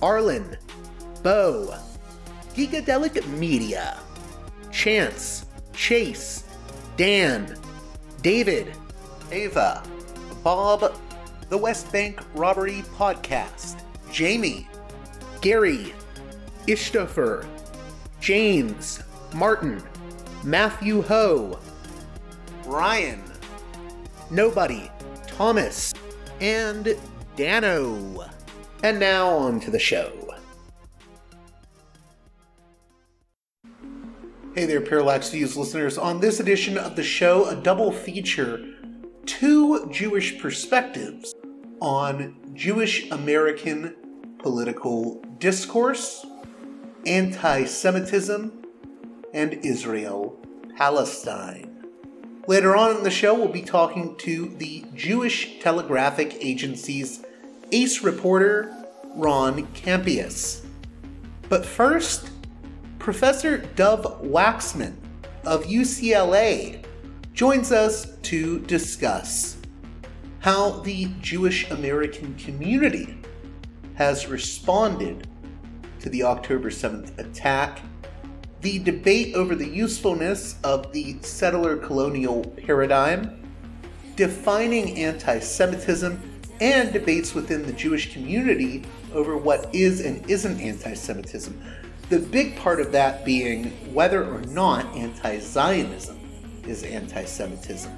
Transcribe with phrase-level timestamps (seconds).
[0.00, 0.56] Arlen,
[1.22, 1.74] Bo,
[2.54, 3.98] Geekadelic Media,
[4.70, 6.44] Chance, Chase,
[6.96, 7.56] Dan,
[8.22, 8.72] David,
[9.32, 9.82] Ava,
[10.42, 10.94] Bob,
[11.48, 13.80] The West Bank Robbery Podcast,
[14.12, 14.68] Jamie,
[15.40, 15.94] Gary,
[16.66, 17.46] Ishtofer,
[18.20, 19.00] James,
[19.34, 19.82] Martin,
[20.44, 21.58] Matthew Ho,
[22.66, 23.22] Ryan,
[24.30, 24.90] Nobody,
[25.26, 25.94] Thomas,
[26.40, 26.96] and
[27.36, 28.28] Dano.
[28.82, 30.12] And now on to the show.
[34.54, 35.98] Hey there, Parallax Views listeners.
[35.98, 38.64] On this edition of the show, a double feature
[39.26, 41.34] two Jewish perspectives
[41.80, 43.94] on Jewish American
[44.38, 46.24] political discourse,
[47.04, 48.64] anti Semitism,
[49.34, 50.38] and Israel
[50.76, 51.84] Palestine.
[52.46, 57.22] Later on in the show, we'll be talking to the Jewish Telegraphic Agency's
[57.72, 58.74] ace reporter
[59.14, 60.64] Ron Kampeas.
[61.48, 62.30] But first,
[62.98, 64.94] Professor Dov Waxman
[65.44, 66.84] of UCLA
[67.32, 69.56] joins us to discuss
[70.40, 73.18] how the Jewish American community
[73.94, 75.26] has responded
[76.00, 77.80] to the October 7th attack,
[78.60, 83.42] the debate over the usefulness of the settler colonial paradigm,
[84.16, 86.20] defining anti Semitism
[86.60, 91.60] and debates within the Jewish community over what is and isn't anti Semitism.
[92.08, 96.18] The big part of that being whether or not anti Zionism
[96.66, 97.92] is anti Semitism.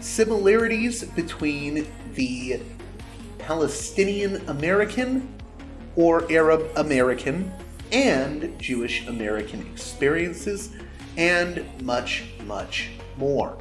[0.00, 2.60] Similarities between the
[3.38, 5.28] Palestinian American
[5.96, 7.52] or Arab American
[7.92, 10.70] and Jewish American experiences,
[11.16, 13.56] and much, much more.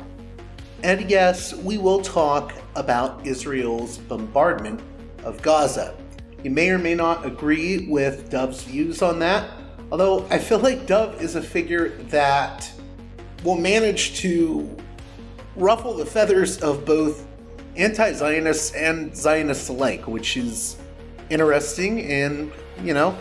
[0.83, 4.81] And yes, we will talk about Israel's bombardment
[5.23, 5.95] of Gaza.
[6.43, 9.49] You may or may not agree with Dov's views on that,
[9.93, 12.69] although I feel like Dov is a figure that
[13.45, 14.75] will manage to
[15.55, 17.25] ruffle the feathers of both
[17.77, 20.75] anti Zionists and Zionists alike, which is
[21.29, 22.01] interesting.
[22.07, 22.51] And,
[22.83, 23.17] you know,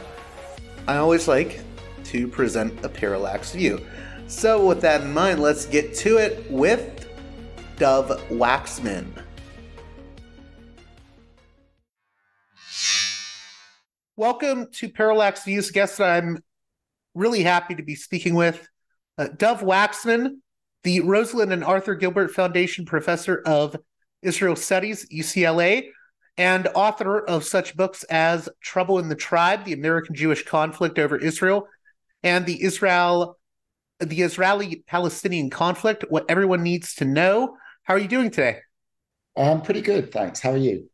[0.88, 1.60] I always like
[2.06, 3.86] to present a parallax view.
[4.26, 7.01] So, with that in mind, let's get to it with
[7.82, 9.08] Dov Waxman.
[14.14, 16.38] Welcome to Parallax Views, guest that I'm
[17.16, 18.68] really happy to be speaking with.
[19.18, 20.36] Uh, Dov Waxman,
[20.84, 23.74] the Rosalinde and Arthur Gilbert Foundation Professor of
[24.22, 25.88] Israel Studies, UCLA,
[26.36, 31.16] and author of such books as Trouble in the Tribe, The American Jewish Conflict Over
[31.16, 31.66] Israel,
[32.22, 33.38] and the Israel
[33.98, 37.56] the Israeli Palestinian conflict, what everyone needs to know.
[37.84, 38.60] How are you doing today?
[39.36, 40.40] I'm pretty good, thanks.
[40.40, 40.88] How are you?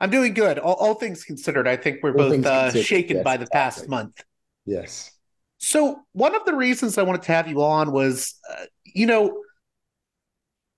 [0.00, 0.58] I'm doing good.
[0.58, 3.58] All, all things considered, I think we're all both uh, shaken yes, by the exactly.
[3.58, 4.24] past month.
[4.64, 5.10] Yes.
[5.58, 9.42] So, one of the reasons I wanted to have you on was, uh, you know,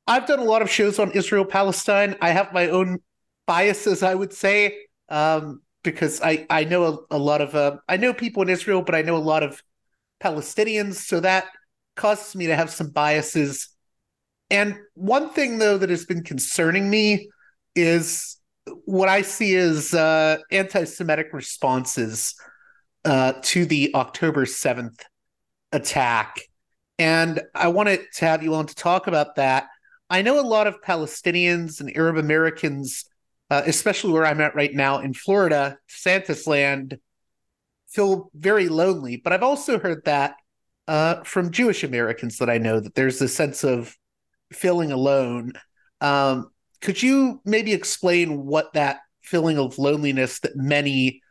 [0.07, 2.17] I've done a lot of shows on Israel Palestine.
[2.21, 2.99] I have my own
[3.47, 4.79] biases, I would say,
[5.09, 8.83] um, because I I know a, a lot of uh, I know people in Israel,
[8.83, 9.63] but I know a lot of
[10.21, 11.45] Palestinians, so that
[11.95, 13.69] causes me to have some biases.
[14.51, 17.31] And one thing though that has been concerning me
[17.75, 18.39] is
[18.85, 22.35] what I see is uh, anti-Semitic responses
[23.05, 25.05] uh, to the October seventh
[25.73, 26.41] attack,
[26.99, 29.69] and I wanted to have you on to talk about that.
[30.11, 33.05] I know a lot of Palestinians and Arab Americans
[33.51, 36.99] uh, especially where I'm at right now in Florida, Santa's land,
[37.89, 39.17] feel very lonely.
[39.17, 40.37] But I've also heard that
[40.87, 43.97] uh, from Jewish Americans that I know that there's a sense of
[44.53, 45.53] feeling alone.
[46.01, 46.51] Um,
[46.81, 51.23] could you maybe explain what that feeling of loneliness that many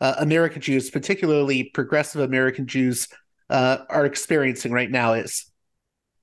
[0.00, 3.08] uh, American Jews, particularly progressive American Jews,
[3.50, 5.50] uh, are experiencing right now is?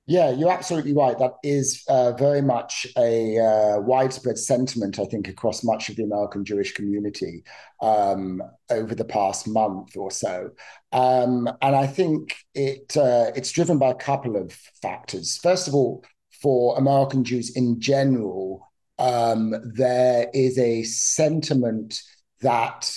[0.08, 1.18] Yeah, you're absolutely right.
[1.18, 6.04] That is uh, very much a uh, widespread sentiment, I think, across much of the
[6.04, 7.42] American Jewish community
[7.82, 10.50] um, over the past month or so.
[10.92, 15.38] Um, and I think it uh, it's driven by a couple of factors.
[15.38, 16.04] First of all,
[16.40, 18.66] for American Jews in general,
[18.98, 22.00] um, there is a sentiment
[22.40, 22.90] that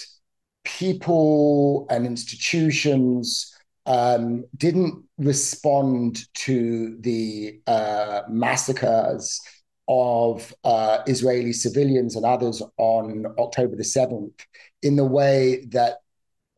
[0.63, 3.55] people and institutions
[3.85, 9.41] um, didn't respond to the uh, massacres
[9.87, 14.45] of uh, Israeli civilians and others on October the 7th
[14.83, 15.97] in the way that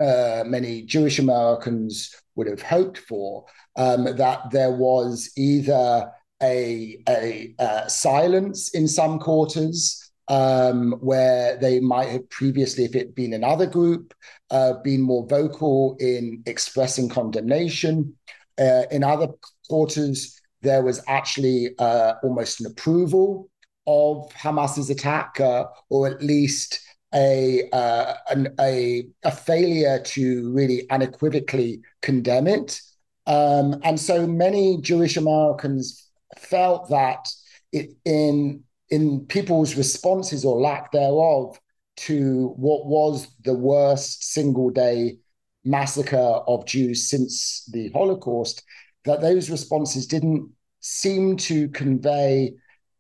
[0.01, 3.45] uh, many Jewish Americans would have hoped for,
[3.78, 6.12] um, that there was either
[6.42, 13.16] a, a, uh, silence in some quarters um, where they might have previously, if it
[13.16, 14.14] been another group,
[14.50, 18.16] uh, been more vocal in expressing condemnation.
[18.60, 19.28] Uh, in other
[19.68, 23.50] quarters, there was actually uh, almost an approval
[23.88, 26.80] of Hamas's attack, uh, or at least
[27.14, 32.80] a, uh, an, a, a failure to really unequivocally condemn it.
[33.28, 36.10] Um, and so many Jewish Americans
[36.42, 37.30] felt that
[37.72, 41.58] it, in in people's responses or lack thereof
[41.96, 45.18] to what was the worst single day
[45.64, 48.64] massacre of Jews since the Holocaust,
[49.06, 50.52] that those responses didn't
[50.82, 52.54] seem to convey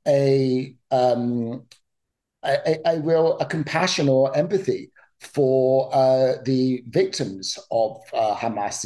[0.07, 1.63] a um,
[2.43, 8.85] a, a, real a compassion or empathy for uh, the victims of uh, Hamas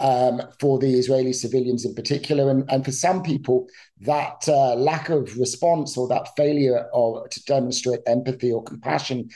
[0.00, 2.50] um, for the Israeli civilians in particular.
[2.50, 3.66] And, and for some people,
[4.00, 9.28] that uh, lack of response or that failure of, to demonstrate empathy or compassion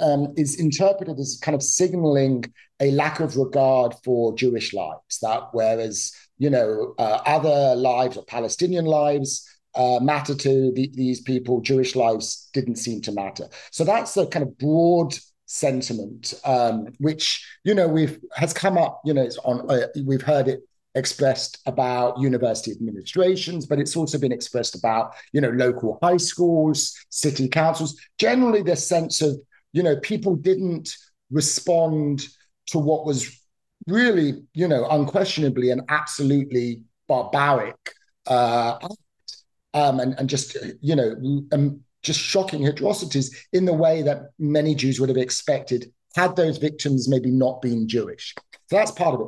[0.00, 2.44] um, is interpreted as kind of signaling
[2.80, 5.18] a lack of regard for Jewish lives.
[5.22, 11.20] That whereas, you know, uh, other lives or Palestinian lives, uh, matter to the, these
[11.20, 13.48] people, Jewish lives didn't seem to matter.
[13.70, 15.14] So that's a kind of broad
[15.46, 19.00] sentiment, um, which you know we've has come up.
[19.04, 19.70] You know, it's on.
[19.70, 20.60] Uh, we've heard it
[20.94, 26.94] expressed about university administrations, but it's also been expressed about you know local high schools,
[27.10, 27.98] city councils.
[28.18, 29.36] Generally, this sense of
[29.72, 30.94] you know people didn't
[31.30, 32.26] respond
[32.66, 33.40] to what was
[33.86, 37.92] really you know unquestionably and absolutely barbaric
[38.26, 38.78] uh,
[39.74, 41.14] um, and, and just you know
[41.52, 46.56] um, just shocking atrocities in the way that many Jews would have expected had those
[46.56, 48.34] victims maybe not been Jewish.
[48.68, 49.26] So that's part of it.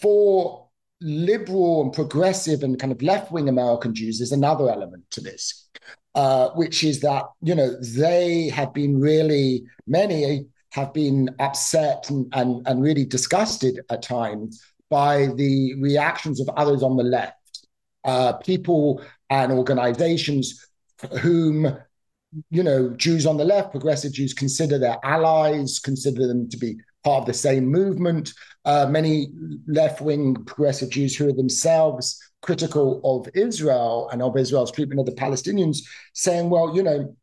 [0.00, 0.68] For
[1.00, 5.68] liberal and progressive and kind of left wing American Jews, there's another element to this,
[6.14, 12.26] uh, which is that, you know, they have been really, many have been upset and,
[12.34, 17.68] and, and really disgusted at times by the reactions of others on the left,
[18.04, 20.66] uh, people and organizations
[21.20, 21.76] whom
[22.50, 26.76] you know, Jews on the left, progressive Jews consider their allies, consider them to be
[27.04, 28.32] part of the same movement.
[28.64, 29.28] Uh, many
[29.66, 35.06] left wing progressive Jews who are themselves critical of Israel and of Israel's treatment of
[35.06, 35.78] the Palestinians,
[36.12, 37.14] saying, well, you know,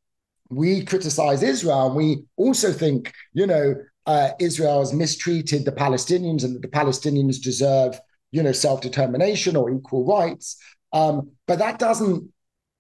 [0.50, 1.94] we criticize Israel.
[1.94, 7.42] We also think, you know, uh, Israel has mistreated the Palestinians and that the Palestinians
[7.42, 8.00] deserve,
[8.32, 10.58] you know, self determination or equal rights.
[10.94, 12.32] Um, but that doesn't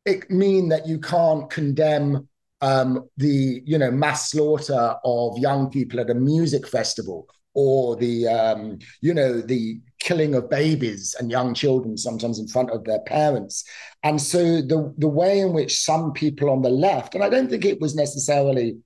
[0.05, 2.27] it mean that you can't condemn
[2.61, 8.27] um, the you know mass slaughter of young people at a music festival or the
[8.27, 12.99] um, you know the killing of babies and young children sometimes in front of their
[13.01, 13.63] parents.
[14.03, 17.49] And so the the way in which some people on the left and i don't
[17.49, 18.77] think it was necessarily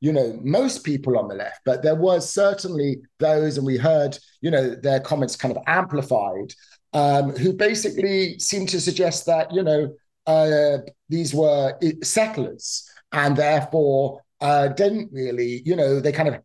[0.00, 4.18] you know most people on the left but there was certainly those and we heard
[4.40, 6.52] you know their comments kind of amplified
[6.94, 9.92] um, who basically seemed to suggest that you know
[10.26, 16.40] uh, these were settlers and therefore uh, didn't really, you know, they kind of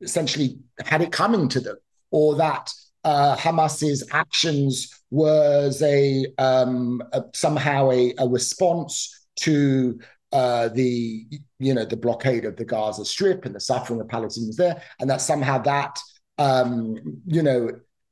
[0.00, 1.76] essentially had it coming to them,
[2.10, 2.72] or that
[3.04, 9.98] uh, Hamas's actions was a, um, a somehow a, a, response to
[10.32, 11.26] uh, the
[11.58, 15.10] you know the blockade of the Gaza Strip and the suffering of Palestinians there, and
[15.10, 15.98] that somehow that
[16.38, 17.70] um, you know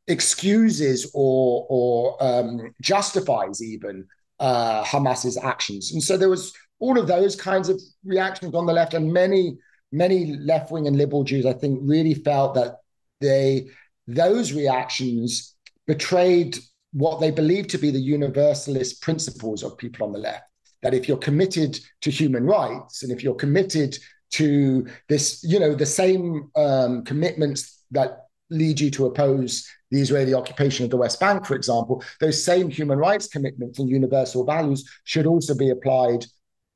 [0.08, 4.06] excuses or or um, justifies even
[4.40, 5.92] uh, Hamas's actions.
[5.92, 9.58] And so there was all of those kinds of reactions on the left, and many
[9.90, 12.76] many left wing and liberal Jews, I think, really felt that
[13.20, 13.70] they
[14.06, 15.54] those reactions
[15.86, 16.58] betrayed
[16.92, 20.44] what they believed to be the universalist principles of people on the left.
[20.82, 23.98] That if you're committed to human rights and if you're committed
[24.30, 30.34] to this, you know, the same um, commitments that lead you to oppose the Israeli
[30.34, 34.88] occupation of the West Bank, for example, those same human rights commitments and universal values
[35.04, 36.24] should also be applied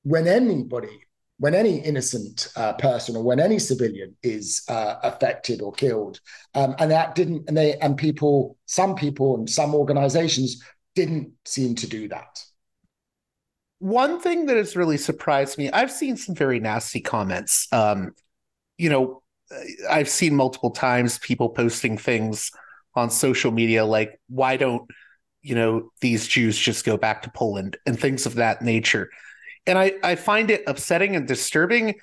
[0.02, 1.06] when anybody
[1.38, 6.20] when any innocent uh, person or when any civilian is uh, affected or killed,
[6.54, 10.62] um, and that didn't, and they and people, some people and some organizations
[10.94, 12.44] didn't seem to do that.
[13.80, 17.66] One thing that has really surprised me, I've seen some very nasty comments.
[17.72, 18.14] Um,
[18.78, 19.22] you know,
[19.90, 22.52] I've seen multiple times people posting things
[22.94, 24.90] on social media like, "Why don't
[25.42, 29.10] you know these Jews just go back to Poland?" and things of that nature
[29.66, 31.94] and I, I find it upsetting and disturbing.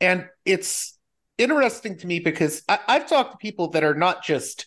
[0.00, 0.98] And it's
[1.38, 4.66] interesting to me because I, have talked to people that are not just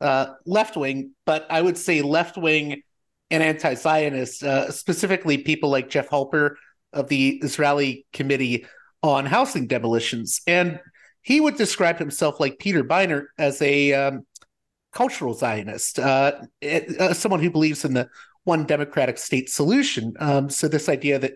[0.00, 2.82] uh, left wing, but I would say left wing
[3.30, 6.54] and anti Zionist, uh, specifically people like Jeff Halper
[6.92, 8.66] of the Israeli Committee
[9.02, 10.40] on Housing Demolitions.
[10.46, 10.80] And
[11.22, 14.26] he would describe himself like Peter Beinart as a um,
[14.92, 18.08] cultural Zionist, uh, uh, someone who believes in the
[18.44, 20.14] one democratic state solution.
[20.18, 21.32] Um, so, this idea that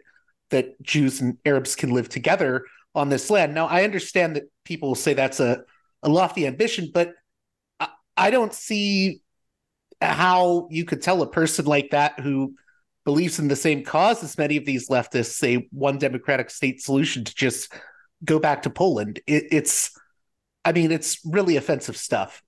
[0.50, 3.54] that Jews and Arabs can live together on this land.
[3.54, 5.62] Now, I understand that people will say that's a,
[6.02, 7.14] a lofty ambition, but
[7.80, 9.22] I, I don't see
[10.00, 12.54] how you could tell a person like that who
[13.04, 17.24] believes in the same cause as many of these leftists say one democratic state solution
[17.24, 17.72] to just
[18.24, 19.20] go back to Poland.
[19.26, 19.98] It, it's,
[20.64, 22.42] I mean, it's really offensive stuff.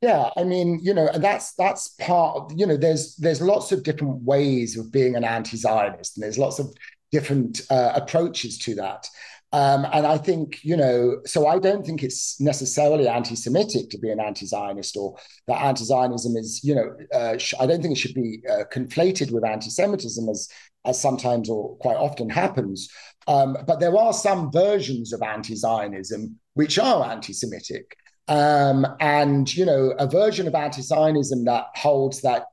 [0.00, 3.82] Yeah, I mean, you know, that's that's part of, you know, there's there's lots of
[3.82, 6.72] different ways of being an anti-Zionist, and there's lots of
[7.12, 9.06] different uh, approaches to that.
[9.52, 13.98] Um, and I think, you know, so I don't think it's necessarily anti Semitic to
[13.98, 15.16] be an anti Zionist or
[15.48, 18.64] that anti Zionism is, you know, uh, sh- I don't think it should be uh,
[18.72, 20.48] conflated with anti Semitism as,
[20.86, 22.88] as sometimes or quite often happens.
[23.26, 27.96] Um, but there are some versions of anti Zionism which are anti Semitic.
[28.30, 32.46] Um, and, you know, a version of anti Zionism that holds that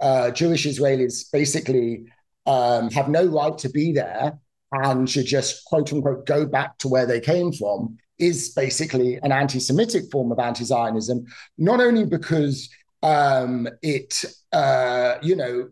[0.00, 2.04] uh, Jewish Israelis basically
[2.46, 4.38] um, have no right to be there
[4.70, 9.32] and should just quote unquote go back to where they came from is basically an
[9.32, 11.26] anti Semitic form of anti Zionism,
[11.58, 12.70] not only because
[13.02, 15.68] um, it, uh, you know,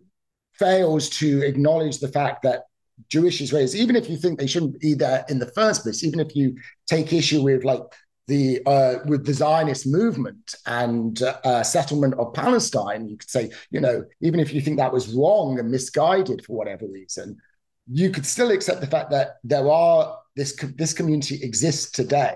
[0.58, 2.64] fails to acknowledge the fact that
[3.08, 6.20] Jewish Israelis, even if you think they shouldn't be there in the first place, even
[6.20, 6.56] if you
[6.86, 7.82] take issue with like
[8.26, 13.80] the uh, with the Zionist movement and uh, settlement of Palestine, you could say, you
[13.80, 17.36] know, even if you think that was wrong and misguided for whatever reason,
[17.90, 22.34] you could still accept the fact that there are this this community exists today,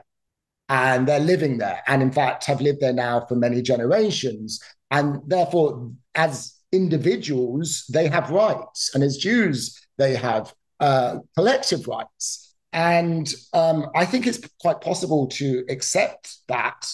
[0.69, 5.21] and they're living there, and in fact have lived there now for many generations, and
[5.27, 12.48] therefore, as individuals, they have rights, and as Jews, they have uh, collective rights.
[12.73, 16.87] And um, I think it's quite possible to accept that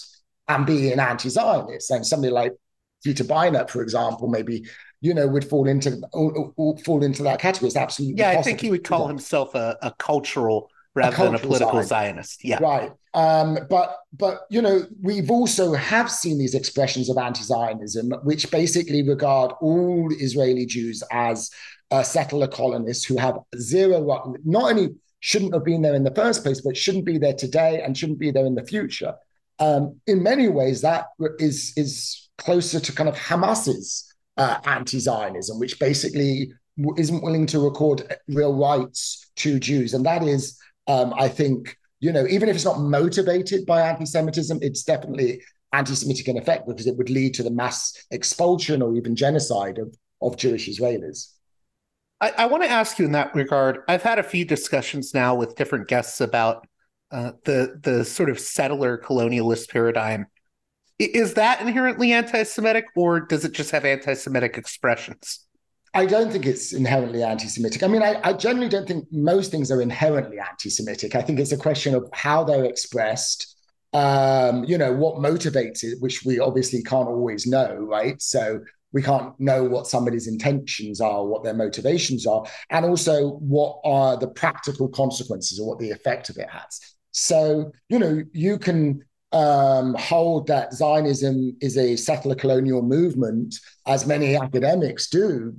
[0.47, 1.91] and be an anti-Zionist.
[1.91, 2.53] And somebody like
[3.03, 4.65] Peter Beinart, for example, maybe
[5.01, 6.01] you know would fall into
[6.83, 7.67] fall into that category.
[7.67, 8.31] It's absolutely yeah.
[8.31, 11.83] I think he would call himself a, a cultural rather a cultural than a political
[11.83, 11.89] Zionist.
[11.89, 12.45] Zionist.
[12.45, 12.91] Yeah, right.
[13.13, 19.07] Um, but but you know we've also have seen these expressions of anti-Zionism, which basically
[19.07, 21.51] regard all Israeli Jews as
[21.91, 26.43] uh, settler colonists who have zero not only shouldn't have been there in the first
[26.43, 29.15] place, but shouldn't be there today and shouldn't be there in the future.
[29.57, 31.05] Um, in many ways, that
[31.39, 36.53] is is closer to kind of Hamas's uh, anti-Zionism, which basically
[36.97, 42.11] isn't willing to record real rights to Jews, and that is, um, I think, you
[42.11, 45.41] know, even if it's not motivated by anti-Semitism, it's definitely
[45.73, 49.89] anti-Semitic in effect because it would lead to the mass expulsion or even genocide of
[50.21, 51.34] of Jewish Israelis.
[52.21, 53.79] I, I want to ask you in that regard.
[53.87, 56.67] I've had a few discussions now with different guests about
[57.11, 60.27] uh, the the sort of settler colonialist paradigm.
[60.97, 65.45] Is that inherently anti-Semitic, or does it just have anti-Semitic expressions?
[65.93, 67.83] I don't think it's inherently anti-Semitic.
[67.83, 71.15] I mean, I, I, generally don't think most things are inherently anti-Semitic.
[71.15, 73.57] I think it's a question of how they're expressed.
[73.93, 78.21] Um, you know, what motivates it, which we obviously can't always know, right?
[78.21, 78.59] So
[78.95, 84.15] we can't know what somebody's intentions are, what their motivations are, and also what are
[84.15, 86.79] the practical consequences or what the effect of it has.
[87.11, 94.07] So, you know, you can um, hold that Zionism is a settler colonial movement, as
[94.07, 95.53] many academics do,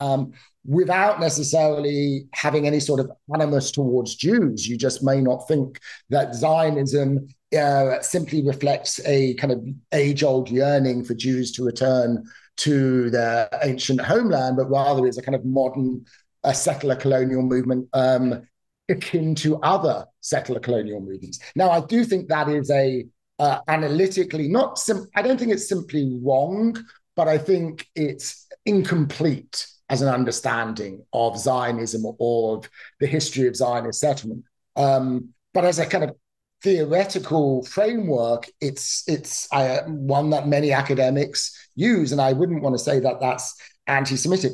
[0.00, 0.32] um,
[0.66, 4.66] without necessarily having any sort of animus towards Jews.
[4.66, 5.78] You just may not think
[6.08, 12.24] that Zionism uh, simply reflects a kind of age old yearning for Jews to return
[12.58, 16.04] to their ancient homeland, but rather is a kind of modern
[16.44, 18.46] uh, settler colonial movement um,
[18.88, 21.38] akin to other settler colonial movements.
[21.54, 23.06] Now, I do think that is a
[23.38, 26.76] uh, analytically not sim- I don't think it's simply wrong,
[27.16, 33.56] but I think it's incomplete as an understanding of Zionism or of the history of
[33.56, 34.44] Zionist settlement.
[34.76, 36.16] Um, but as a kind of
[36.62, 42.82] theoretical framework, it's it's uh, one that many academics use, and I wouldn't want to
[42.82, 43.54] say that that's
[43.86, 44.52] anti-Semitic,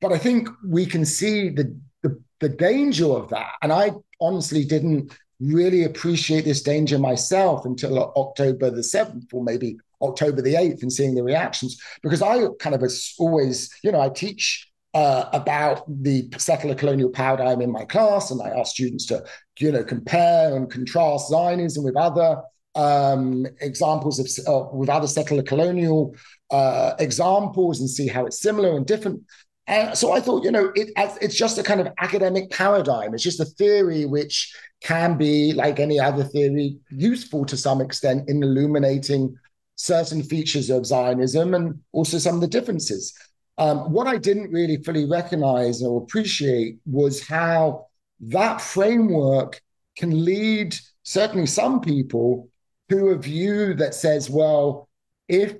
[0.00, 3.52] but I think we can see the, the the danger of that.
[3.62, 9.76] And I honestly didn't really appreciate this danger myself until October the seventh, or maybe
[10.02, 12.82] October the 8th and seeing the reactions because I kind of
[13.18, 18.42] always, you know, I teach uh, about the settler colonial paradigm in my class, and
[18.42, 19.24] I ask students to,
[19.58, 22.42] you know, compare and contrast Zionism with other
[22.74, 26.14] um, examples of uh, with other settler colonial
[26.52, 29.22] uh, examples and see how it's similar and different.
[29.66, 33.14] And so I thought, you know, it, it's just a kind of academic paradigm.
[33.14, 38.28] It's just a theory which can be, like any other theory, useful to some extent
[38.28, 39.36] in illuminating
[39.76, 43.14] certain features of Zionism and also some of the differences.
[43.58, 47.86] Um, what I didn't really fully recognize or appreciate was how
[48.20, 49.60] that framework
[49.96, 52.48] can lead certainly some people
[52.88, 54.88] to a view that says, well,
[55.28, 55.54] if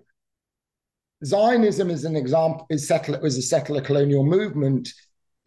[1.24, 4.88] Zionism is an example, is settler a settler colonial movement,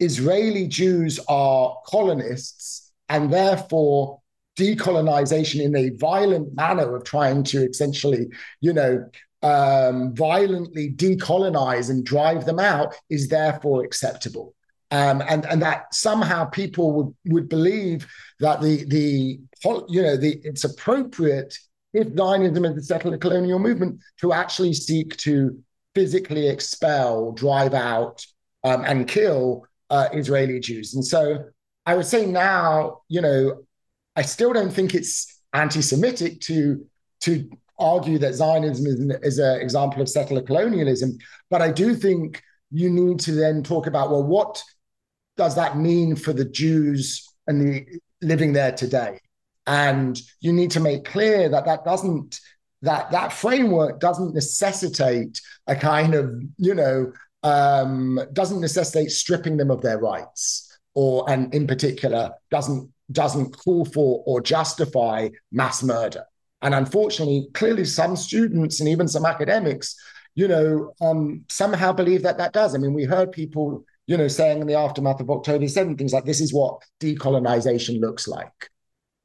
[0.00, 4.20] Israeli Jews are colonists, and therefore
[4.58, 8.26] decolonization in a violent manner of trying to essentially,
[8.60, 9.04] you know,
[9.42, 14.54] um, violently decolonize and drive them out is therefore acceptable.
[14.90, 18.06] Um, and and that somehow people would would believe
[18.40, 19.40] that the the
[19.88, 21.58] you know the it's appropriate
[21.92, 25.58] if Zionism is the settler colonial movement to actually seek to
[25.96, 28.22] physically expel, drive out,
[28.64, 30.92] um, and kill uh, Israeli Jews.
[30.94, 31.46] And so
[31.86, 33.62] I would say now, you know,
[34.14, 36.84] I still don't think it's anti-Semitic to
[37.20, 41.16] to argue that Zionism is an, is an example of settler colonialism,
[41.48, 44.62] but I do think you need to then talk about well, what
[45.38, 47.86] does that mean for the Jews and the
[48.20, 49.18] living there today?
[49.66, 52.38] And you need to make clear that that doesn't
[52.82, 57.12] that that framework doesn't necessitate a kind of you know
[57.42, 63.84] um, doesn't necessitate stripping them of their rights or and in particular doesn't doesn't call
[63.84, 66.24] for or justify mass murder.
[66.62, 69.94] And unfortunately, clearly, some students and even some academics,
[70.34, 72.74] you know, um, somehow believe that that does.
[72.74, 76.12] I mean, we heard people, you know, saying in the aftermath of October 7, things
[76.12, 78.70] like this is what decolonization looks like.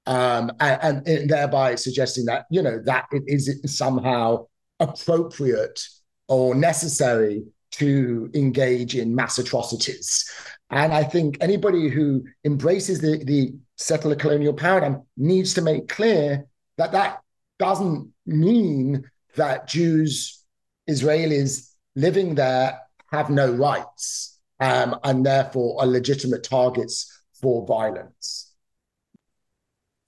[0.07, 4.47] Um, and, and, thereby suggesting that, you know, that it is somehow
[4.79, 5.79] appropriate
[6.27, 10.29] or necessary to engage in mass atrocities.
[10.71, 16.47] And I think anybody who embraces the, the settler colonial paradigm needs to make clear
[16.77, 17.19] that that
[17.59, 20.43] doesn't mean that Jews,
[20.89, 22.79] Israelis living there
[23.11, 28.40] have no rights um, and therefore are legitimate targets for violence.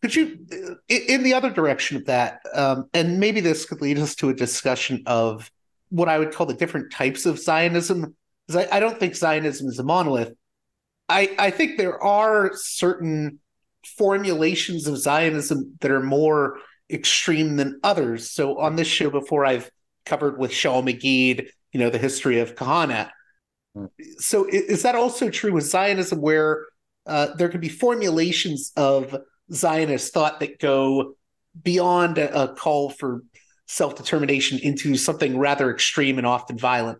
[0.04, 0.46] Could you,
[0.89, 4.34] in the other direction of that, um, and maybe this could lead us to a
[4.34, 5.50] discussion of
[5.88, 8.13] what I would call the different types of Zionism,
[8.46, 10.34] because I, I don't think Zionism is a monolith.
[11.08, 13.39] I, I think there are certain
[13.98, 18.30] formulations of Zionism that are more extreme than others.
[18.30, 19.72] So on this show before, I've
[20.06, 23.10] covered with Shaul Magid, you know, the history of Kahane.
[23.74, 23.86] Hmm.
[24.18, 26.66] So is that also true with Zionism, where
[27.06, 29.16] uh, there can be formulations of
[29.54, 31.16] Zionist thought that go
[31.62, 33.24] beyond a, a call for
[33.68, 37.00] self determination into something rather extreme and often violent?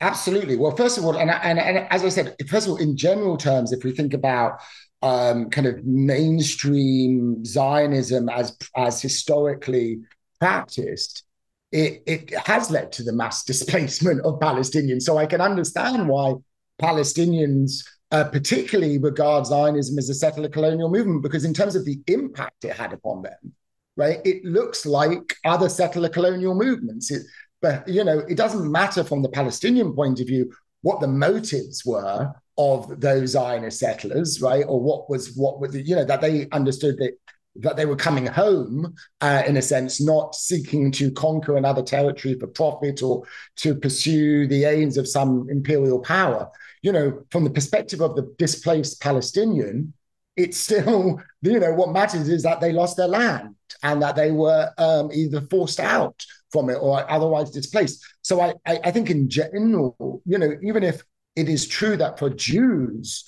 [0.00, 0.56] Absolutely.
[0.56, 3.36] Well, first of all, and, and, and as I said, first of all, in general
[3.36, 4.60] terms, if we think about
[5.02, 10.00] um, kind of mainstream Zionism as as historically
[10.38, 11.24] practiced,
[11.72, 15.02] it, it has led to the mass displacement of Palestinians.
[15.02, 16.34] So I can understand why
[16.80, 22.00] Palestinians uh, particularly regard Zionism as a settler colonial movement, because in terms of the
[22.06, 23.54] impact it had upon them,
[23.96, 27.10] right, it looks like other settler colonial movements.
[27.10, 27.22] It,
[27.62, 31.84] but you know, it doesn't matter from the Palestinian point of view what the motives
[31.84, 34.64] were of those Zionist settlers, right?
[34.66, 37.12] Or what was what was you know that they understood that
[37.56, 42.38] that they were coming home, uh, in a sense, not seeking to conquer another territory
[42.38, 43.24] for profit or
[43.56, 46.48] to pursue the aims of some imperial power.
[46.82, 49.92] You know, from the perspective of the displaced Palestinian,
[50.36, 54.30] it's still, you know, what matters is that they lost their land and that they
[54.30, 58.04] were um, either forced out from it or otherwise displaced.
[58.22, 61.02] So I, I, I think in general, you know, even if
[61.36, 63.24] it is true that for Jews,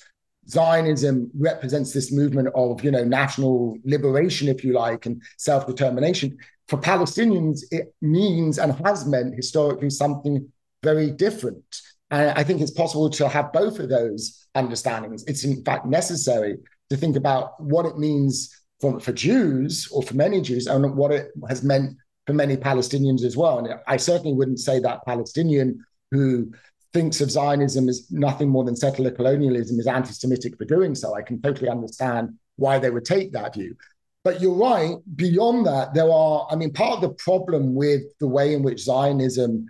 [0.49, 6.37] Zionism represents this movement of, you know, national liberation, if you like, and self-determination.
[6.67, 10.51] For Palestinians, it means and has meant historically something
[10.83, 11.81] very different.
[12.13, 15.23] And I think it's possible to have both of those understandings.
[15.25, 16.57] It's in fact necessary
[16.91, 21.11] to think about what it means for, for Jews or for many Jews and what
[21.11, 21.97] it has meant
[22.27, 23.57] for many Palestinians as well.
[23.57, 26.51] And I certainly wouldn't say that Palestinian who
[26.93, 31.15] thinks of Zionism as nothing more than settler colonialism is anti Semitic for doing so.
[31.15, 33.75] I can totally understand why they would take that view.
[34.23, 38.27] But you're right, beyond that, there are, I mean, part of the problem with the
[38.27, 39.65] way in which Zionism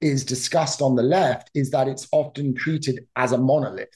[0.00, 3.94] is discussed on the left is that it's often treated as a monolith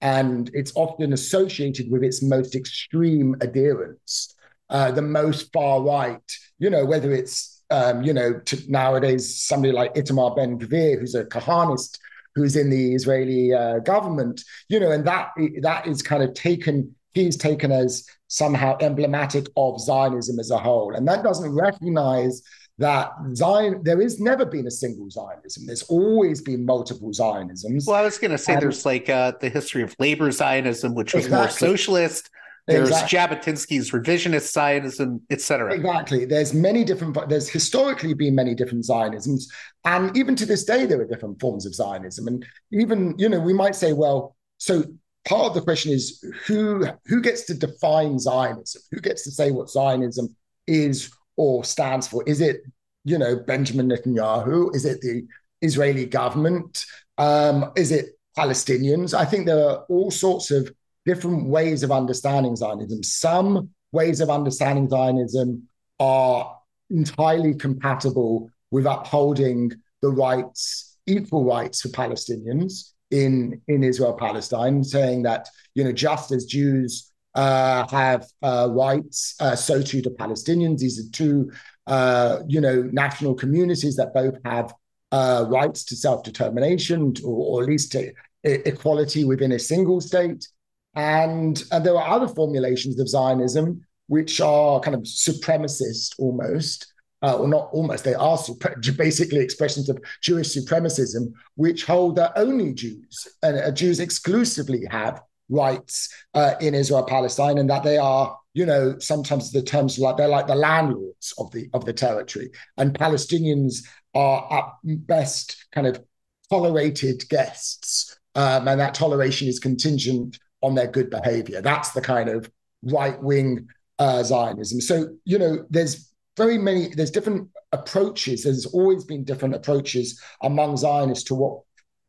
[0.00, 4.34] and it's often associated with its most extreme adherents,
[4.70, 9.94] uh, the most far right, you know, whether it's, um, you know, nowadays somebody like
[9.94, 11.98] Itamar Ben Gvir, who's a Kahanist
[12.34, 15.30] who's in the Israeli uh, government, you know, and that
[15.62, 20.94] that is kind of taken, he's taken as somehow emblematic of Zionism as a whole.
[20.94, 22.42] And that doesn't recognize
[22.80, 25.66] that Zion, there has never been a single Zionism.
[25.66, 27.86] There's always been multiple Zionisms.
[27.86, 30.94] Well, I was going to say and, there's like uh, the history of labor Zionism,
[30.94, 31.46] which was exactly.
[31.46, 32.30] more socialist.
[32.66, 33.18] There's exactly.
[33.52, 35.74] Jabotinsky's revisionist Zionism, etc.
[35.74, 36.24] Exactly.
[36.24, 37.28] There's many different.
[37.28, 39.44] There's historically been many different Zionisms,
[39.84, 42.28] and even to this day, there are different forms of Zionism.
[42.28, 44.84] And even you know, we might say, well, so
[45.28, 48.80] part of the question is who who gets to define Zionism?
[48.90, 50.34] Who gets to say what Zionism
[50.66, 51.10] is
[51.40, 52.22] or stands for?
[52.26, 52.60] Is it
[53.04, 54.74] you know Benjamin Netanyahu?
[54.76, 55.26] Is it the
[55.62, 56.84] Israeli government?
[57.16, 59.14] Um, is it Palestinians?
[59.14, 60.70] I think there are all sorts of
[61.06, 63.02] different ways of understanding Zionism.
[63.02, 65.66] Some ways of understanding Zionism
[65.98, 66.58] are
[66.90, 69.72] entirely compatible with upholding
[70.02, 76.32] the rights, equal rights for Palestinians in, in Israel Palestine, saying that, you know, just
[76.32, 80.78] as Jews uh, have uh, rights, uh, so too do Palestinians.
[80.78, 81.50] These are two,
[81.86, 84.74] uh, you know, national communities that both have
[85.12, 88.12] uh, rights to self determination or, or, at least to
[88.44, 90.46] equality within a single state.
[90.94, 97.36] And, and there are other formulations of Zionism which are kind of supremacist almost, uh,
[97.36, 102.74] or not almost, they are super, basically expressions of Jewish supremacism, which hold that only
[102.74, 108.38] Jews, and uh, Jews exclusively have rights uh, in Israel Palestine, and that they are,
[108.54, 112.50] you know, sometimes the terms like they're like the landlords of the of the territory,
[112.78, 114.64] and Palestinians are at
[115.06, 116.02] best kind of
[116.48, 121.60] tolerated guests, um, and that toleration is contingent on their good behavior.
[121.60, 122.50] That's the kind of
[122.82, 124.80] right wing uh, Zionism.
[124.80, 128.44] So, you know, there's very many, there's different approaches.
[128.44, 131.60] There's always been different approaches among Zionists to what,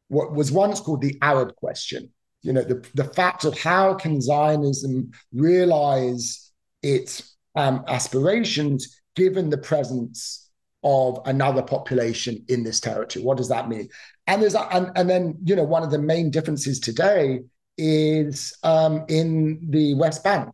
[0.08, 2.10] what was once called the Arab question.
[2.42, 6.52] You know, the, the fact of how can Zionism realize
[6.82, 10.50] its um, aspirations given the presence
[10.84, 13.24] of another population in this territory.
[13.24, 13.90] What does that mean?
[14.26, 17.42] And there's and, and then you know one of the main differences today
[17.78, 20.50] is um, in the West Bank,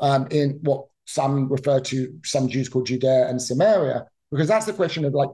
[0.00, 4.72] um, in what some refer to, some Jews call Judea and Samaria, because that's the
[4.72, 5.30] question of like,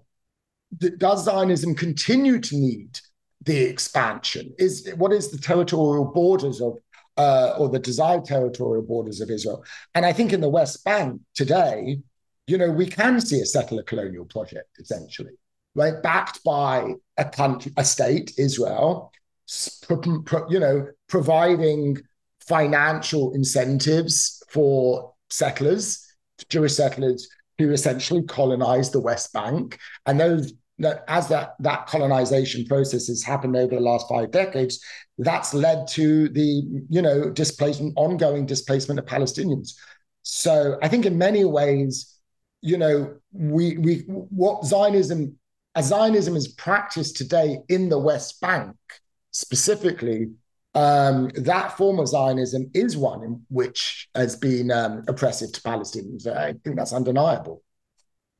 [0.98, 2.98] does Zionism continue to need
[3.44, 4.54] the expansion?
[4.58, 6.78] Is what is the territorial borders of
[7.16, 9.64] uh, or the desired territorial borders of Israel?
[9.94, 11.98] And I think in the West Bank today,
[12.46, 15.32] you know, we can see a settler colonial project essentially,
[15.74, 19.12] right, backed by a country, a state, Israel,
[19.90, 21.98] you know, providing
[22.40, 26.06] financial incentives for settlers,
[26.48, 27.28] Jewish settlers
[27.58, 29.78] who essentially colonized the West Bank.
[30.06, 30.52] And those
[31.08, 34.80] as that, that colonization process has happened over the last five decades,
[35.18, 39.74] that's led to the, you know, displacement, ongoing displacement of Palestinians.
[40.22, 42.18] So I think in many ways,
[42.60, 45.36] you know, we we what Zionism
[45.74, 48.76] as Zionism is practiced today in the West Bank
[49.30, 50.30] specifically,
[50.74, 56.26] um, that form of Zionism is one in which has been um, oppressive to Palestinians.
[56.26, 57.62] I think that's undeniable.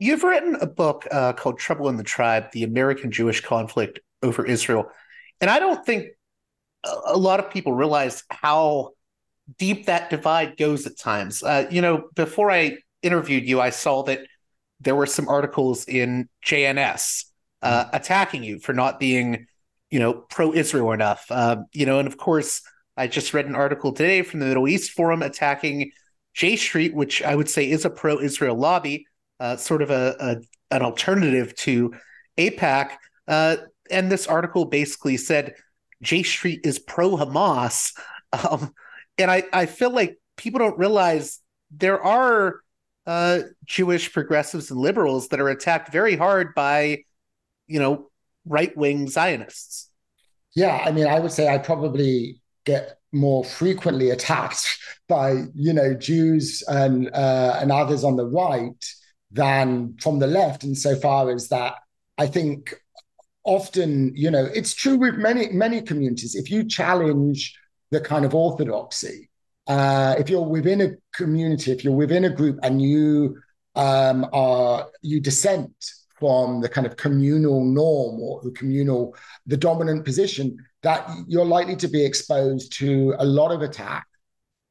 [0.03, 4.45] You've written a book uh, called Trouble in the Tribe The American Jewish Conflict Over
[4.45, 4.91] Israel.
[5.41, 6.09] And I don't think
[6.83, 8.95] a lot of people realize how
[9.59, 11.45] deep that divide goes at times.
[11.45, 14.27] Uh, you know, before I interviewed you, I saw that
[14.81, 17.27] there were some articles in JNS
[17.62, 17.95] uh, mm-hmm.
[17.95, 19.47] attacking you for not being,
[19.93, 21.27] you know, pro-Israel enough.
[21.31, 22.61] Uh, you know, and of course,
[22.97, 25.93] I just read an article today from the Middle East Forum attacking
[26.35, 29.07] J Street, which I would say is a pro-Israel lobby,
[29.42, 30.37] uh, sort of a, a,
[30.74, 31.92] an alternative to
[32.38, 32.92] AIPAC.
[33.26, 33.57] Uh,
[33.90, 35.55] and this article basically said
[36.00, 37.92] J Street is pro-Hamas,
[38.33, 38.72] um,
[39.18, 42.61] and I I feel like people don't realize there are
[43.07, 47.05] uh, Jewish progressives and liberals that are attacked very hard by,
[47.66, 48.11] you know,
[48.46, 49.90] right wing Zionists.
[50.55, 54.78] Yeah, I mean, I would say I probably get more frequently attacked
[55.09, 58.85] by you know Jews and uh, and others on the right
[59.33, 61.75] than from the left, insofar as that
[62.18, 62.75] I think
[63.45, 66.35] often you know it's true with many many communities.
[66.35, 67.59] If you challenge
[67.90, 69.31] the kind of orthodoxy,
[69.66, 73.40] uh, if you're within a community, if you're within a group, and you
[73.75, 75.73] um, are you dissent
[76.18, 79.16] from the kind of communal norm or the communal
[79.47, 84.07] the dominant position that you're likely to be exposed to a lot of attack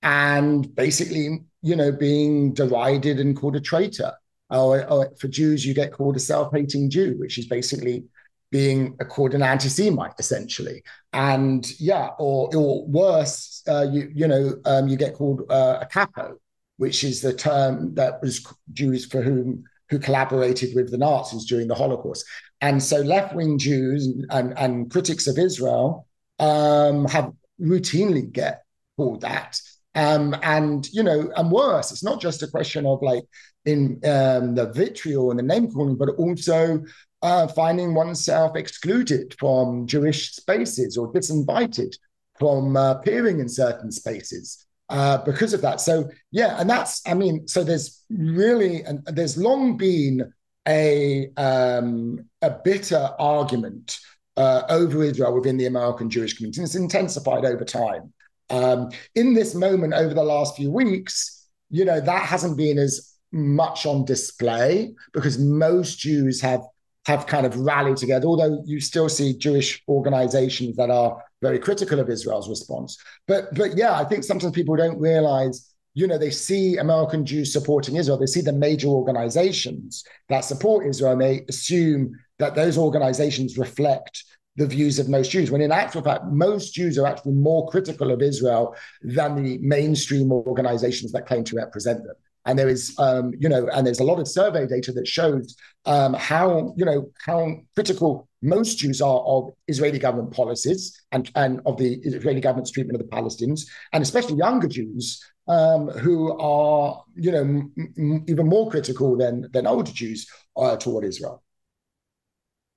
[0.03, 4.13] and basically, you know, being derided and called a traitor.
[4.51, 8.03] Or, or for Jews, you get called a self-hating Jew, which is basically
[8.51, 10.83] being called an anti-Semite, essentially.
[11.13, 15.85] And yeah, or or worse, uh, you you know, um, you get called uh, a
[15.85, 16.37] capo,
[16.77, 21.67] which is the term that was Jews for whom who collaborated with the Nazis during
[21.67, 22.25] the Holocaust.
[22.61, 26.07] And so left wing Jews and, and critics of Israel
[26.39, 28.63] um, have routinely get
[28.97, 29.59] called that.
[29.93, 33.23] Um, and you know, and worse, it's not just a question of like
[33.65, 36.83] in um, the vitriol and the name calling, but also
[37.21, 41.95] uh, finding oneself excluded from Jewish spaces or disinvited
[42.39, 45.79] from uh, appearing in certain spaces uh, because of that.
[45.79, 50.33] So yeah, and that's I mean, so there's really and there's long been
[50.67, 53.99] a um, a bitter argument
[54.37, 58.13] uh, over Israel within the American Jewish community, and it's intensified over time.
[58.49, 63.10] Um, in this moment over the last few weeks, you know that hasn't been as
[63.31, 66.61] much on display because most Jews have
[67.07, 71.99] have kind of rallied together, although you still see Jewish organizations that are very critical
[71.99, 72.97] of Israel's response.
[73.27, 77.51] But but yeah, I think sometimes people don't realize, you know, they see American Jews
[77.51, 82.77] supporting Israel, they see the major organizations that support Israel, and they assume that those
[82.77, 84.23] organizations reflect
[84.57, 88.11] the views of most Jews, when in actual fact, most Jews are actually more critical
[88.11, 92.15] of Israel than the mainstream organizations that claim to represent them.
[92.45, 95.55] And there is, um, you know, and there's a lot of survey data that shows
[95.85, 101.61] um, how, you know, how critical most Jews are of Israeli government policies and, and
[101.65, 107.03] of the Israeli government's treatment of the Palestinians, and especially younger Jews um, who are,
[107.15, 110.27] you know, m- m- even more critical than than older Jews
[110.57, 111.43] uh, toward Israel.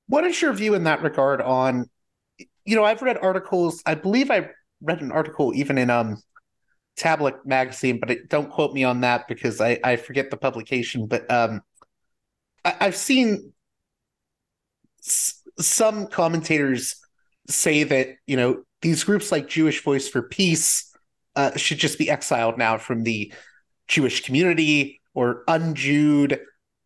[0.08, 1.88] What is your view in that regard on,
[2.64, 4.50] you know, I've read articles, I believe I
[4.82, 6.22] read an article even in um
[6.96, 11.06] Tablet magazine, but it, don't quote me on that because I, I forget the publication.
[11.06, 11.60] But um,
[12.64, 13.52] I, have seen
[15.04, 16.96] s- some commentators
[17.48, 20.92] say that you know these groups like Jewish Voice for Peace
[21.36, 23.32] uh, should just be exiled now from the
[23.88, 26.40] Jewish community or unjewed.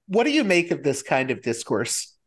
[0.06, 2.17] What do you make of this kind of discourse?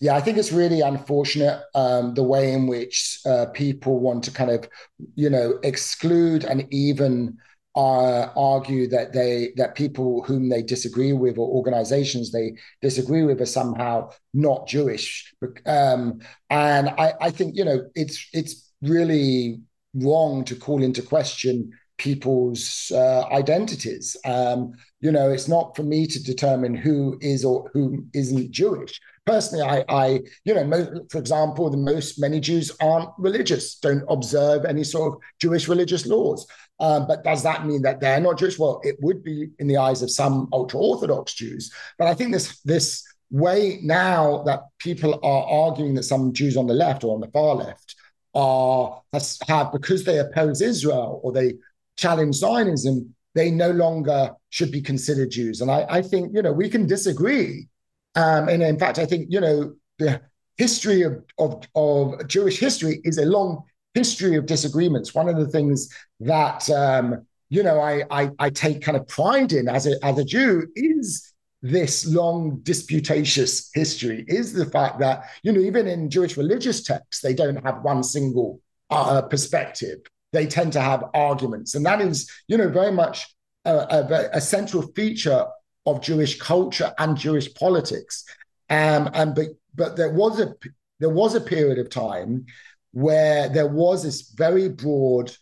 [0.00, 4.30] Yeah, I think it's really unfortunate um, the way in which uh, people want to
[4.30, 4.66] kind of,
[5.14, 7.36] you know, exclude and even
[7.76, 13.40] uh, argue that they that people whom they disagree with or organizations they disagree with
[13.40, 15.32] are somehow not Jewish.
[15.66, 19.60] Um, and I, I think you know it's it's really
[19.94, 24.16] wrong to call into question people's uh, identities.
[24.24, 28.98] Um, you know, it's not for me to determine who is or who isn't Jewish
[29.30, 34.64] personally, I, I you know, for example, the most many Jews aren't religious, don't observe
[34.64, 36.46] any sort of Jewish religious laws.
[36.80, 38.58] Um, but does that mean that they're not Jewish?
[38.58, 41.72] Well, it would be in the eyes of some ultra Orthodox Jews.
[41.98, 46.66] But I think this this way now that people are arguing that some Jews on
[46.66, 47.94] the left or on the far left
[48.34, 49.02] are
[49.46, 51.54] have because they oppose Israel or they
[51.96, 55.60] challenge Zionism, they no longer should be considered Jews.
[55.60, 57.68] And I, I think you know we can disagree
[58.14, 60.20] um, and in fact, I think, you know, the
[60.56, 65.14] history of, of, of Jewish history is a long history of disagreements.
[65.14, 65.88] One of the things
[66.20, 70.18] that, um, you know, I, I, I, take kind of pride in as a, as
[70.18, 76.08] a Jew is this long disputatious history, is the fact that, you know, even in
[76.08, 79.98] Jewish religious texts, they don't have one single uh, perspective.
[80.32, 81.74] they tend to have arguments.
[81.74, 83.26] And that is, you know, very much
[83.64, 85.46] a, a, a central feature
[85.86, 88.24] of Jewish culture and Jewish politics.
[88.68, 90.54] Um, and but but there was a
[90.98, 92.46] there was a period of time
[92.92, 95.34] where there was this very broad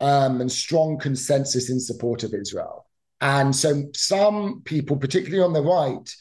[0.00, 2.86] um, and strong consensus in support of Israel.
[3.20, 6.14] And so some people, particularly on the right,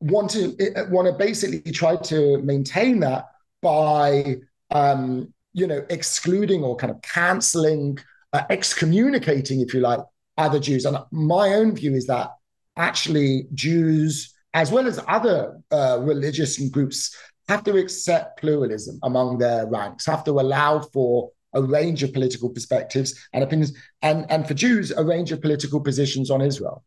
[0.00, 0.54] want to
[0.90, 3.26] want to basically try to maintain that
[3.62, 4.36] by
[4.70, 7.98] um, you know excluding or kind of canceling,
[8.32, 10.00] uh, excommunicating, if you like,
[10.36, 10.84] other Jews.
[10.84, 12.32] And my own view is that
[12.76, 17.16] actually Jews, as well as other uh, religious groups,
[17.48, 22.48] have to accept pluralism among their ranks, have to allow for a range of political
[22.48, 26.82] perspectives and opinions, and, and for Jews, a range of political positions on Israel.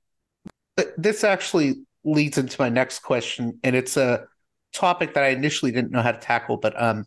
[0.97, 4.25] This actually leads into my next question, and it's a
[4.73, 7.05] topic that I initially didn't know how to tackle, but um,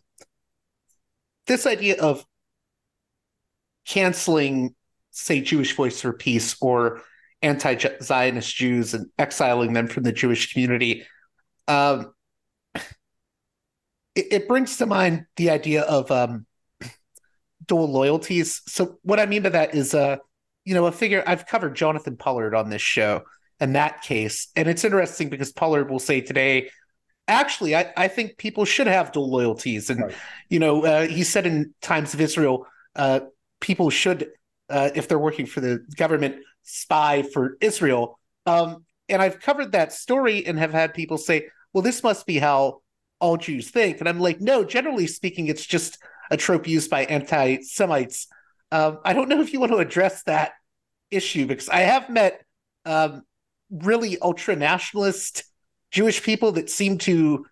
[1.47, 2.25] this idea of
[3.85, 4.75] canceling,
[5.11, 7.01] say, Jewish Voice for Peace or
[7.41, 11.05] anti-Zionist Jews and exiling them from the Jewish community.
[11.67, 12.13] Um,
[14.15, 16.45] it, it, brings to mind the idea of um,
[17.65, 18.61] dual loyalties.
[18.67, 20.17] So what I mean by that is, uh,
[20.65, 23.23] you know, a figure I've covered Jonathan Pollard on this show
[23.59, 26.69] and that case, and it's interesting because Pollard will say today,
[27.27, 30.15] actually, I, I think people should have dual loyalties, and right.
[30.49, 33.21] you know, uh, he said in Times of Israel, uh,
[33.59, 34.29] people should,
[34.69, 38.19] uh, if they're working for the government, spy for Israel.
[38.45, 42.37] Um, and I've covered that story and have had people say, well, this must be
[42.37, 42.81] how
[43.19, 43.99] all Jews think.
[43.99, 45.97] And I'm like, no, generally speaking, it's just
[46.31, 48.27] a trope used by anti Semites.
[48.71, 50.53] Um, I don't know if you want to address that
[51.11, 52.43] issue because I have met
[52.85, 53.23] um,
[53.71, 55.43] really ultra nationalist
[55.91, 57.45] Jewish people that seem to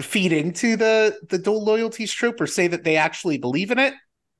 [0.00, 3.94] feed into the the dual loyalties trope or say that they actually believe in it.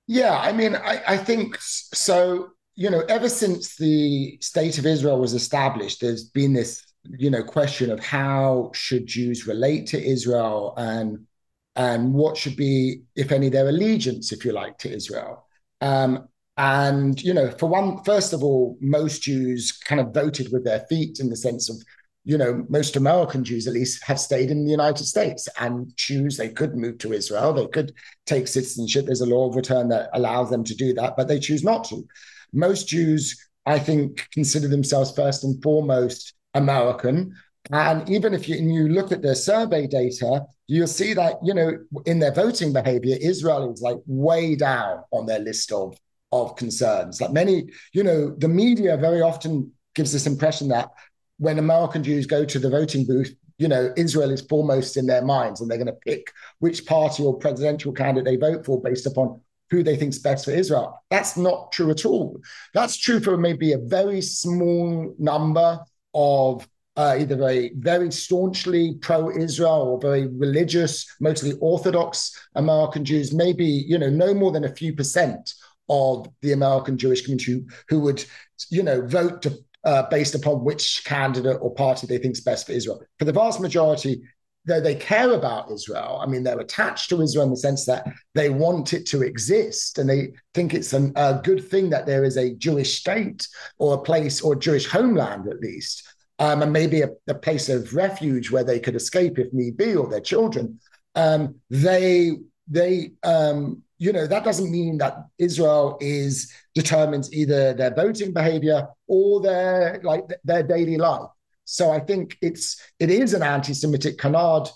[0.07, 5.19] Yeah, I mean, I, I think so you know, ever since the state of Israel
[5.19, 6.87] was established, there's been this,
[7.19, 11.27] you know, question of how should Jews relate to Israel and
[11.75, 15.45] and what should be, if any, their allegiance, if you like, to Israel.
[15.81, 20.65] Um, and you know, for one, first of all, most Jews kind of voted with
[20.65, 21.83] their feet in the sense of,
[22.25, 26.37] you know, most American Jews at least have stayed in the United States and choose
[26.37, 27.93] they could move to Israel, they could
[28.25, 29.07] take citizenship.
[29.07, 31.83] There's a law of return that allows them to do that, but they choose not
[31.89, 32.07] to
[32.53, 37.35] most Jews, I think, consider themselves first and foremost American.
[37.71, 41.79] And even if you, you look at their survey data, you'll see that, you know,
[42.07, 45.97] in their voting behavior, Israel is like way down on their list of,
[46.33, 47.21] of concerns.
[47.21, 50.91] Like many, you know, the media very often gives this impression that
[51.39, 55.25] when American Jews go to the voting booth, you know, Israel is foremost in their
[55.25, 59.07] minds and they're going to pick which party or presidential candidate they vote for based
[59.07, 60.99] upon who they think is best for Israel.
[61.11, 62.41] That's not true at all.
[62.75, 65.81] That's true for maybe a very small number
[66.15, 73.65] of uh, either very, very staunchly pro-Israel or very religious, mostly Orthodox American Jews, maybe
[73.65, 75.55] you know no more than a few percent
[75.89, 78.25] of the American Jewish community who would
[78.71, 82.67] you know vote to, uh, based upon which candidate or party they think is best
[82.67, 83.01] for Israel.
[83.21, 84.23] For the vast majority,
[84.69, 88.07] though they care about Israel, I mean, they're attached to Israel in the sense that
[88.35, 92.23] they want it to exist and they think it's an, a good thing that there
[92.23, 96.07] is a Jewish state or a place or Jewish homeland at least,
[96.39, 99.97] um, and maybe a, a, place of refuge where they could escape if need be
[99.97, 100.79] or their children.
[101.15, 102.33] Um, they,
[102.69, 108.87] they, um, you know, that doesn't mean that Israel is determines either their voting behavior
[109.09, 111.31] or their like their daily life.
[111.71, 114.69] So I think it's it is an anti-Semitic canard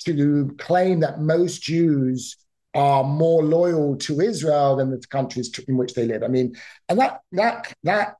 [0.00, 2.36] to claim that most Jews
[2.74, 6.24] are more loyal to Israel than the countries in which they live.
[6.24, 6.56] I mean,
[6.88, 8.16] and that that that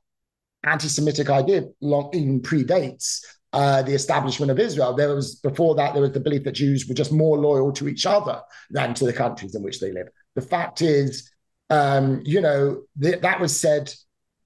[0.63, 3.19] anti-Semitic idea long even predates
[3.51, 4.93] uh, the establishment of Israel.
[4.93, 7.89] There was before that there was the belief that Jews were just more loyal to
[7.89, 10.07] each other than to the countries in which they live.
[10.35, 11.29] The fact is,
[11.69, 13.93] um, you know, th- that was said.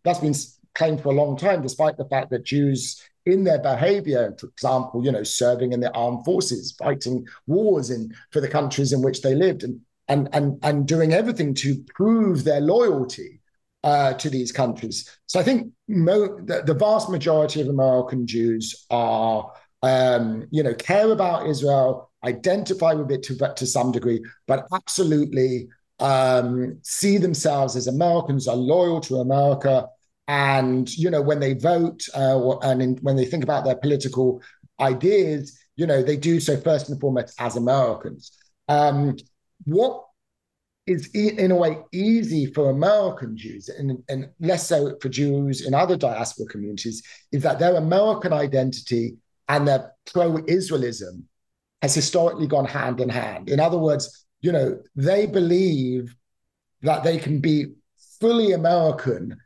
[0.03, 0.35] That's been
[0.73, 5.03] claimed for a long time, despite the fact that Jews in their behavior, for example,
[5.03, 9.21] you know, serving in the armed forces, fighting wars in for the countries in which
[9.21, 13.41] they lived, and and and and doing everything to prove their loyalty
[13.83, 15.09] uh, to these countries.
[15.27, 19.51] So I think mo- the, the, vast majority of American Jews are,
[19.83, 25.67] um, you know, care about Israel, identify with it to to some degree, but absolutely
[25.99, 29.87] um, see themselves as Americans, are loyal to America,
[30.27, 34.41] and you know when they vote uh, and in, when they think about their political
[34.79, 38.31] ideas you know they do so first and foremost as americans
[38.67, 39.15] um,
[39.65, 40.05] what
[40.87, 45.73] is in a way easy for American Jews and, and less so for Jews in
[45.73, 47.01] other diaspora communities
[47.31, 49.17] is that their American identity
[49.47, 51.23] and their pro-Israelism
[51.81, 53.49] has historically gone hand in hand.
[53.49, 56.15] In other words, you know, they believe
[56.83, 57.73] that they can be
[58.19, 59.37] fully American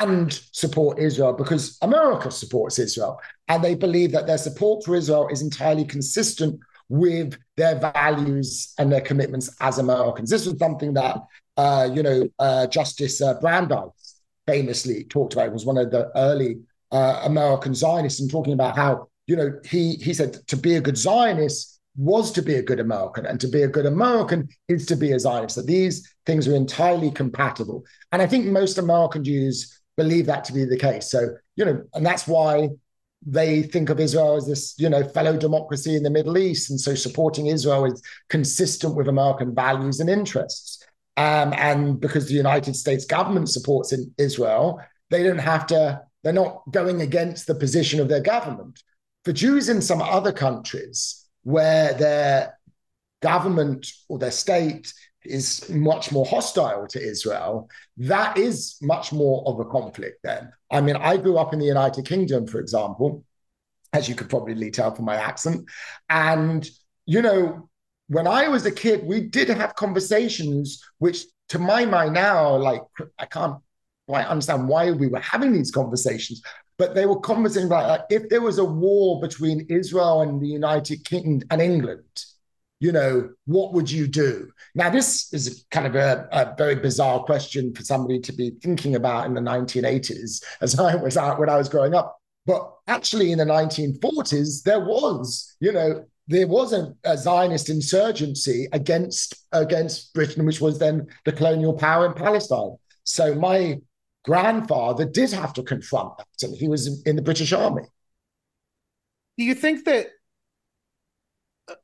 [0.00, 3.20] and support Israel because America supports Israel.
[3.48, 8.92] And they believe that their support for Israel is entirely consistent with their values and
[8.92, 10.30] their commitments as Americans.
[10.30, 11.18] This was something that,
[11.56, 15.52] uh, you know, uh, Justice uh, Brandeis famously talked about.
[15.52, 16.58] Was one of the early
[16.92, 20.80] uh, American Zionists and talking about how, you know, he he said to be a
[20.80, 24.84] good Zionist was to be a good American, and to be a good American is
[24.86, 25.56] to be a Zionist.
[25.56, 27.84] That these things are entirely compatible.
[28.12, 31.10] And I think most American Jews believe that to be the case.
[31.10, 32.68] So, you know, and that's why
[33.24, 36.70] they think of Israel as this, you know, fellow democracy in the Middle East.
[36.70, 40.84] And so supporting Israel is consistent with American values and interests.
[41.16, 44.80] Um, and because the United States government supports in Israel,
[45.10, 48.82] they don't have to, they're not going against the position of their government.
[49.24, 52.58] For Jews in some other countries where their
[53.22, 54.92] government or their state
[55.28, 57.68] is much more hostile to Israel,
[57.98, 60.52] that is much more of a conflict then.
[60.70, 63.24] I mean, I grew up in the United Kingdom, for example,
[63.92, 65.64] as you could probably tell from my accent.
[66.08, 66.68] And,
[67.06, 67.68] you know,
[68.08, 72.82] when I was a kid, we did have conversations, which to my mind now, like,
[73.18, 73.56] I can't
[74.06, 76.42] quite understand why we were having these conversations.
[76.78, 80.48] But they were conversating about like, if there was a war between Israel and the
[80.48, 82.24] United Kingdom and England,
[82.78, 84.50] you know, what would you do?
[84.74, 88.96] Now, this is kind of a, a, very bizarre question for somebody to be thinking
[88.96, 92.18] about in the 1980s, as I was out when I was growing up.
[92.44, 98.68] But actually, in the 1940s, there was, you know, there was a, a Zionist insurgency
[98.72, 102.76] against against Britain, which was then the colonial power in Palestine.
[103.04, 103.80] So my
[104.24, 107.84] grandfather did have to confront that, and he was in the British Army.
[109.38, 110.08] Do you think that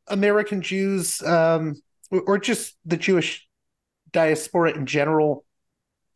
[0.07, 1.81] American Jews, um,
[2.11, 3.47] or just the Jewish
[4.13, 5.45] diaspora in general,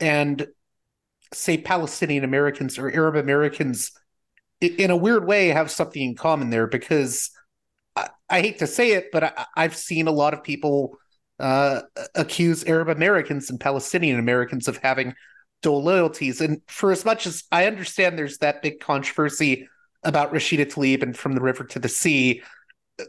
[0.00, 0.46] and
[1.32, 3.92] say Palestinian Americans or Arab Americans,
[4.60, 7.30] in a weird way, have something in common there because
[7.94, 9.24] I, I hate to say it, but
[9.56, 10.98] I, have seen a lot of people
[11.38, 11.82] uh,
[12.14, 15.14] accuse Arab Americans and Palestinian Americans of having
[15.62, 16.40] dual loyalties.
[16.40, 19.68] And for as much as I understand there's that big controversy
[20.02, 22.42] about Rashida Tlaib and From the River to the Sea,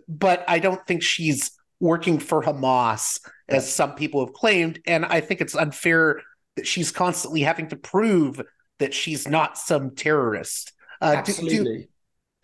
[0.08, 4.80] but I don't think she's working for Hamas as some people have claimed.
[4.88, 6.22] And I think it's unfair
[6.56, 8.42] that she's constantly having to prove
[8.80, 10.74] that she's not some terrorist.
[11.02, 11.58] Uh, Absolutely.
[11.58, 11.88] Do, do,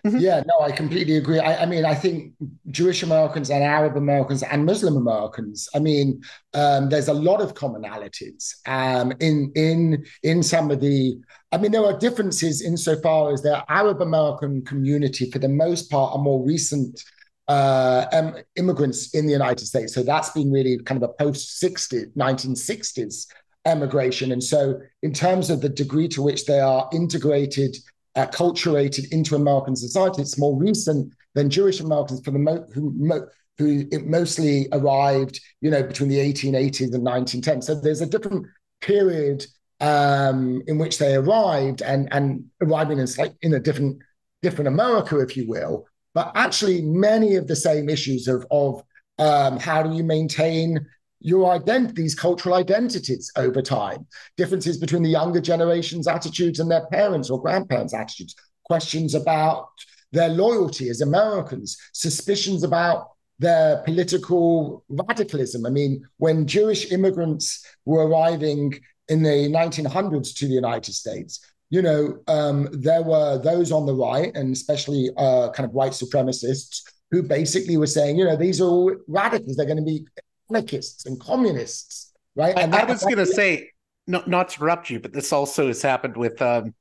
[0.05, 0.17] Mm-hmm.
[0.17, 1.39] Yeah, no, I completely agree.
[1.39, 2.33] I, I, mean, I think
[2.71, 5.69] Jewish Americans and Arab Americans and Muslim Americans.
[5.73, 6.21] I mean,
[6.53, 11.17] um, there's a lot of commonalities um, in in in some of the.
[11.53, 16.13] I mean, there are differences insofar as the Arab American community, for the most part,
[16.13, 17.01] are more recent
[17.47, 19.93] uh, um, immigrants in the United States.
[19.93, 23.27] So that's been really kind of a post 60, 1960s
[23.65, 24.31] emigration.
[24.31, 27.77] And so, in terms of the degree to which they are integrated
[28.15, 30.21] acculturated into American society.
[30.21, 33.27] It's more recent than Jewish Americans for the mo- who, mo-
[33.57, 37.61] who mostly arrived, you know, between the 1880s and 1910.
[37.61, 38.47] So there's a different
[38.81, 39.45] period
[39.79, 43.07] um, in which they arrived and and arriving in
[43.41, 44.01] in a different
[44.41, 45.87] different America, if you will.
[46.13, 48.83] But actually, many of the same issues of of
[49.19, 50.85] um, how do you maintain
[51.19, 54.05] your identity, these cultural identities over time,
[54.35, 58.35] differences between the younger generation's attitudes and their parents' or grandparents' attitudes,
[58.65, 59.69] questions about
[60.11, 63.07] their loyalty as Americans, suspicions about
[63.39, 65.65] their political radicalism.
[65.65, 71.39] I mean, when Jewish immigrants were arriving in the 1900s to the United States,
[71.73, 75.93] you know, um, there were those on the right, and especially uh, kind of white
[75.93, 79.55] supremacists, who basically were saying, you know, these are all radicals.
[79.55, 80.05] They're going to be
[80.51, 82.53] anarchists and communists, right?
[82.55, 83.71] And I, that, I was going to say,
[84.05, 86.75] not not to interrupt you, but this also has happened with, um,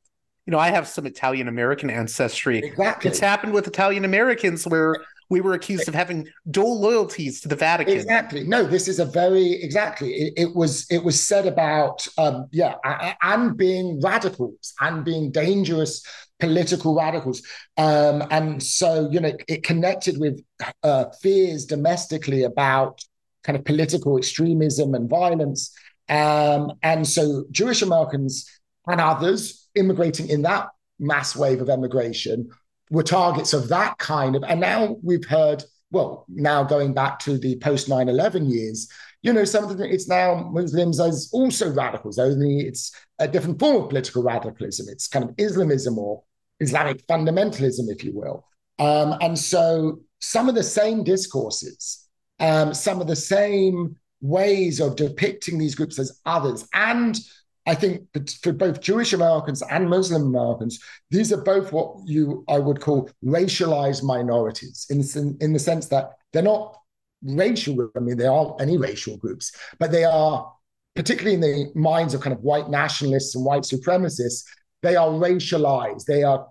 [0.44, 2.58] you know, I have some Italian American ancestry.
[2.58, 4.96] Exactly, it's happened with Italian Americans where
[5.32, 7.94] we were accused of having dual loyalties to the Vatican.
[7.94, 8.44] Exactly.
[8.44, 10.12] No, this is a very exactly.
[10.12, 12.74] It, it was it was said about um, yeah,
[13.22, 16.04] and being radicals and being dangerous
[16.38, 17.40] political radicals,
[17.78, 20.44] um, and so you know it connected with
[20.82, 23.00] uh, fears domestically about
[23.42, 25.74] kind of political extremism and violence.
[26.10, 28.46] Um, and so Jewish Americans
[28.86, 30.68] and others immigrating in that
[30.98, 32.50] mass wave of emigration
[32.92, 34.44] were targets of that kind of.
[34.44, 38.86] And now we've heard, well, now going back to the post 9 11 years,
[39.22, 43.58] you know, some of the it's now Muslims as also radicals, only it's a different
[43.58, 44.86] form of political radicalism.
[44.90, 46.22] It's kind of Islamism or
[46.60, 48.46] Islamic fundamentalism, if you will.
[48.78, 52.06] Um, and so some of the same discourses,
[52.40, 57.18] um, some of the same ways of depicting these groups as others, and
[57.66, 58.08] I think
[58.42, 63.08] for both Jewish Americans and Muslim Americans, these are both what you I would call
[63.24, 66.76] racialized minorities in, in the sense that they're not
[67.22, 67.88] racial.
[67.96, 70.52] I mean, they aren't any racial groups, but they are
[70.96, 74.44] particularly in the minds of kind of white nationalists and white supremacists.
[74.82, 76.04] They are racialized.
[76.06, 76.48] They are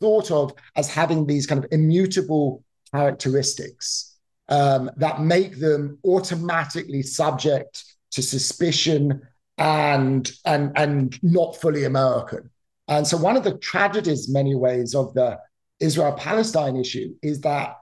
[0.00, 4.16] thought of as having these kind of immutable characteristics
[4.48, 9.22] um, that make them automatically subject to suspicion
[9.62, 12.50] and and and not fully American.
[12.88, 15.38] And so one of the tragedies, many ways, of the
[15.78, 17.76] Israel-Palestine issue is that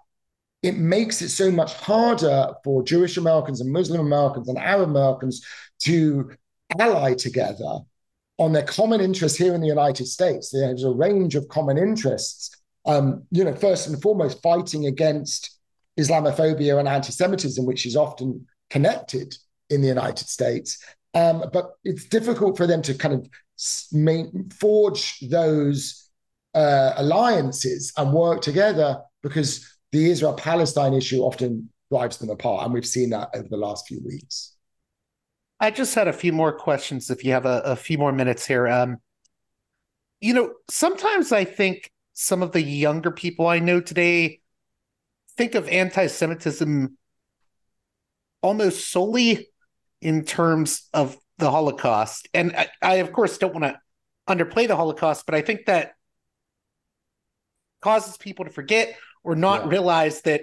[0.62, 5.42] it makes it so much harder for Jewish Americans and Muslim Americans and Arab Americans
[5.80, 6.30] to
[6.78, 7.78] ally together
[8.36, 10.50] on their common interests here in the United States.
[10.50, 12.54] There's a range of common interests.
[12.84, 15.58] Um, you know, first and foremost, fighting against
[15.98, 19.34] Islamophobia and anti-Semitism, which is often connected
[19.70, 20.82] in the United States,
[21.14, 23.28] um, but it's difficult for them to kind of
[24.58, 26.10] forge those
[26.54, 32.64] uh, alliances and work together because the Israel Palestine issue often drives them apart.
[32.64, 34.56] And we've seen that over the last few weeks.
[35.58, 38.46] I just had a few more questions if you have a, a few more minutes
[38.46, 38.66] here.
[38.66, 38.98] Um,
[40.20, 44.40] you know, sometimes I think some of the younger people I know today
[45.36, 46.96] think of anti Semitism
[48.42, 49.49] almost solely
[50.00, 52.28] in terms of the Holocaust.
[52.34, 53.78] And I, I of course, don't want to
[54.28, 55.92] underplay the Holocaust, but I think that
[57.80, 59.70] causes people to forget or not yeah.
[59.70, 60.42] realize that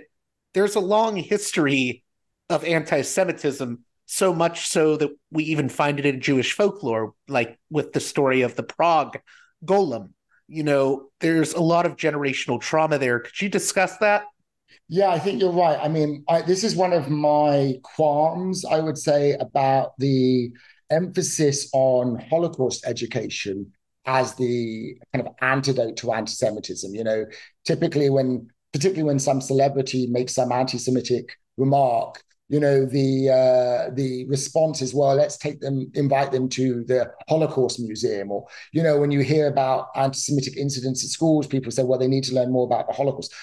[0.54, 2.04] there's a long history
[2.50, 7.60] of anti Semitism, so much so that we even find it in Jewish folklore, like
[7.70, 9.20] with the story of the Prague
[9.66, 10.12] golem.
[10.48, 13.20] You know, there's a lot of generational trauma there.
[13.20, 14.24] Could you discuss that?
[14.90, 15.80] Yeah, I think you're right.
[15.82, 20.52] I mean, I, this is one of my qualms, I would say, about the
[20.90, 23.74] emphasis on Holocaust education
[24.06, 26.96] as the kind of antidote to anti-Semitism.
[26.96, 27.26] You know,
[27.66, 34.26] typically when, particularly when some celebrity makes some anti-Semitic remark, you know, the uh, the
[34.30, 38.98] response is, well, let's take them, invite them to the Holocaust Museum, or you know,
[38.98, 42.54] when you hear about anti-Semitic incidents at schools, people say, well, they need to learn
[42.54, 43.34] more about the Holocaust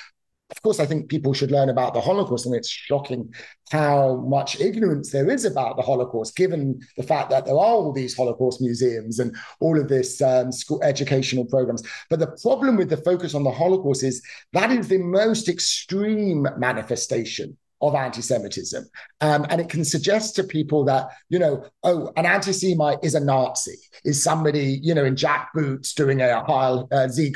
[0.64, 3.32] course, I think people should learn about the Holocaust, and it's shocking
[3.70, 7.92] how much ignorance there is about the Holocaust, given the fact that there are all
[7.92, 11.82] these Holocaust museums and all of this um, school educational programs.
[12.10, 16.48] But the problem with the focus on the Holocaust is that is the most extreme
[16.56, 18.84] manifestation of anti-Semitism,
[19.20, 23.20] um, and it can suggest to people that you know, oh, an anti-Semite is a
[23.20, 27.34] Nazi, is somebody you know in jack boots doing a Heil uh, Z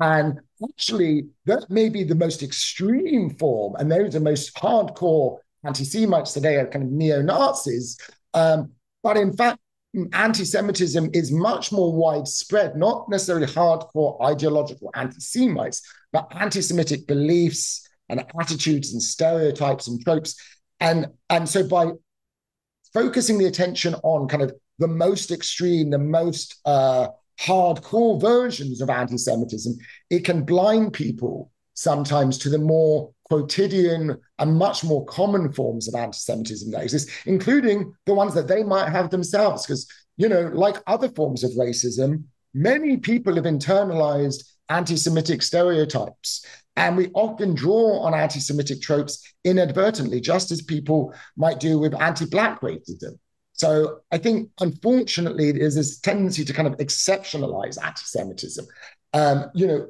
[0.00, 5.38] and actually, that may be the most extreme form, and those are the most hardcore
[5.64, 7.98] anti Semites today are kind of neo Nazis.
[8.34, 9.58] Um, but in fact,
[10.12, 17.06] anti Semitism is much more widespread, not necessarily hardcore ideological anti Semites, but anti Semitic
[17.06, 20.36] beliefs and attitudes and stereotypes and tropes.
[20.80, 21.92] And, and so by
[22.92, 27.08] focusing the attention on kind of the most extreme, the most uh,
[27.40, 29.76] hardcore versions of anti Semitism,
[30.10, 35.94] it can blind people sometimes to the more quotidian and much more common forms of
[35.94, 39.66] anti Semitism that exist, including the ones that they might have themselves.
[39.66, 46.46] Because, you know, like other forms of racism, many people have internalized anti Semitic stereotypes.
[46.76, 52.00] And we often draw on anti Semitic tropes inadvertently, just as people might do with
[52.00, 53.18] anti Black racism.
[53.54, 58.66] So I think, unfortunately, there's this tendency to kind of exceptionalize anti-Semitism,
[59.12, 59.86] um, you know,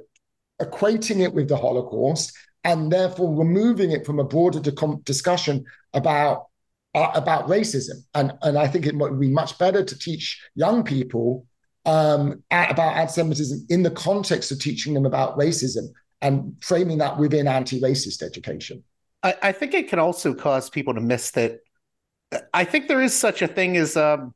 [0.60, 4.60] equating it with the Holocaust, and therefore removing it from a broader
[5.04, 6.46] discussion about
[6.94, 8.04] uh, about racism.
[8.14, 11.46] And and I think it would be much better to teach young people
[11.86, 15.88] um, about anti-Semitism in the context of teaching them about racism
[16.20, 18.84] and framing that within anti-racist education.
[19.22, 21.60] I, I think it can also cause people to miss that
[22.52, 24.34] I think there is such a thing as um,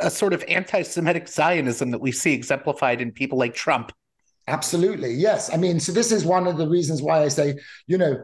[0.00, 3.92] a sort of anti-Semitic Zionism that we see exemplified in people like Trump.
[4.48, 5.52] Absolutely, yes.
[5.52, 8.22] I mean, so this is one of the reasons why I say, you know,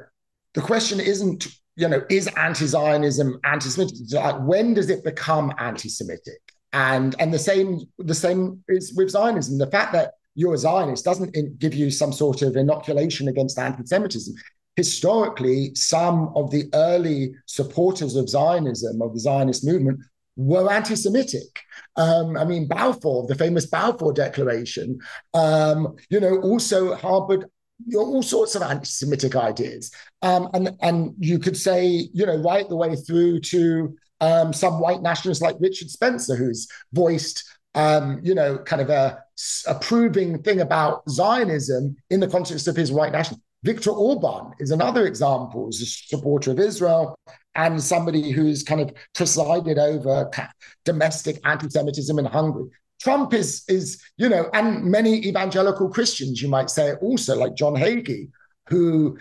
[0.55, 3.97] the question isn't, you know, is anti-Zionism anti-Semitic?
[4.13, 6.41] Like, when does it become anti-Semitic?
[6.73, 9.59] And and the same the same is with Zionism.
[9.59, 14.35] The fact that you're a Zionist doesn't give you some sort of inoculation against anti-Semitism
[14.77, 20.01] historically, some of the early supporters of Zionism, of the Zionist movement,
[20.37, 21.61] were anti Semitic.
[21.97, 24.99] Um, I mean, Balfour, the famous Balfour Declaration,
[25.35, 27.47] um, you know, also harbored
[27.97, 29.93] all sorts of anti-Semitic ideas,
[30.23, 34.81] um, and and you could say, you know, right the way through to um, some
[34.81, 37.45] white nationalists like Richard Spencer, who's voiced,
[37.75, 39.19] um, you know, kind of a
[39.67, 43.43] approving thing about Zionism in the context of his white nationalism.
[43.65, 47.17] Viktor Orban is another example as a supporter of Israel
[47.55, 50.31] and somebody who's kind of presided over
[50.85, 52.71] domestic anti-Semitism in Hungary.
[53.01, 57.75] Trump is is you know, and many evangelical Christians, you might say, also like John
[57.75, 58.31] Hagee,
[58.69, 59.19] who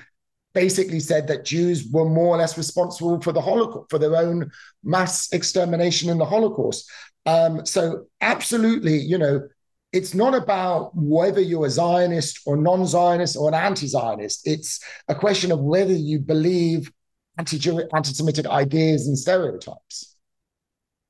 [0.53, 4.51] basically said that Jews were more or less responsible for the Holocaust, for their own
[4.83, 6.89] mass extermination in the Holocaust.
[7.25, 9.47] Um, so absolutely, you know,
[9.91, 14.47] it's not about whether you're a Zionist or non-Zionist or an anti-Zionist.
[14.47, 16.91] It's a question of whether you believe
[17.37, 17.57] anti
[17.93, 20.15] anti-Semitic ideas and stereotypes.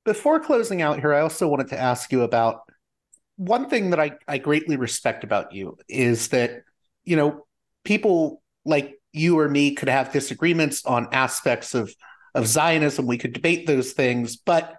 [0.04, 2.62] Before closing out here, I also wanted to ask you about
[3.36, 6.64] one thing that I, I greatly respect about you is that,
[7.04, 7.46] you know,
[7.84, 11.94] people like you or me could have disagreements on aspects of,
[12.34, 13.06] of Zionism.
[13.06, 14.38] We could debate those things.
[14.38, 14.76] But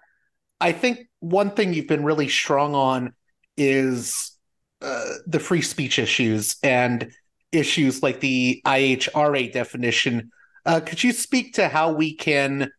[0.61, 3.15] I think one thing you've been really strong on
[3.57, 4.33] is
[4.81, 7.13] uh, the free speech issues and
[7.53, 10.31] issues like the IHRA definition.
[10.65, 12.71] Uh, could you speak to how we can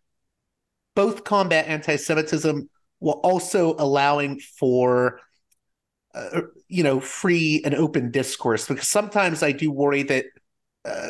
[0.96, 2.70] both combat anti-Semitism
[3.00, 5.20] while also allowing for
[6.16, 8.68] uh, you know free and open discourse?
[8.68, 10.26] Because sometimes I do worry that
[10.86, 11.10] uh,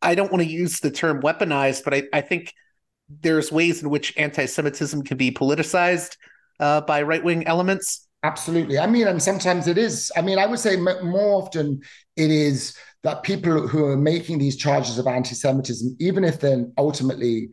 [0.00, 2.52] I don't want to use the term weaponized, but I, I think
[3.08, 6.16] there's ways in which anti-Semitism can be politicized
[6.60, 8.08] uh, by right-wing elements.
[8.22, 8.78] Absolutely.
[8.78, 10.12] I mean, and sometimes it is.
[10.16, 11.80] I mean, I would say more often
[12.16, 16.66] it is that people who are making these charges of anti Semitism, even if they're
[16.78, 17.50] ultimately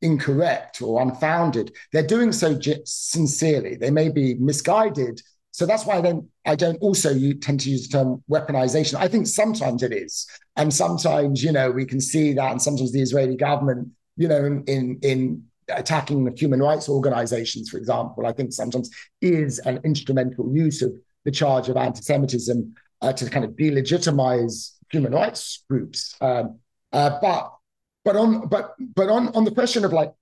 [0.00, 3.74] incorrect or unfounded, they're doing so sincerely.
[3.74, 5.20] They may be misguided.
[5.50, 8.94] So that's why then I don't also you tend to use the term weaponization.
[8.94, 10.26] I think sometimes it is.
[10.56, 12.52] And sometimes, you know, we can see that.
[12.52, 17.70] And sometimes the Israeli government, you know, in, in, in attacking the human rights organizations,
[17.70, 18.90] for example, I think sometimes
[19.20, 20.92] is an instrumental use of
[21.24, 26.14] the charge of anti-Semitism uh, to kind of delegitimize human rights groups.
[26.20, 26.58] Um,
[26.92, 27.52] uh, but
[28.04, 30.12] but on but but on on the question of like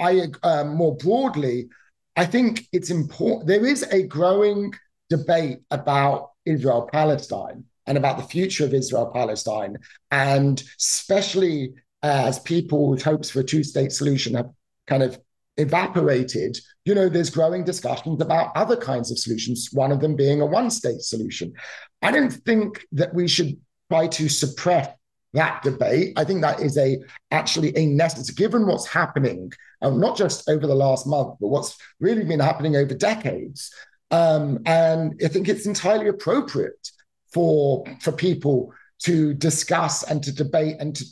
[0.00, 1.68] I uh, more broadly,
[2.16, 3.46] I think it's important.
[3.46, 4.74] There is a growing
[5.08, 9.78] debate about Israel Palestine and about the future of Israel Palestine,
[10.10, 11.72] and especially
[12.02, 14.50] as people's hopes for a two state solution have
[14.88, 15.18] kind of
[15.56, 20.40] evaporated, you know, there's growing discussions about other kinds of solutions, one of them being
[20.40, 21.52] a one state solution.
[22.00, 23.58] I don't think that we should
[23.90, 24.88] try to suppress
[25.34, 26.14] that debate.
[26.16, 26.98] I think that is a
[27.30, 31.76] actually a necessity, given what's happening, um, not just over the last month, but what's
[32.00, 33.70] really been happening over decades.
[34.10, 36.90] Um, and I think it's entirely appropriate
[37.32, 38.72] for for people
[39.02, 41.04] to discuss and to debate and to,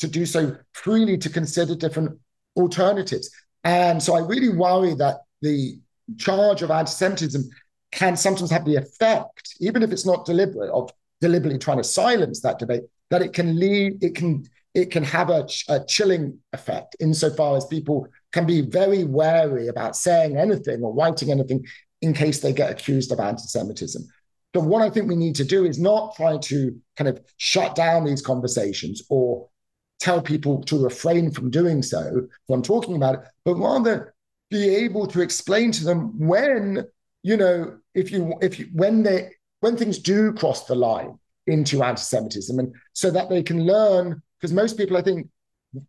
[0.00, 2.18] to do so freely to consider different
[2.56, 3.30] alternatives.
[3.64, 5.78] And so I really worry that the
[6.18, 7.48] charge of anti-Semitism
[7.92, 10.90] can sometimes have the effect, even if it's not deliberate, of
[11.20, 15.30] deliberately trying to silence that debate, that it can lead, it can it can have
[15.30, 20.94] a, a chilling effect insofar as people can be very wary about saying anything or
[20.94, 21.66] writing anything
[22.02, 24.06] in case they get accused of anti-Semitism.
[24.54, 27.74] So what I think we need to do is not try to kind of shut
[27.74, 29.48] down these conversations or
[30.00, 34.14] tell people to refrain from doing so from talking about it, but rather
[34.50, 36.84] be able to explain to them when,
[37.22, 39.30] you know, if you if you when they
[39.60, 44.52] when things do cross the line into anti-Semitism, and so that they can learn, because
[44.52, 45.28] most people, I think,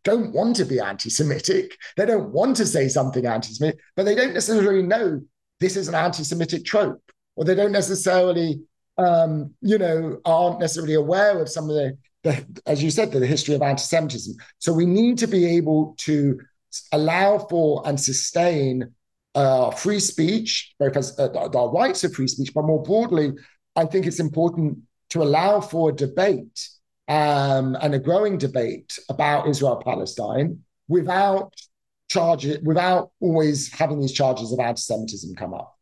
[0.04, 1.78] don't want to be anti-Semitic.
[1.98, 5.22] They don't want to say something anti-Semitic, but they don't necessarily know
[5.60, 7.02] this is an anti-Semitic trope,
[7.36, 8.62] or they don't necessarily,
[8.98, 13.26] um, you know, aren't necessarily aware of some of the the, as you said, the
[13.26, 14.36] history of anti-Semitism.
[14.60, 16.40] So we need to be able to
[16.92, 18.94] allow for and sustain
[19.36, 23.34] uh, free speech, both as uh, our rights of free speech, but more broadly,
[23.76, 26.70] I think it's important to allow for a debate
[27.08, 31.54] um, and a growing debate about Israel Palestine without
[32.10, 35.78] charges, without always having these charges of anti-Semitism come up.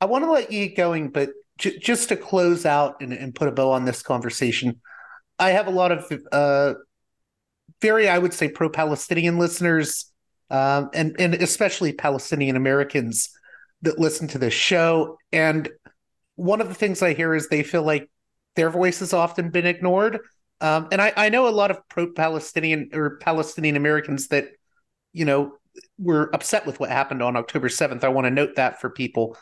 [0.00, 3.48] I want to let you going, but j- just to close out and, and put
[3.48, 4.80] a bow on this conversation,
[5.42, 6.74] I have a lot of uh,
[7.80, 10.12] very, I would say, pro-Palestinian listeners,
[10.50, 13.30] um, and and especially Palestinian Americans
[13.82, 15.18] that listen to this show.
[15.32, 15.68] And
[16.36, 18.08] one of the things I hear is they feel like
[18.54, 20.20] their voice has often been ignored.
[20.60, 24.46] Um, and I, I know a lot of pro-Palestinian or Palestinian Americans that,
[25.12, 25.54] you know,
[25.98, 28.04] were upset with what happened on October 7th.
[28.04, 29.36] I want to note that for people.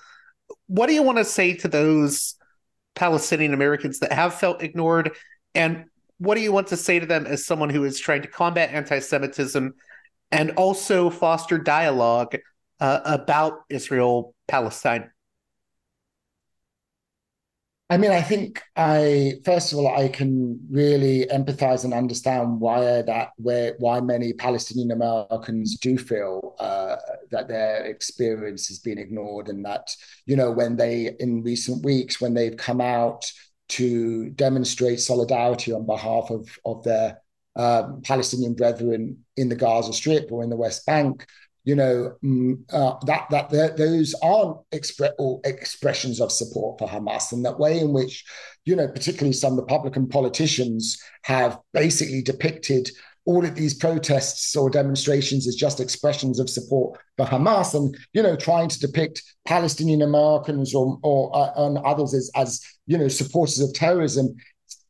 [0.67, 2.37] What do you want to say to those
[2.95, 5.11] Palestinian Americans that have felt ignored?
[5.55, 5.85] And
[6.19, 8.71] what do you want to say to them as someone who is trying to combat
[8.73, 9.75] anti Semitism
[10.31, 12.37] and also foster dialogue
[12.79, 15.11] uh, about Israel Palestine?
[17.91, 23.03] I mean, I think I first of all I can really empathize and understand why
[23.03, 26.97] that where why many Palestinian Americans do feel uh,
[27.33, 29.89] that their experience has been ignored, and that
[30.25, 33.29] you know when they in recent weeks when they've come out
[33.71, 37.21] to demonstrate solidarity on behalf of of their
[37.57, 41.27] um, Palestinian brethren in the Gaza Strip or in the West Bank,
[41.65, 47.45] you know mm, uh, that that those aren't expre- expressions of support for Hamas, and
[47.45, 48.25] that way in which
[48.65, 52.91] you know particularly some Republican politicians have basically depicted
[53.27, 58.23] all of these protests or demonstrations as just expressions of support for Hamas, and you
[58.23, 63.09] know trying to depict Palestinian Americans or or uh, and others as as you know
[63.09, 64.35] supporters of terrorism,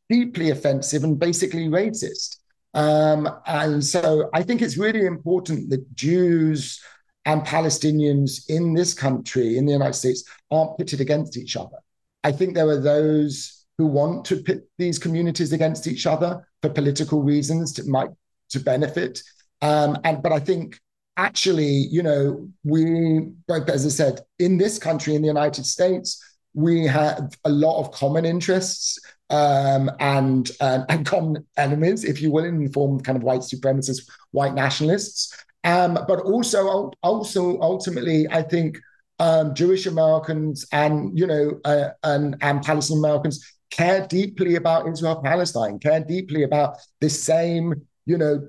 [0.09, 2.37] deeply offensive and basically racist.
[2.73, 6.81] Um, and so I think it's really important that Jews
[7.25, 11.77] and Palestinians in this country, in the United States, aren't pitted against each other.
[12.23, 16.69] I think there are those who want to pit these communities against each other for
[16.69, 18.09] political reasons to might
[18.51, 19.21] to benefit.
[19.61, 20.79] Um, and but I think
[21.17, 26.23] actually, you know, we, as I said, in this country, in the United States,
[26.53, 28.99] we have a lot of common interests
[29.29, 33.23] um, and, and, and common enemies, if you will, in the form of kind of
[33.23, 35.33] white supremacists, white nationalists.
[35.63, 38.79] Um, but also, also ultimately, I think
[39.21, 45.21] um, Jewish Americans and you know uh, and and Palestinian Americans care deeply about Israel
[45.23, 48.47] Palestine, care deeply about this same you know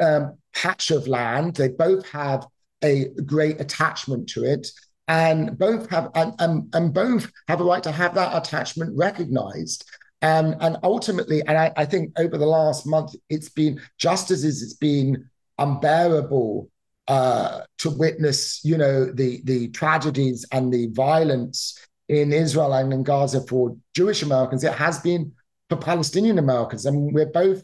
[0.00, 1.56] um, patch of land.
[1.56, 2.46] They both have
[2.82, 4.68] a great attachment to it,
[5.08, 9.88] and both have and, and, and both have a right to have that attachment recognized.
[10.22, 14.42] And, and ultimately, and I, I think over the last month, it's been just as
[14.42, 15.28] it's been
[15.58, 16.70] unbearable
[17.08, 21.78] uh, to witness, you know, the the tragedies and the violence
[22.08, 24.64] in Israel and in Gaza for Jewish Americans.
[24.64, 25.32] It has been
[25.68, 27.62] for Palestinian Americans, and we're both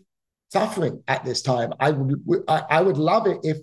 [0.50, 1.72] suffering at this time.
[1.80, 3.58] I would I, would love it if,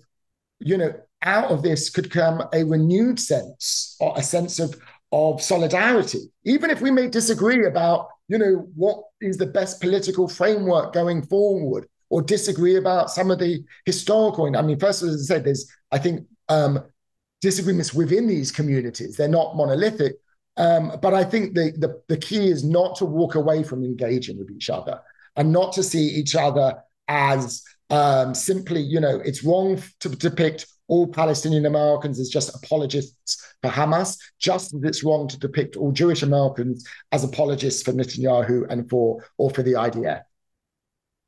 [0.60, 4.76] you know, out of this could come a renewed sense or a sense of
[5.12, 10.28] of solidarity, even if we may disagree about you know, what is the best political
[10.28, 14.56] framework going forward, or disagree about some of the historical.
[14.56, 16.84] I mean, first, as I said, there's, I think, um,
[17.42, 19.16] disagreements within these communities.
[19.16, 20.16] They're not monolithic.
[20.58, 24.40] Um, but I think the, the, the key is not to walk away from engaging
[24.40, 25.00] with each other
[25.38, 26.76] and not to see each other
[27.08, 33.46] as um, simply, you know, it's wrong to depict all Palestinian Americans as just apologists
[33.62, 38.66] for Hamas, just as it's wrong to depict all Jewish Americans as apologists for Netanyahu
[38.70, 40.22] and for or for the IDF.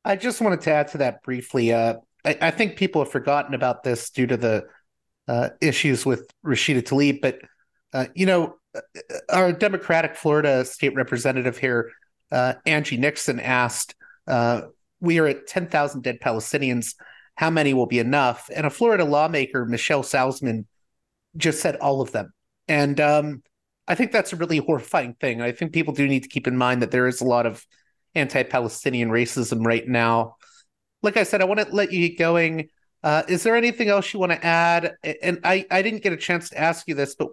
[0.05, 1.74] I just wanted to add to that briefly.
[1.74, 1.95] Uh,
[2.26, 4.66] I, I, think people have forgotten about this due to the
[5.28, 7.39] uh, issues with Rashida Tlaib, but
[7.93, 8.82] uh, you know, uh,
[9.30, 11.91] our Democratic Florida state representative here,
[12.32, 13.96] uh, Angie Nixon, asked,
[14.28, 14.62] uh,
[15.00, 16.94] "We are at ten thousand dead Palestinians."
[17.40, 18.50] how many will be enough?
[18.54, 20.66] And a Florida lawmaker, Michelle Salzman,
[21.38, 22.34] just said all of them.
[22.68, 23.44] And um,
[23.88, 25.42] I think that's a really horrifying thing.
[25.42, 27.66] I think people do need to keep in mind that there is a lot of
[28.14, 30.36] anti Palestinian racism right now.
[31.02, 32.68] Like I said, I want to let you get going.
[33.04, 34.96] Uh, is there anything else you want to add?
[35.24, 37.30] And I, I didn't get a chance to ask you this, but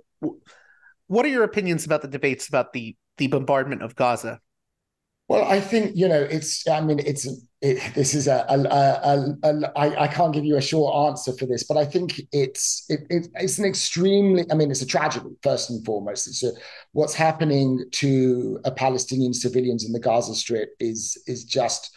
[1.08, 4.38] what are your opinions about the debates about the the bombardment of Gaza?
[5.28, 6.68] Well, I think you know it's.
[6.68, 7.26] I mean, it's.
[7.60, 8.44] It, this is a.
[8.48, 11.84] a, a, a I, I can't give you a short answer for this, but I
[11.84, 12.84] think it's.
[12.88, 14.44] It, it, it's an extremely.
[14.50, 16.28] I mean, it's a tragedy first and foremost.
[16.28, 16.52] It's a,
[16.92, 21.90] what's happening to a Palestinian civilians in the Gaza Strip is is just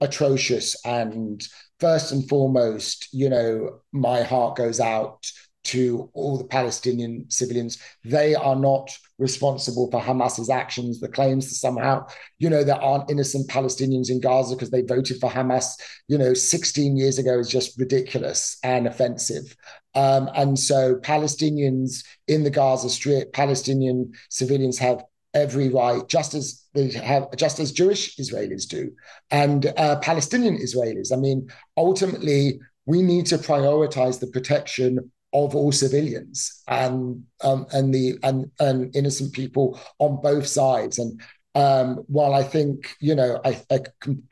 [0.00, 0.76] atrocious.
[0.84, 1.42] And
[1.80, 5.26] first and foremost, you know, my heart goes out
[5.66, 7.78] to all the Palestinian civilians.
[8.04, 11.00] They are not responsible for Hamas's actions.
[11.00, 12.06] The claims that somehow,
[12.38, 15.66] you know, there aren't innocent Palestinians in Gaza because they voted for Hamas,
[16.08, 19.56] you know, 16 years ago is just ridiculous and offensive.
[19.94, 25.02] Um, and so Palestinians in the Gaza Strip, Palestinian civilians have
[25.34, 28.92] every right, just as they have, just as Jewish Israelis do,
[29.30, 31.12] and uh, Palestinian Israelis.
[31.12, 37.92] I mean, ultimately, we need to prioritize the protection of all civilians and um, and
[37.92, 40.98] the and, and innocent people on both sides.
[40.98, 41.20] And
[41.56, 43.52] Um, while I think, you know, I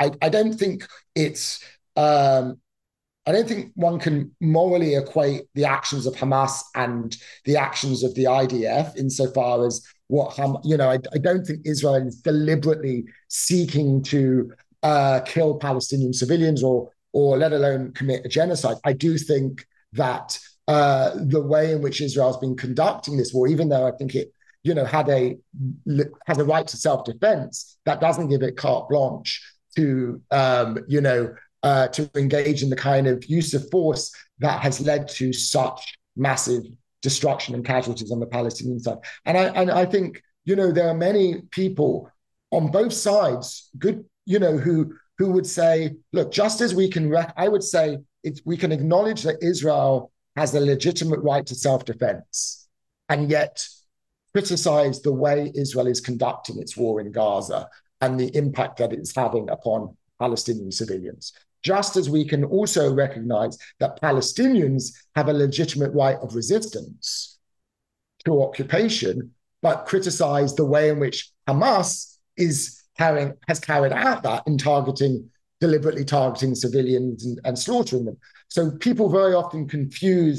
[0.00, 1.64] I, I don't think it's
[1.96, 2.60] um,
[3.26, 7.16] I don't think one can morally equate the actions of Hamas and
[7.46, 11.60] the actions of the IDF insofar as what Ham, you know, I, I don't think
[11.64, 18.28] Israel is deliberately seeking to uh, kill Palestinian civilians or or let alone commit a
[18.28, 18.76] genocide.
[18.84, 19.64] I do think
[19.94, 20.38] that
[20.68, 24.32] uh, the way in which Israel's been conducting this war, even though I think it,
[24.62, 25.36] you know, had a
[26.26, 29.42] has a right to self defense, that doesn't give it carte blanche
[29.76, 34.60] to, um, you know, uh, to engage in the kind of use of force that
[34.60, 36.62] has led to such massive
[37.02, 38.98] destruction and casualties on the Palestinian side.
[39.26, 42.10] And I and I think you know there are many people
[42.50, 47.08] on both sides, good you know, who who would say, look, just as we can,
[47.08, 47.98] rec- I would say
[48.44, 52.66] we can acknowledge that Israel has a legitimate right to self-defense,
[53.08, 53.64] and yet
[54.32, 57.68] criticize the way Israel is conducting its war in Gaza
[58.00, 61.32] and the impact that it's having upon Palestinian civilians.
[61.62, 67.38] Just as we can also recognize that Palestinians have a legitimate right of resistance
[68.24, 69.30] to occupation,
[69.62, 75.30] but criticize the way in which Hamas is carrying has carried out that in targeting
[75.64, 78.18] deliberately targeting civilians and, and slaughtering them.
[78.48, 80.38] So people very often confuse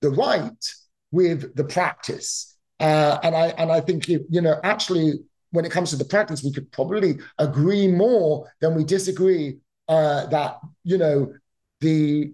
[0.00, 0.64] the right
[1.10, 2.56] with the practice.
[2.80, 5.08] Uh, and I and I think you, you know actually
[5.50, 10.26] when it comes to the practice, we could probably agree more than we disagree uh,
[10.26, 11.34] that you know
[11.80, 12.32] the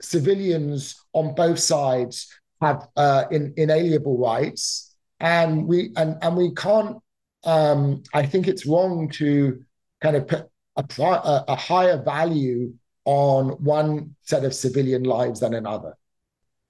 [0.00, 0.80] civilians
[1.12, 2.14] on both sides
[2.62, 6.96] have uh, in, inalienable rights, and we and and we can't.
[7.44, 9.64] Um, I think it's wrong to
[10.02, 12.72] kind of put a, a higher value
[13.04, 15.96] on one set of civilian lives than another.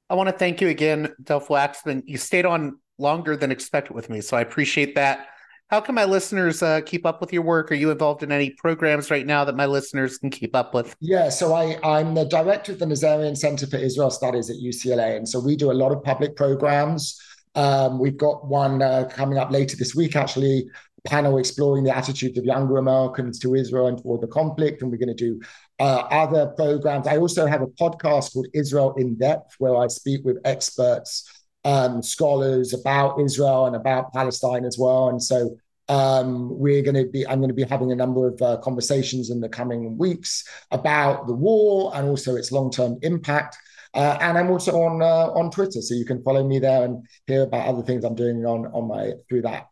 [0.08, 2.02] I want to thank you again, Dov Waxman.
[2.06, 5.28] You stayed on longer than expected with me, so I appreciate that.
[5.70, 7.70] How can my listeners uh, keep up with your work?
[7.70, 10.96] Are you involved in any programs right now that my listeners can keep up with?
[10.98, 15.16] Yeah, so I, I'm the director of the Nazarian Center for Israel Studies at UCLA.
[15.16, 17.20] And so we do a lot of public programs.
[17.54, 20.68] Um, we've got one uh, coming up later this week, actually,
[21.06, 24.82] panel exploring the attitudes of younger Americans to Israel and toward the conflict.
[24.82, 25.40] And we're going to do
[25.78, 27.06] uh, other programs.
[27.06, 31.28] I also have a podcast called Israel in Depth, where I speak with experts
[31.64, 35.08] um, scholars about Israel and about Palestine as well.
[35.08, 35.56] And so
[35.88, 39.30] um, we're going to be, I'm going to be having a number of uh, conversations
[39.30, 43.56] in the coming weeks about the war and also its long-term impact.
[43.92, 47.04] Uh, and I'm also on uh, on Twitter, so you can follow me there and
[47.26, 49.69] hear about other things I'm doing on on my through that.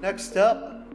[0.00, 0.86] Next up,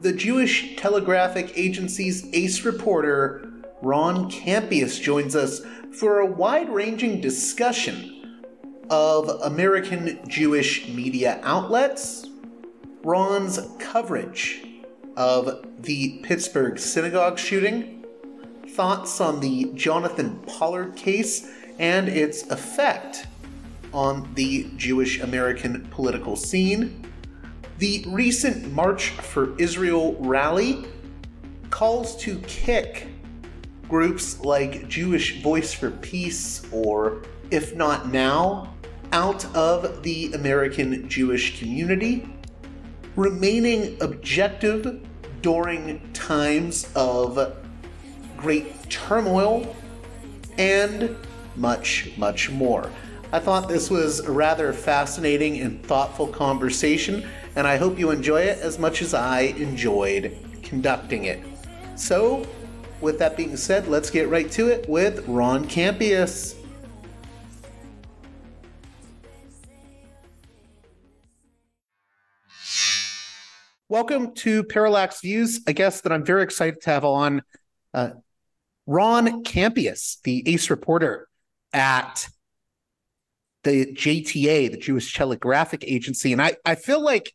[0.00, 3.48] the Jewish Telegraphic Agency's ace reporter
[3.80, 5.60] Ron Kampeas joins us
[5.92, 8.42] for a wide ranging discussion
[8.90, 12.26] of American Jewish media outlets,
[13.04, 14.66] Ron's coverage
[15.16, 18.04] of the Pittsburgh synagogue shooting,
[18.70, 21.48] thoughts on the Jonathan Pollard case
[21.78, 23.28] and its effect
[23.92, 27.09] on the Jewish American political scene,
[27.80, 30.84] the recent March for Israel rally
[31.70, 33.06] calls to kick
[33.88, 38.74] groups like Jewish Voice for Peace or If Not Now
[39.12, 42.28] out of the American Jewish community,
[43.16, 45.00] remaining objective
[45.40, 47.56] during times of
[48.36, 49.74] great turmoil,
[50.58, 51.16] and
[51.56, 52.90] much, much more.
[53.32, 57.26] I thought this was a rather fascinating and thoughtful conversation,
[57.56, 61.40] and I hope you enjoy it as much as I enjoyed conducting it.
[61.96, 62.46] So,
[63.00, 66.56] with that being said, let's get right to it with Ron Kampeas.
[73.88, 77.42] Welcome to Parallax Views, a guest that I'm very excited to have on,
[77.92, 78.10] uh,
[78.86, 81.26] Ron Kampeas, the ace reporter
[81.72, 82.28] at
[83.64, 86.32] the JTA, the Jewish Telegraphic Agency.
[86.32, 87.34] And I, I feel like,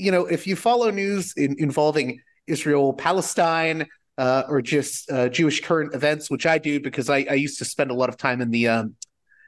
[0.00, 3.86] you know, if you follow news in, involving Israel, Palestine,
[4.18, 7.64] uh, or just uh, Jewish current events, which I do because I, I, used to
[7.64, 8.96] spend a lot of time in the um,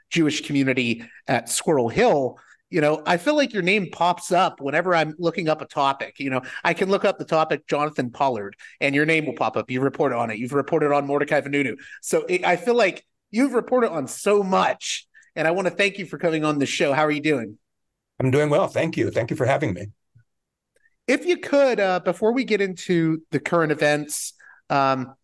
[0.08, 2.38] Jewish community at Squirrel Hill.
[2.70, 6.18] You know, I feel like your name pops up whenever I'm looking up a topic.
[6.18, 9.58] You know, I can look up the topic Jonathan Pollard, and your name will pop
[9.58, 9.70] up.
[9.70, 10.38] You report on it.
[10.38, 11.76] You've reported on Mordecai Vanunu.
[12.00, 15.98] So it, I feel like you've reported on so much, and I want to thank
[15.98, 16.94] you for coming on the show.
[16.94, 17.58] How are you doing?
[18.18, 18.68] I'm doing well.
[18.68, 19.10] Thank you.
[19.10, 19.88] Thank you for having me.
[21.12, 24.32] If you could, uh, before we get into the current events,
[24.70, 25.14] um,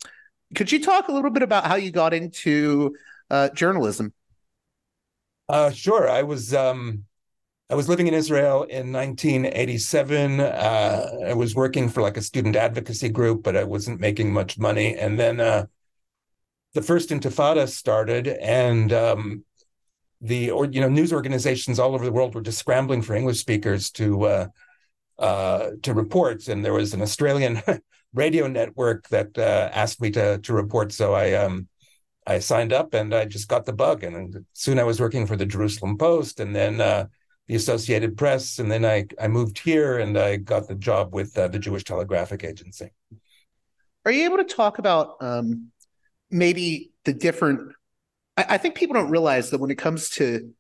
[0.54, 2.94] could you talk a little bit about how you got into
[3.30, 4.12] uh, journalism?
[5.48, 6.06] Uh, sure.
[6.06, 7.04] I was um,
[7.70, 10.40] I was living in Israel in 1987.
[10.40, 14.58] Uh, I was working for like a student advocacy group, but I wasn't making much
[14.58, 14.94] money.
[14.94, 15.64] And then uh,
[16.74, 19.42] the first Intifada started, and um,
[20.20, 23.38] the or you know news organizations all over the world were just scrambling for English
[23.38, 24.50] speakers to
[25.18, 26.48] uh, to report.
[26.48, 27.62] And there was an Australian
[28.14, 30.92] radio network that uh, asked me to to report.
[30.92, 31.68] So I um,
[32.26, 34.04] I signed up, and I just got the bug.
[34.04, 37.06] And soon I was working for the Jerusalem Post, and then uh,
[37.48, 41.36] the Associated Press, and then I I moved here and I got the job with
[41.36, 42.90] uh, the Jewish Telegraphic Agency.
[44.04, 45.68] Are you able to talk about um,
[46.30, 47.72] maybe the different?
[48.36, 50.54] I, think people don't realize that when it comes to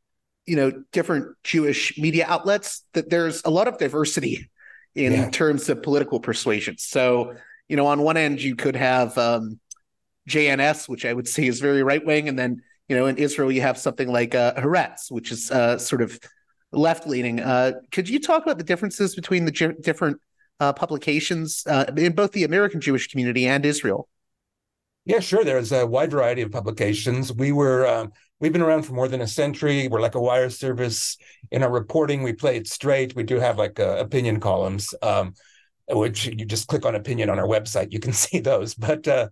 [0.48, 4.50] you know different Jewish media outlets, that there's a lot of diversity
[4.94, 5.30] in yeah.
[5.30, 6.76] terms of political persuasion.
[6.78, 7.34] So
[7.68, 9.60] you know, on one end you could have um,
[10.28, 13.52] JNS, which I would say is very right wing, and then you know in Israel
[13.52, 16.18] you have something like uh, Haaretz, which is uh, sort of
[16.72, 17.40] left leaning.
[17.40, 20.18] Uh, could you talk about the differences between the g- different
[20.60, 24.08] uh, publications uh, in both the American Jewish community and Israel?
[25.04, 25.42] Yeah, sure.
[25.42, 27.32] There's a wide variety of publications.
[27.32, 29.88] We were um, we've been around for more than a century.
[29.88, 31.16] We're like a wire service.
[31.50, 33.14] In our reporting, we play it straight.
[33.14, 35.34] We do have like uh, opinion columns, um,
[35.88, 37.92] which you just click on opinion on our website.
[37.92, 38.74] You can see those.
[38.74, 39.28] But uh,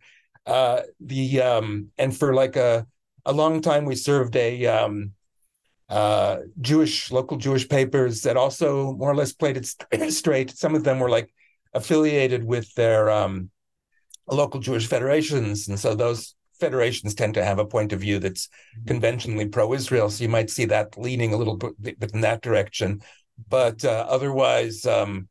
[0.46, 2.86] uh, the um, and for like a
[3.24, 5.12] a long time, we served a um,
[5.88, 9.72] uh, Jewish local Jewish papers that also more or less played it
[10.12, 10.56] straight.
[10.56, 11.32] Some of them were like
[11.74, 13.50] affiliated with their um,
[14.28, 18.48] local Jewish federations, and so those federations tend to have a point of view that's
[18.86, 20.10] conventionally pro-Israel.
[20.10, 23.00] So you might see that leaning a little bit, in that direction,
[23.48, 24.86] but uh, otherwise.
[24.86, 25.28] Um,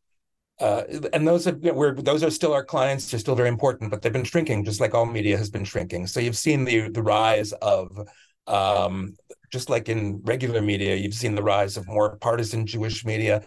[0.58, 3.12] uh, and those are we're, those are still our clients.
[3.12, 6.08] They're still very important, but they've been shrinking, just like all media has been shrinking.
[6.08, 8.08] So you've seen the the rise of
[8.48, 9.16] um,
[9.52, 13.44] just like in regular media, you've seen the rise of more partisan Jewish media.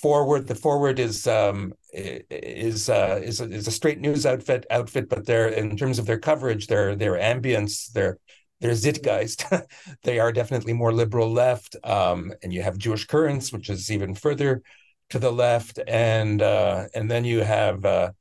[0.00, 5.08] Forward, the Forward is um, is uh, is, a, is a straight news outfit outfit,
[5.08, 8.18] but they're in terms of their coverage, their their ambience, their
[8.60, 9.44] their Zeitgeist,
[10.02, 11.76] they are definitely more liberal left.
[11.84, 14.62] Um, and you have Jewish Currents, which is even further
[15.10, 18.12] to the left, and uh, and then you have uh,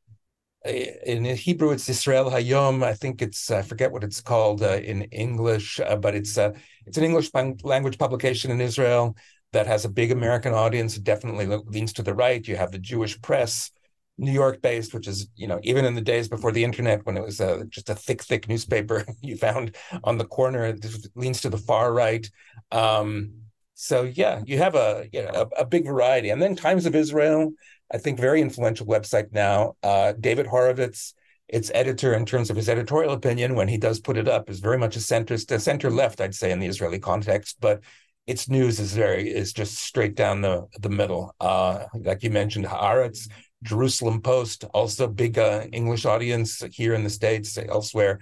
[0.65, 2.83] in Hebrew, it's Israel Hayom.
[2.83, 6.51] I think it's I forget what it's called uh, in English, uh, but it's uh,
[6.85, 7.31] it's an English
[7.63, 9.15] language publication in Israel
[9.53, 10.97] that has a big American audience.
[10.97, 12.47] It definitely leans to the right.
[12.47, 13.71] You have the Jewish Press,
[14.17, 17.17] New York based, which is you know even in the days before the internet when
[17.17, 20.85] it was uh, just a thick, thick newspaper you found on the corner, it
[21.15, 22.29] leans to the far right.
[22.71, 23.33] Um,
[23.75, 26.95] so yeah, you have a you know a, a big variety, and then Times of
[26.95, 27.53] Israel
[27.91, 29.75] I think, very influential website now.
[29.81, 31.13] Uh, David Horovitz,
[31.47, 34.59] its editor, in terms of his editorial opinion, when he does put it up, is
[34.59, 37.57] very much a centrist, a center left, I'd say, in the Israeli context.
[37.61, 37.81] But
[38.27, 41.33] its news is very is just straight down the the middle.
[41.39, 43.29] Uh, like you mentioned, Haaretz,
[43.63, 48.19] Jerusalem Post, also big uh, English audience here in the states, elsewhere.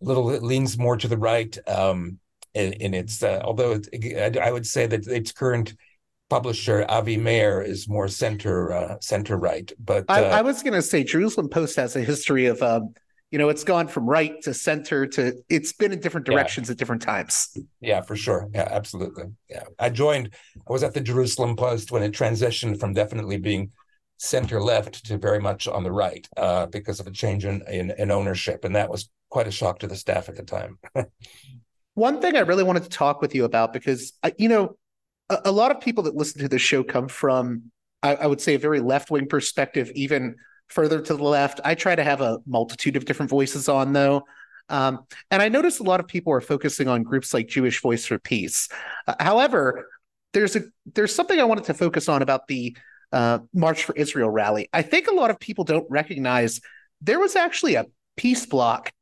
[0.00, 2.18] Little it leans more to the right um,
[2.52, 5.74] in, in its, uh, although it, I would say that its current
[6.28, 9.72] publisher Avi Mayer is more center uh, center right.
[9.78, 12.94] But uh, I, I, was going to say Jerusalem Post has a history of um,
[13.36, 16.72] you know it's gone from right to center to it's been in different directions yeah.
[16.72, 17.54] at different times.
[17.82, 18.48] Yeah, for sure.
[18.54, 19.24] Yeah, absolutely.
[19.50, 20.30] Yeah, I joined.
[20.66, 23.72] I was at the Jerusalem Post when it transitioned from definitely being
[24.16, 27.90] center left to very much on the right uh, because of a change in, in,
[27.98, 30.78] in ownership, and that was quite a shock to the staff at the time.
[31.92, 34.78] One thing I really wanted to talk with you about because you know
[35.28, 37.70] a, a lot of people that listen to this show come from,
[38.02, 40.36] I, I would say, a very left wing perspective, even
[40.68, 41.60] further to the left.
[41.64, 44.24] I try to have a multitude of different voices on, though.
[44.68, 48.06] Um, and I notice a lot of people are focusing on groups like Jewish Voice
[48.06, 48.68] for Peace.
[49.06, 49.88] Uh, however,
[50.32, 50.62] there's a
[50.94, 52.76] there's something I wanted to focus on about the
[53.12, 54.68] uh, March for Israel rally.
[54.72, 56.60] I think a lot of people don't recognize
[57.00, 57.86] there was actually a
[58.16, 58.92] peace bloc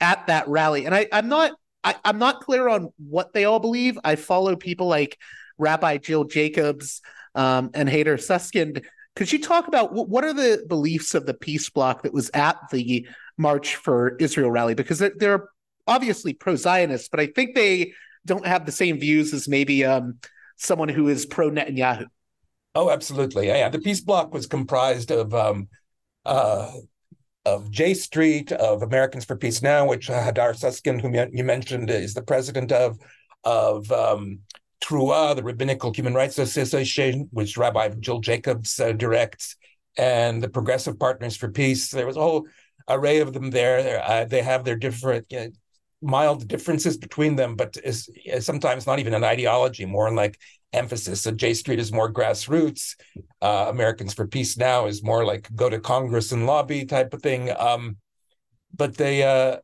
[0.00, 1.52] at that rally, and I, I'm not
[1.84, 3.98] I, I'm not clear on what they all believe.
[4.04, 5.18] I follow people like
[5.58, 7.00] Rabbi Jill Jacobs
[7.34, 8.86] um, and Hadar Susskind.
[9.18, 12.56] Could you talk about what, are the beliefs of the peace bloc that was at
[12.70, 13.04] the
[13.36, 14.74] March for Israel rally?
[14.74, 15.48] Because they're, they're
[15.88, 17.94] obviously pro Zionists, but I think they
[18.26, 20.20] don't have the same views as maybe um,
[20.54, 22.04] someone who is pro Netanyahu.
[22.76, 23.48] Oh, absolutely.
[23.48, 25.66] Yeah, the peace bloc was comprised of um,
[26.24, 26.70] uh,
[27.44, 32.14] of J Street, of Americans for Peace Now, which Hadar Susskind, whom you mentioned, is
[32.14, 32.96] the president of,
[33.42, 34.42] of um,
[34.80, 39.56] T'ruah, the Rabbinical Human Rights Association, which Rabbi Jill Jacobs uh, directs,
[39.96, 41.90] and the Progressive Partners for Peace.
[41.90, 42.46] There was a whole
[42.88, 44.02] array of them there.
[44.04, 45.48] Uh, they have their different, you know,
[46.00, 50.38] mild differences between them, but is, is, sometimes not even an ideology, more like
[50.72, 51.22] emphasis.
[51.22, 52.94] So J Street is more grassroots.
[53.42, 57.22] Uh, Americans for Peace Now is more like go to Congress and lobby type of
[57.22, 57.50] thing.
[57.58, 57.96] Um,
[58.74, 59.56] but they uh,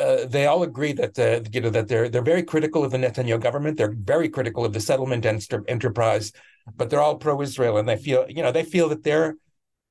[0.00, 2.98] uh, they all agree that uh, you know that they're they're very critical of the
[2.98, 3.76] Netanyahu government.
[3.76, 6.32] They're very critical of the settlement enterprise,
[6.76, 9.36] but they're all pro-Israel, and they feel you know they feel that they're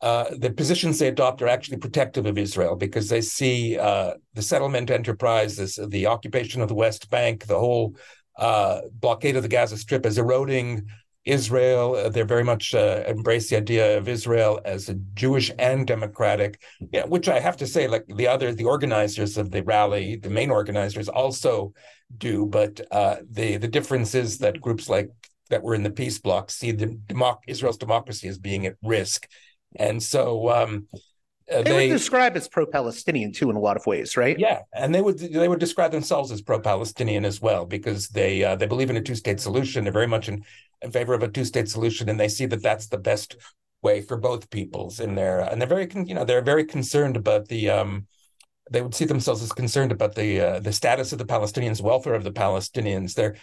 [0.01, 4.41] uh, the positions they adopt are actually protective of Israel because they see uh, the
[4.41, 7.95] settlement enterprise, this, the occupation of the West Bank, the whole
[8.38, 10.88] uh, blockade of the Gaza Strip as eroding
[11.26, 11.96] Israel.
[11.96, 16.62] Uh, they very much uh, embrace the idea of Israel as a Jewish and democratic,
[16.92, 20.30] yeah, which I have to say, like the other, the organizers of the rally, the
[20.30, 21.74] main organizers also
[22.18, 22.46] do.
[22.46, 25.10] But uh, the the difference is that groups like
[25.50, 29.28] that were in the peace bloc see the democ- Israel's democracy as being at risk
[29.76, 30.88] and so um,
[31.50, 34.38] they, they, would describe as pro-Palestinian too in a lot of ways, right?
[34.38, 38.56] Yeah, and they would they would describe themselves as pro-Palestinian as well because they uh,
[38.56, 39.84] they believe in a two-state solution.
[39.84, 40.43] They're very much in,
[40.82, 43.36] in favor of a two-state solution, and they see that that's the best
[43.82, 45.39] way for both peoples in there.
[45.39, 48.08] And they're very you know they're very concerned about the um,
[48.70, 52.14] they would see themselves as concerned about the uh, the status of the Palestinians, welfare
[52.14, 53.16] of the Palestinians.
[53.16, 53.36] They're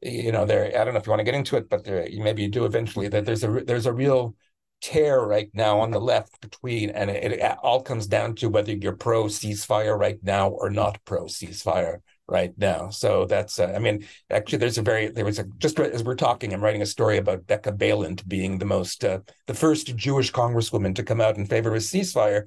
[0.00, 2.42] you know they're I don't know if you want to get into it, but maybe
[2.42, 3.08] you do eventually.
[3.08, 4.34] That there's a there's a real
[4.82, 8.72] tear right now on the left between, and it, it all comes down to whether
[8.72, 12.90] you're pro ceasefire right now or not pro ceasefire right now.
[12.90, 16.14] So that's, uh, I mean, actually, there's a very, there was a, just as we're
[16.14, 20.32] talking, I'm writing a story about Becca Balint being the most, uh, the first Jewish
[20.32, 22.44] congresswoman to come out in favor of a ceasefire.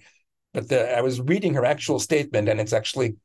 [0.53, 3.15] But the, I was reading her actual statement, and it's actually,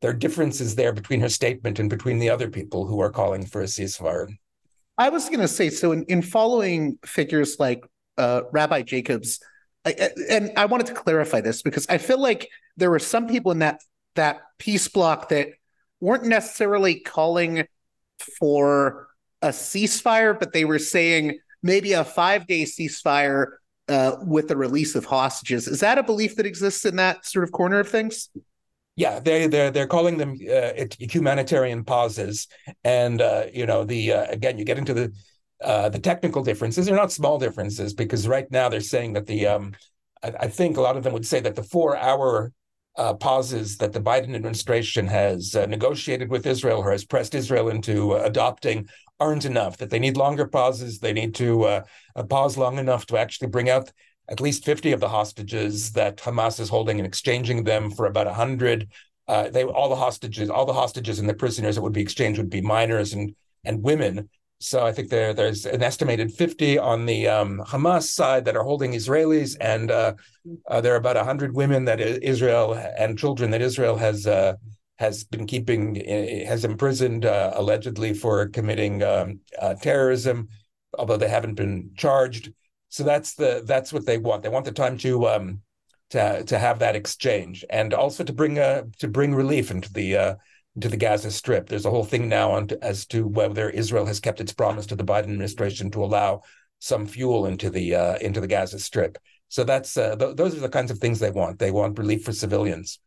[0.00, 3.46] there are differences there between her statement and between the other people who are calling
[3.46, 4.28] for a ceasefire.
[4.96, 7.84] I was going to say, so in, in following figures like
[8.18, 9.40] uh, Rabbi Jacobs,
[9.84, 13.52] I, and I wanted to clarify this because I feel like there were some people
[13.52, 13.80] in that
[14.14, 15.48] that peace bloc that
[16.00, 17.66] weren't necessarily calling
[18.38, 19.08] for
[19.42, 23.52] a ceasefire, but they were saying maybe a five day ceasefire
[23.88, 25.68] uh, with the release of hostages.
[25.68, 28.28] Is that a belief that exists in that sort of corner of things?
[28.96, 32.48] Yeah, they they're they're calling them uh, humanitarian pauses,
[32.82, 35.12] and uh, you know the uh, again you get into the
[35.62, 39.46] uh, the technical differences are not small differences because right now they're saying that the
[39.46, 39.74] um,
[40.22, 42.52] I, I, think a lot of them would say that the four hour
[42.96, 47.68] uh, pauses that the Biden administration has uh, negotiated with Israel or has pressed Israel
[47.68, 48.88] into uh, adopting
[49.20, 49.76] aren't enough.
[49.78, 50.98] That they need longer pauses.
[50.98, 51.82] They need to uh,
[52.28, 53.92] pause long enough to actually bring out
[54.28, 58.26] at least 50 of the hostages that Hamas is holding and exchanging them for about
[58.26, 58.88] 100.
[59.26, 62.38] Uh, they all the hostages, all the hostages and the prisoners that would be exchanged
[62.38, 63.34] would be minors and
[63.64, 64.28] and women.
[64.60, 68.64] So I think there there's an estimated 50 on the um, Hamas side that are
[68.64, 70.14] holding Israelis, and uh,
[70.66, 74.54] uh, there are about 100 women that Israel and children that Israel has uh,
[74.98, 75.94] has been keeping
[76.44, 80.48] has imprisoned uh, allegedly for committing um, uh, terrorism,
[80.98, 82.52] although they haven't been charged.
[82.88, 84.42] So that's the that's what they want.
[84.42, 85.60] They want the time to um,
[86.10, 90.36] to to have that exchange, and also to bring uh, to bring relief into the
[90.80, 91.68] to the Gaza Strip.
[91.68, 94.86] There's a whole thing now on to, as to whether Israel has kept its promise
[94.86, 96.42] to the Biden administration to allow
[96.78, 99.18] some fuel into the uh, into the Gaza Strip.
[99.48, 101.58] So that's uh, th- those are the kinds of things they want.
[101.58, 102.98] They want relief for civilians.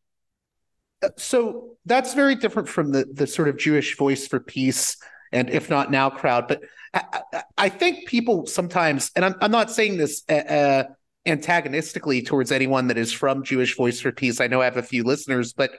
[1.03, 4.97] Uh, so that's very different from the the sort of Jewish voice for peace
[5.31, 6.47] and if not now crowd.
[6.47, 6.61] But
[6.93, 10.83] I, I think people sometimes, and I'm, I'm not saying this uh, uh,
[11.25, 14.41] antagonistically towards anyone that is from Jewish Voice for Peace.
[14.41, 15.71] I know I have a few listeners, but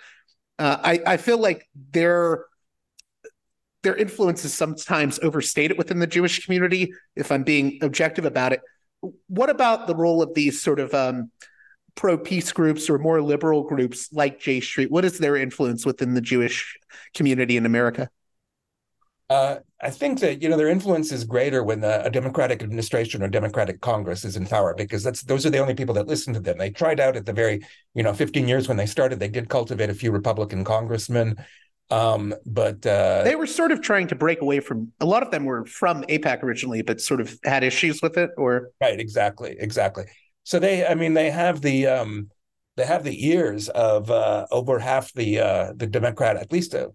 [0.59, 2.45] uh, I, I feel like their
[3.83, 6.93] their influence is sometimes overstated within the Jewish community.
[7.17, 8.61] If I'm being objective about it,
[9.27, 11.33] what about the role of these sort of um,
[11.97, 14.91] pro peace groups or more liberal groups like J Street?
[14.91, 16.79] What is their influence within the Jewish
[17.15, 18.09] community in America?
[19.33, 23.23] Uh, I think that you know their influence is greater when the, a Democratic administration
[23.23, 26.35] or Democratic Congress is in power because that's those are the only people that listen
[26.35, 26.59] to them.
[26.59, 27.61] They tried out at the very
[27.95, 29.19] you know 15 years when they started.
[29.19, 31.43] They did cultivate a few Republican congressmen,
[31.91, 34.93] um, but uh, they were sort of trying to break away from.
[35.01, 38.31] A lot of them were from AIPAC originally, but sort of had issues with it.
[38.37, 40.05] Or right, exactly, exactly.
[40.45, 42.29] So they, I mean, they have the um,
[42.77, 46.89] they have the ears of uh, over half the uh, the Democrat, at least uh,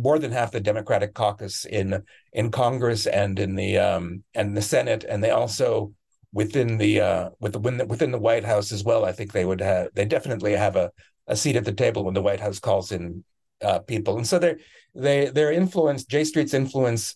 [0.00, 2.02] more than half the Democratic caucus in
[2.32, 5.92] in Congress and in the um, and the Senate, and they also
[6.32, 9.04] within the uh, with the within the White House as well.
[9.04, 10.90] I think they would have they definitely have a,
[11.26, 13.24] a seat at the table when the White House calls in
[13.62, 14.58] uh, people, and so they're
[14.94, 17.14] they their influence, J Street's influence.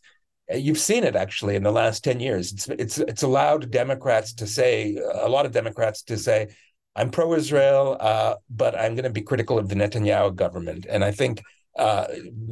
[0.52, 2.52] Uh, you've seen it actually in the last ten years.
[2.52, 6.48] It's it's it's allowed Democrats to say a lot of Democrats to say.
[6.94, 11.10] I'm pro-Israel, uh, but I'm going to be critical of the Netanyahu government, and I
[11.10, 11.42] think
[11.78, 12.06] uh,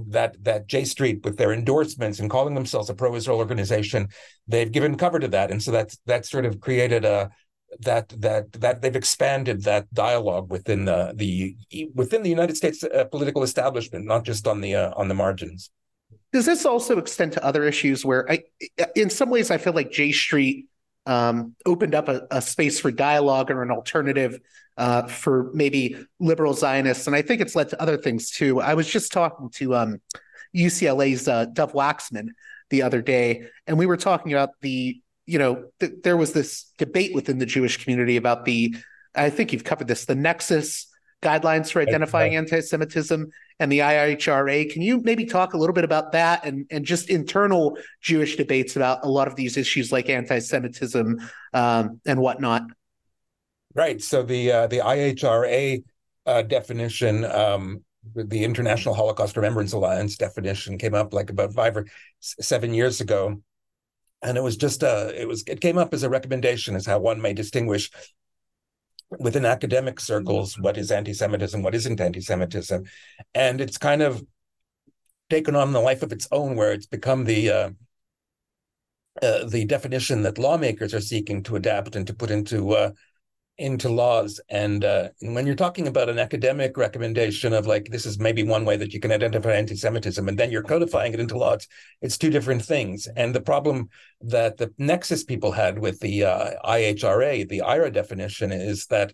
[0.09, 4.09] that that J Street with their endorsements and calling themselves a pro-Israel organization,
[4.49, 7.31] they've given cover to that, and so that's that sort of created a
[7.81, 11.57] that that that they've expanded that dialogue within the the
[11.95, 15.71] within the United States uh, political establishment, not just on the uh, on the margins.
[16.33, 18.45] Does this also extend to other issues where, I,
[18.95, 20.67] in some ways, I feel like J Street
[21.07, 24.39] um, opened up a, a, space for dialogue or an alternative
[24.77, 28.61] uh, for maybe liberal Zionists, and I think it's led to other things too.
[28.61, 30.01] I was just talking to um,
[30.55, 32.29] UCLA's uh, Dov Waxman
[32.71, 36.73] the other day, and we were talking about the, you know, th- there was this
[36.79, 38.77] debate within the Jewish community about the,
[39.15, 40.90] I think you've covered this, the nexus
[41.23, 44.73] guidelines for identifying anti-Semitism and the IHRA.
[44.73, 48.77] Can you maybe talk a little bit about that and and just internal Jewish debates
[48.77, 51.21] about a lot of these issues like anti-Semitism
[51.53, 52.63] um, and whatnot?
[53.75, 54.03] Right.
[54.03, 55.85] So the uh, the IHRA
[56.27, 57.85] uh, definition, um,
[58.15, 61.87] the International Holocaust Remembrance Alliance definition, came up like about five or
[62.19, 63.43] seven years ago,
[64.23, 66.87] and it was just a uh, it was it came up as a recommendation as
[66.87, 67.91] how one may distinguish
[69.19, 72.85] within academic circles what is anti-Semitism, what isn't anti-Semitism,
[73.35, 74.23] and it's kind of
[75.29, 77.71] taken on the life of its own, where it's become the uh,
[79.23, 82.91] uh, the definition that lawmakers are seeking to adapt and to put into uh,
[83.61, 84.41] into laws.
[84.49, 88.43] And, uh, and when you're talking about an academic recommendation of like this is maybe
[88.43, 91.69] one way that you can identify anti-Semitism, and then you're codifying it into laws,
[92.01, 93.07] it's two different things.
[93.17, 93.91] And the problem
[94.23, 99.13] that the Nexus people had with the uh, IHRA, the IRA definition, is that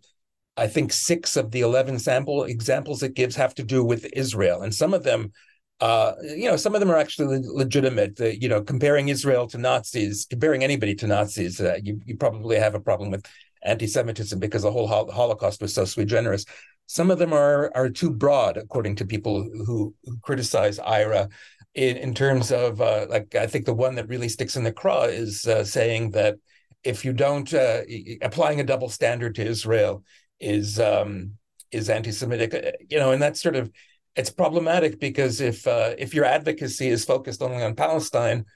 [0.57, 4.63] I think six of the eleven sample examples it gives have to do with Israel,
[4.63, 5.33] and some of them
[5.81, 8.19] uh, you know, some of them are actually legitimate.
[8.19, 12.75] You know, comparing Israel to Nazis, comparing anybody to Nazis, uh, you, you probably have
[12.75, 13.27] a problem with
[13.67, 16.45] anti-Semitism because the whole Holocaust was so sui generis.
[16.87, 21.29] Some of them are are too broad, according to people who, who criticize IRA.
[21.75, 24.73] In, in terms of uh, like, I think the one that really sticks in the
[24.73, 26.37] craw is uh, saying that
[26.85, 27.83] if you don't uh,
[28.23, 30.03] applying a double standard to Israel
[30.41, 31.33] is um,
[31.73, 33.71] is anti-Semitic, uh, you know, and that's sort of
[34.15, 38.47] it's problematic because if uh, if your advocacy is focused only on Palestine,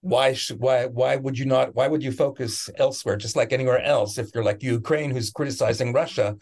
[0.00, 3.16] why should why why would you not why would you focus elsewhere?
[3.16, 6.36] Just like anywhere else if you're like ukraine who's criticizing russia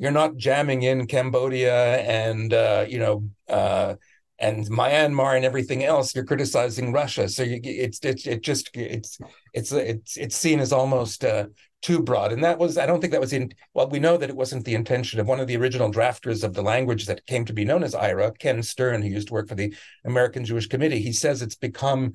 [0.00, 3.94] you're not jamming in cambodia and uh, you know uh,
[4.38, 7.28] and myanmar and everything else you're criticizing russia.
[7.28, 9.18] So you, it's it's it just it's
[9.52, 11.46] it's it's it's seen as almost uh,
[11.82, 12.32] too broad.
[12.32, 14.64] And that was i don't think that was in well we know that it wasn't
[14.64, 17.66] the intention of one of the original drafters of the language that came to be
[17.66, 19.74] known as ira ken stern who used to work for the
[20.06, 21.02] american jewish committee.
[21.02, 22.14] He says it's become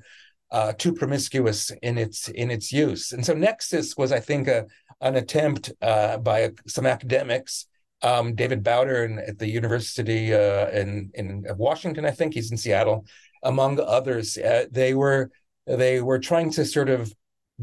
[0.50, 3.12] uh, too promiscuous in its in its use.
[3.12, 4.66] And so Nexus was, I think, a,
[5.00, 7.66] an attempt uh, by some academics.
[8.02, 12.58] Um, David Bowder in, at the University uh, in in Washington, I think he's in
[12.58, 13.06] Seattle,
[13.42, 14.36] among others.
[14.36, 15.30] Uh, they were
[15.66, 17.12] they were trying to sort of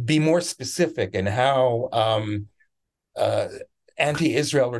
[0.03, 2.47] be more specific in how um,
[3.15, 3.47] uh,
[3.97, 4.72] anti-Israel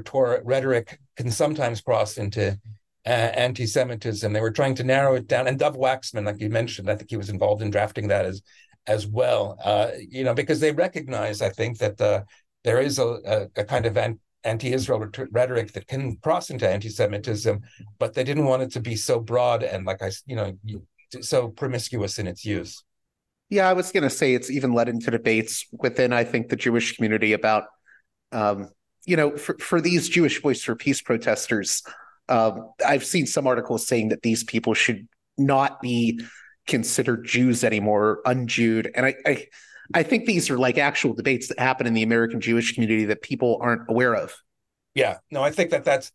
[0.44, 2.60] rhetoric can sometimes cross into
[3.06, 4.32] uh, anti-Semitism.
[4.32, 5.48] They were trying to narrow it down.
[5.48, 8.42] And Dov Waxman, like you mentioned, I think he was involved in drafting that as
[8.88, 9.58] as well.
[9.64, 12.24] Uh, you know, because they recognize, I think, that uh,
[12.64, 17.62] there is a, a, a kind of an, anti-Israel rhetoric that can cross into anti-Semitism,
[17.98, 20.58] but they didn't want it to be so broad and, like I, you know,
[21.22, 22.84] so promiscuous in its use.
[23.50, 26.58] Yeah, I was going to say it's even led into debates within, I think, the
[26.58, 27.66] Jewish community about,
[28.34, 28.70] um,
[29.06, 31.82] you know, for, for these Jewish Voice for Peace protesters,
[32.30, 36.22] um, I've seen some articles saying that these people should not be
[36.68, 39.48] considered Jews anymore, unjewed, and I, I,
[39.94, 43.22] I think these are like actual debates that happen in the American Jewish community that
[43.22, 44.34] people aren't aware of.
[44.96, 46.12] Yeah, no, I think that that's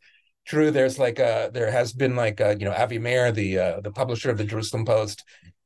[0.46, 0.70] true.
[0.70, 3.90] There's like a, there has been like a, you know Avi Mayer, the uh, the
[3.90, 5.24] publisher of the Jerusalem Post,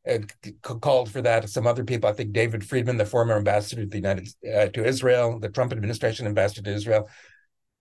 [0.08, 0.18] uh,
[0.62, 1.48] called for that.
[1.48, 4.84] Some other people, I think David Friedman, the former ambassador to the United uh, to
[4.84, 7.08] Israel, the Trump administration ambassador to Israel,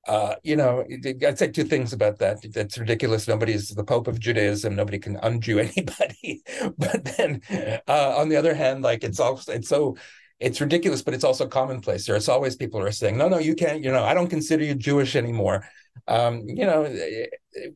[0.08, 0.84] uh, you know,
[1.26, 2.40] I'd say two things about that.
[2.54, 3.28] That's ridiculous.
[3.28, 4.76] Nobody's the Pope of Judaism.
[4.76, 6.44] Nobody can unjew anybody.
[6.78, 7.42] but then,
[7.88, 9.98] uh, on the other hand, like it's also it's so
[10.42, 12.06] it's ridiculous, but it's also commonplace.
[12.06, 13.84] There's always people who are saying, "No, no, you can't.
[13.84, 15.64] You know, I don't consider you Jewish anymore."
[16.08, 16.92] Um, you know,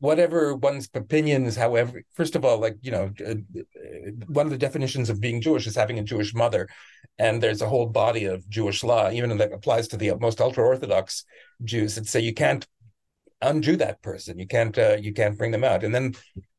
[0.00, 3.12] whatever one's opinions, however, first of all, like you know,
[4.26, 6.68] one of the definitions of being Jewish is having a Jewish mother,
[7.18, 10.64] and there's a whole body of Jewish law, even that applies to the most ultra
[10.64, 11.24] orthodox
[11.62, 12.66] Jews that say you can't
[13.42, 16.14] unjew that person, you can't uh, you can't bring them out, and then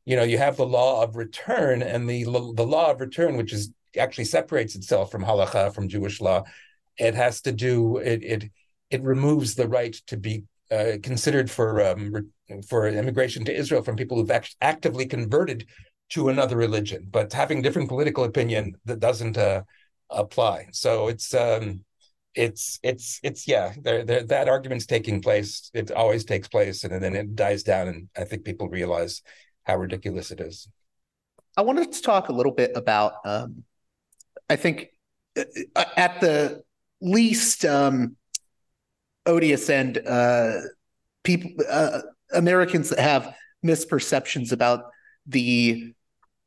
[0.06, 3.52] you know you have the law of return, and the the law of return, which
[3.52, 6.44] is actually separates itself from halacha from Jewish law.
[6.98, 8.52] It has to do it it
[8.90, 12.32] it removes the right to be uh, considered for um,
[12.68, 15.68] for immigration to Israel from people who've act- actively converted
[16.10, 19.61] to another religion, but having different political opinion that doesn't uh,
[20.10, 20.68] apply.
[20.72, 21.84] So it's um,
[22.34, 25.69] it's it's it's yeah, there that argument's taking place.
[25.74, 29.22] It always takes place, and then it dies down, and I think people realize
[29.64, 30.69] how ridiculous it is.
[31.57, 33.14] I wanted to talk a little bit about.
[33.26, 33.64] Um,
[34.49, 34.88] I think
[35.38, 36.64] uh, at the
[37.02, 38.15] least um,
[39.26, 40.60] odious end, uh,
[41.24, 42.02] people uh,
[42.34, 44.86] Americans that have misperceptions about
[45.26, 45.94] the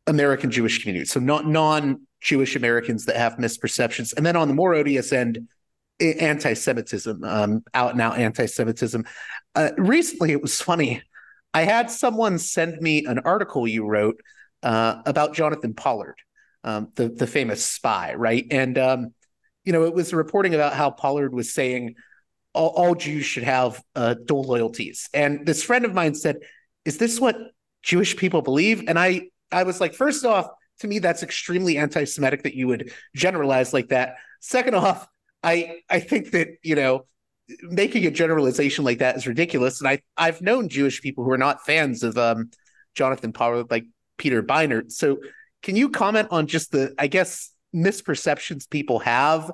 [0.07, 1.07] American Jewish community.
[1.07, 5.49] So not non Jewish Americans that have misperceptions, and then on the more odious end,
[6.01, 9.05] anti-Semitism, um, out and out anti-Semitism.
[9.55, 11.03] Uh, recently, it was funny.
[11.53, 14.21] I had someone send me an article you wrote
[14.63, 16.17] uh, about Jonathan Pollard,
[16.65, 18.47] um, the the famous spy, right?
[18.51, 19.15] And um,
[19.65, 21.95] you know, it was reporting about how Pollard was saying
[22.53, 25.09] all, all Jews should have uh, dual loyalties.
[25.15, 26.39] And this friend of mine said,
[26.85, 27.37] "Is this what
[27.83, 30.49] Jewish people believe?" And I I was like, first off,
[30.81, 34.17] to me, that's extremely anti-Semitic that you would generalize like that.
[34.41, 35.07] Second off,
[35.43, 37.07] I I think that you know
[37.63, 39.81] making a generalization like that is ridiculous.
[39.81, 42.51] And I I've known Jewish people who are not fans of um,
[42.95, 43.85] Jonathan Pollard, like
[44.19, 44.93] Peter Beinart.
[44.93, 45.19] So
[45.63, 49.51] can you comment on just the I guess misperceptions people have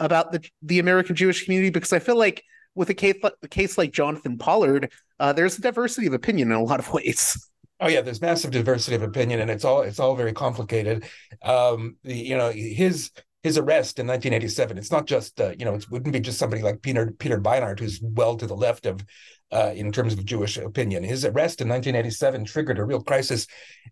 [0.00, 1.70] about the the American Jewish community?
[1.70, 2.42] Because I feel like
[2.74, 6.56] with a case a case like Jonathan Pollard, uh, there's a diversity of opinion in
[6.56, 7.48] a lot of ways.
[7.80, 11.04] Oh yeah, there's massive diversity of opinion, and it's all it's all very complicated.
[11.42, 13.10] Um, the, you know, his
[13.44, 14.78] his arrest in 1987.
[14.78, 17.78] It's not just uh, you know it wouldn't be just somebody like Peter Peter Beinart
[17.78, 19.04] who's well to the left of
[19.52, 21.04] uh, in terms of Jewish opinion.
[21.04, 23.46] His arrest in 1987 triggered a real crisis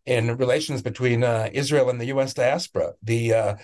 [0.07, 2.35] in relations between uh, Israel and the U.S.
[2.35, 2.95] diaspora.
[3.03, 3.55] The uh,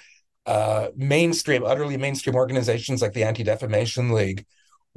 [0.47, 4.45] uh, mainstream, utterly mainstream organizations like the Anti Defamation League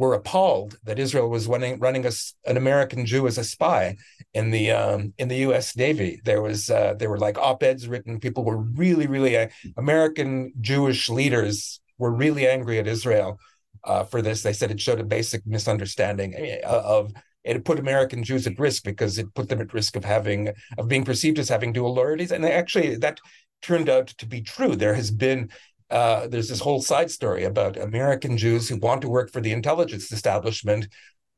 [0.01, 2.11] were appalled that Israel was running running a,
[2.47, 3.97] an American Jew as a spy
[4.33, 5.75] in the um, in the U.S.
[5.75, 6.19] Navy.
[6.25, 8.19] There was uh, there were like op-eds written.
[8.19, 13.37] People were really really uh, American Jewish leaders were really angry at Israel
[13.83, 14.41] uh, for this.
[14.41, 16.29] They said it showed a basic misunderstanding
[16.63, 17.13] uh, of
[17.43, 20.49] it put American Jews at risk because it put them at risk of having
[20.79, 22.31] of being perceived as having dual loyalties.
[22.31, 23.19] And actually, that
[23.61, 24.75] turned out to be true.
[24.75, 25.51] There has been
[25.91, 29.51] uh, there's this whole side story about American Jews who want to work for the
[29.51, 30.87] intelligence establishment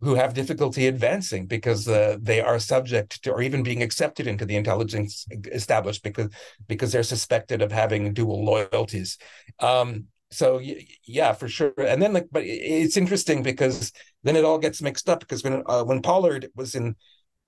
[0.01, 4.45] who have difficulty advancing because uh, they are subject to or even being accepted into
[4.45, 6.31] the intelligence establishment because
[6.67, 9.17] because they're suspected of having dual loyalties.
[9.59, 10.59] Um, so
[11.05, 11.73] yeah, for sure.
[11.77, 13.91] And then like, but it's interesting because
[14.23, 16.95] then it all gets mixed up because when uh, when Pollard was in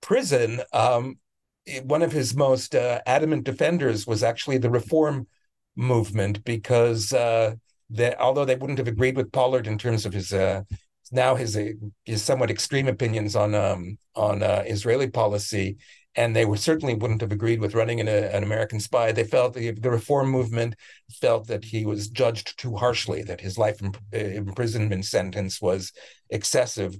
[0.00, 1.18] prison, um,
[1.82, 5.26] one of his most uh, adamant defenders was actually the reform
[5.76, 7.54] movement because uh,
[7.90, 10.62] that although they wouldn't have agreed with Pollard in terms of his uh,
[11.12, 11.72] now his uh,
[12.04, 15.76] his somewhat extreme opinions on um, on uh, Israeli policy,
[16.16, 19.12] and they were certainly wouldn't have agreed with running an, an American spy.
[19.12, 20.74] They felt the, the reform movement
[21.20, 25.92] felt that he was judged too harshly, that his life uh, imprisonment sentence was
[26.30, 26.98] excessive.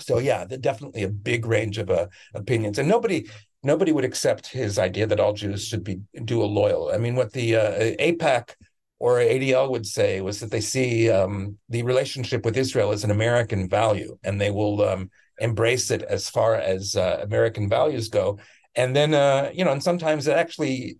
[0.00, 3.28] So yeah, definitely a big range of uh, opinions, and nobody
[3.62, 6.90] nobody would accept his idea that all Jews should be dual loyal.
[6.92, 8.54] I mean, what the uh, AIPAC
[8.98, 13.10] or ADL would say was that they see um, the relationship with Israel as an
[13.10, 18.38] American value, and they will um, embrace it as far as uh, American values go.
[18.74, 20.98] And then, uh, you know, and sometimes it actually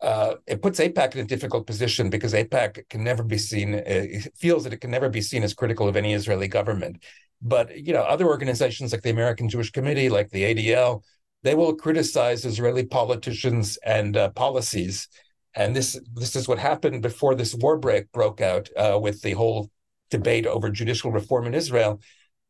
[0.00, 3.82] uh, it puts AIPAC in a difficult position because AIPAC can never be seen, uh,
[3.84, 7.02] it feels that it can never be seen as critical of any Israeli government.
[7.42, 11.02] But you know, other organizations like the American Jewish Committee, like the ADL,
[11.42, 15.08] they will criticize Israeli politicians and uh, policies.
[15.54, 19.32] And this this is what happened before this war break broke out uh, with the
[19.32, 19.70] whole
[20.10, 22.00] debate over judicial reform in Israel.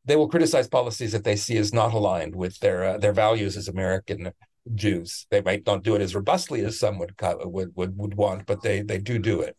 [0.04, 3.56] They will criticize policies that they see as not aligned with their uh, their values
[3.56, 4.32] as American
[4.74, 5.26] Jews.
[5.30, 8.62] They might not do it as robustly as some would would would, would want, but
[8.62, 9.56] they they do do it.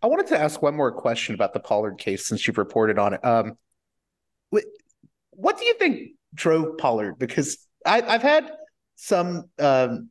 [0.00, 3.14] I wanted to ask one more question about the Pollard case since you've reported on
[3.14, 3.24] it.
[3.24, 3.58] Um,
[5.38, 7.18] what do you think drove Pollard?
[7.18, 8.50] Because I, have had
[8.96, 10.10] some um,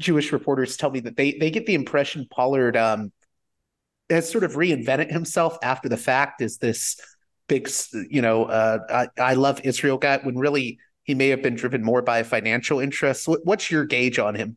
[0.00, 3.12] Jewish reporters tell me that they they get the impression Pollard um,
[4.10, 7.00] has sort of reinvented himself after the fact as this
[7.48, 7.68] big,
[8.10, 11.82] you know, uh, I, I love Israel guy when really he may have been driven
[11.82, 13.26] more by financial interests.
[13.26, 14.56] What's your gauge on him?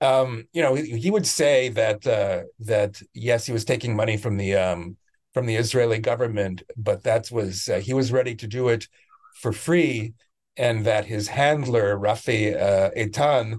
[0.00, 4.16] Um, you know, he, he would say that uh, that yes, he was taking money
[4.16, 4.96] from the um,
[5.32, 8.88] from the Israeli government, but that was uh, he was ready to do it
[9.34, 10.14] for free
[10.56, 13.58] and that his handler Rafi uh, Eitan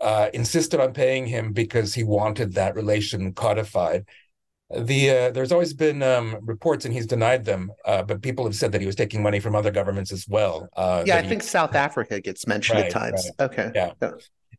[0.00, 4.04] uh, insisted on paying him because he wanted that relation codified.
[4.76, 7.70] the uh, there's always been um, reports, and he's denied them.
[7.84, 10.68] Uh, but people have said that he was taking money from other governments as well.
[10.76, 13.30] Uh, yeah, I he, think South Africa gets mentioned right, at times.
[13.38, 13.46] Right.
[13.46, 13.92] Okay, yeah.
[14.02, 14.10] yeah.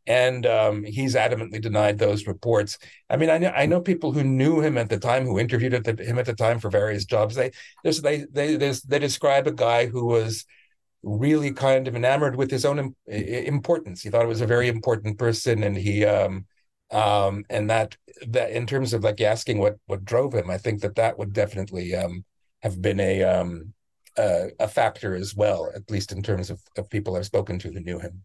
[0.10, 2.78] And um, he's adamantly denied those reports.
[3.10, 5.74] I mean, I know I know people who knew him at the time, who interviewed
[5.74, 7.36] at the, him at the time for various jobs.
[7.36, 7.52] They
[7.84, 10.46] they they they describe a guy who was
[11.04, 14.02] really kind of enamored with his own importance.
[14.02, 16.46] He thought it was a very important person, and he um,
[16.92, 17.96] um, and that
[18.28, 21.34] that in terms of like asking what what drove him, I think that that would
[21.34, 22.26] definitely um,
[22.62, 23.74] have been a um,
[24.18, 27.72] a, a factor as well, at least in terms of, of people I've spoken to
[27.72, 28.24] who knew him,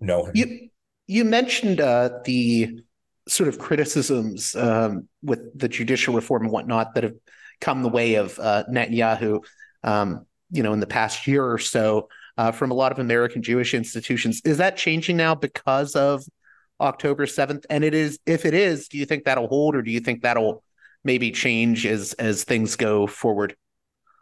[0.00, 0.32] know him.
[0.34, 0.68] You
[1.06, 2.80] you mentioned uh, the
[3.28, 7.14] sort of criticisms um, with the judicial reform and whatnot that have
[7.60, 9.42] come the way of uh, Netanyahu,
[9.82, 13.42] um, you know, in the past year or so uh, from a lot of American
[13.42, 14.40] Jewish institutions.
[14.44, 16.24] Is that changing now because of
[16.80, 17.64] October 7th?
[17.70, 20.22] And it is, if it is, do you think that'll hold or do you think
[20.22, 20.62] that'll
[21.04, 23.56] maybe change as as things go forward?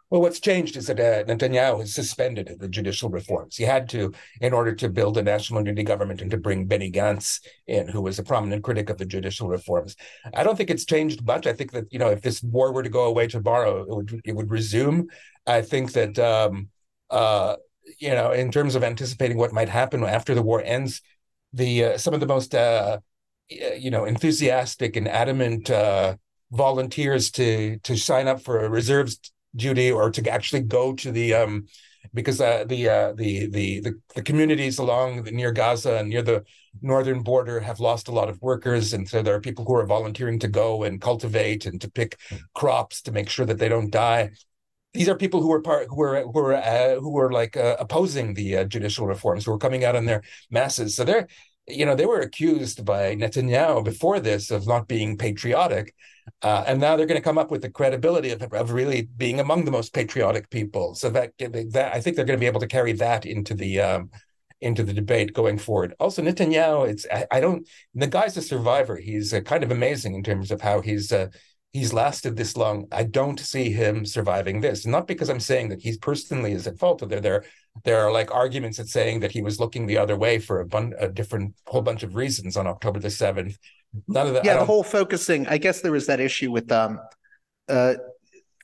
[0.09, 3.55] Well, what's changed is that uh, Netanyahu has suspended the judicial reforms.
[3.55, 6.91] He had to, in order to build a national unity government and to bring Benny
[6.91, 9.95] Gantz in, who was a prominent critic of the judicial reforms.
[10.33, 11.47] I don't think it's changed much.
[11.47, 14.21] I think that you know, if this war were to go away tomorrow, it would
[14.25, 15.07] it would resume.
[15.47, 16.69] I think that um,
[17.09, 17.55] uh,
[17.99, 21.01] you know, in terms of anticipating what might happen after the war ends,
[21.51, 22.99] the uh, some of the most uh,
[23.49, 26.15] you know enthusiastic and adamant uh,
[26.51, 29.19] volunteers to to sign up for a reserves
[29.55, 31.67] duty or to actually go to the um,
[32.13, 36.43] because uh, the, uh, the, the the the communities along near Gaza and near the
[36.81, 39.85] northern border have lost a lot of workers, and so there are people who are
[39.85, 42.19] volunteering to go and cultivate and to pick
[42.53, 44.31] crops to make sure that they don't die.
[44.93, 47.75] These are people who were part who were who were uh, who were like uh,
[47.79, 50.95] opposing the uh, judicial reforms who were coming out in their masses.
[50.95, 51.27] So they're
[51.67, 55.93] you know they were accused by Netanyahu before this of not being patriotic
[56.41, 59.39] uh, and now they're going to come up with the credibility of, of really being
[59.39, 62.59] among the most patriotic people so that that I think they're going to be able
[62.59, 64.11] to carry that into the um,
[64.61, 65.93] into the debate going forward.
[65.99, 67.67] Also, Netanyahu, it's I, I, don't.
[67.93, 68.97] The guy's a survivor.
[68.97, 71.27] He's uh, kind of amazing in terms of how he's uh,
[71.75, 72.87] he's lasted this long.
[72.91, 74.85] I don't see him surviving this.
[74.85, 77.07] Not because I'm saying that he's personally is at fault.
[77.07, 77.43] There, there,
[77.83, 80.65] there are like arguments that saying that he was looking the other way for a,
[80.65, 83.57] bun- a different whole bunch of reasons on October the seventh.
[84.07, 84.45] None of that.
[84.45, 85.47] Yeah, the whole focusing.
[85.47, 86.99] I guess there was that issue with um,
[87.69, 87.95] uh,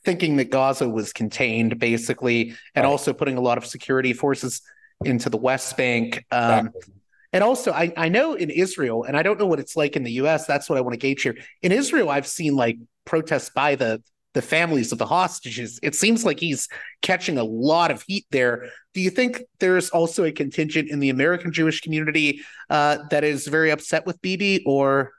[0.04, 2.90] thinking that Gaza was contained, basically, and right.
[2.90, 4.62] also putting a lot of security forces
[5.04, 6.24] into the West Bank.
[6.30, 6.94] Um, exactly.
[7.32, 10.02] And also, I, I know in Israel, and I don't know what it's like in
[10.02, 11.36] the US, that's what I want to gauge here.
[11.62, 14.02] In Israel, I've seen like protests by the
[14.34, 15.78] the families of the hostages.
[15.82, 16.66] It seems like he's
[17.02, 18.70] catching a lot of heat there.
[18.94, 22.40] Do you think there's also a contingent in the American Jewish community
[22.70, 25.12] uh, that is very upset with Bibi, or?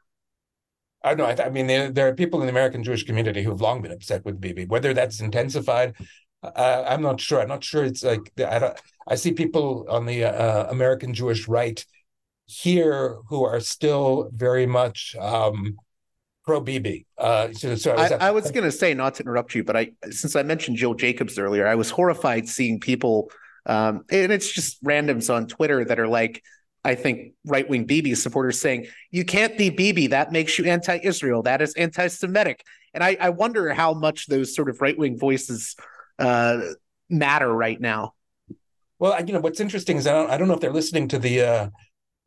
[1.03, 1.43] I don't know.
[1.43, 3.91] I, mean, there, there, are people in the American Jewish community who have long been
[3.91, 4.65] upset with Bibi.
[4.65, 5.95] Whether that's intensified,
[6.41, 7.41] uh, I'm not sure.
[7.41, 7.83] I'm not sure.
[7.83, 8.79] It's like I don't.
[9.07, 11.83] I see people on the uh, American Jewish right
[12.45, 15.77] here who are still very much um,
[16.43, 17.05] pro Bibi.
[17.17, 19.63] Uh, so, so I was, I, I was going to say, not to interrupt you,
[19.63, 23.29] but I since I mentioned Jill Jacobs earlier, I was horrified seeing people,
[23.65, 26.43] um, and it's just randoms on Twitter that are like,
[26.83, 30.07] I think right wing Bibi supporters saying, "You can't be Bibi.
[30.07, 31.43] That makes you anti-Israel.
[31.43, 35.75] That is anti-Semitic." And I, I wonder how much those sort of right wing voices
[36.19, 36.59] uh,
[37.09, 38.13] matter right now.
[38.99, 41.19] Well, you know what's interesting is I don't I don't know if they're listening to
[41.19, 41.69] the uh,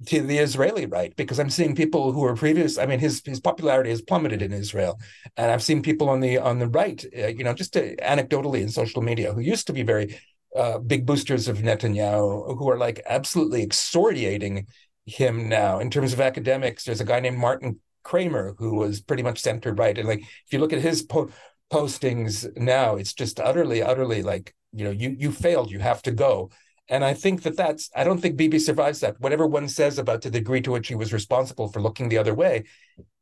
[0.06, 2.76] to the Israeli right because I'm seeing people who are previous.
[2.78, 5.00] I mean, his his popularity has plummeted in Israel,
[5.36, 8.60] and I've seen people on the on the right, uh, you know, just to, anecdotally
[8.60, 10.18] in social media who used to be very
[10.56, 14.66] uh, big boosters of Netanyahu, who are like absolutely exordiating
[15.04, 16.84] him now in terms of academics.
[16.84, 20.52] There's a guy named Martin Kramer who was pretty much center right, and like if
[20.52, 21.30] you look at his po-
[21.72, 26.12] postings now, it's just utterly, utterly like you know, you you failed, you have to
[26.12, 26.50] go.
[26.88, 29.20] And I think that that's, I don't think Bibi survives that.
[29.20, 32.34] Whatever one says about the degree to which he was responsible for looking the other
[32.34, 32.64] way,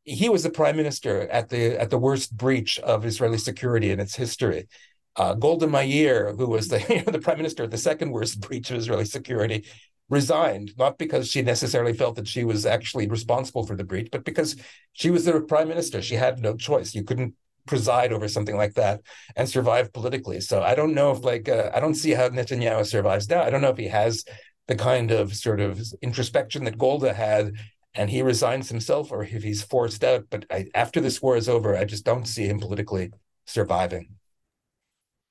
[0.05, 4.01] he was the prime minister at the at the worst breach of Israeli security in
[4.01, 4.69] its history.
[5.17, 8.41] Uh, Golda Meir, who was the, you know, the prime minister at the second worst
[8.41, 9.65] breach of Israeli security,
[10.11, 14.25] resigned, not because she necessarily felt that she was actually responsible for the breach, but
[14.25, 14.57] because
[14.93, 16.03] she was the prime minister.
[16.03, 16.95] She had no choice.
[16.95, 17.35] You couldn't
[17.67, 19.01] preside over something like that
[19.37, 20.41] and survive politically.
[20.41, 23.43] So I don't know if like uh, I don't see how Netanyahu survives now.
[23.43, 24.25] I don't know if he has
[24.67, 27.53] the kind of sort of introspection that Golda had
[27.95, 30.25] and he resigns himself or if he's forced out.
[30.31, 33.13] But I, after this war is over, I just don't see him politically
[33.47, 34.09] surviving.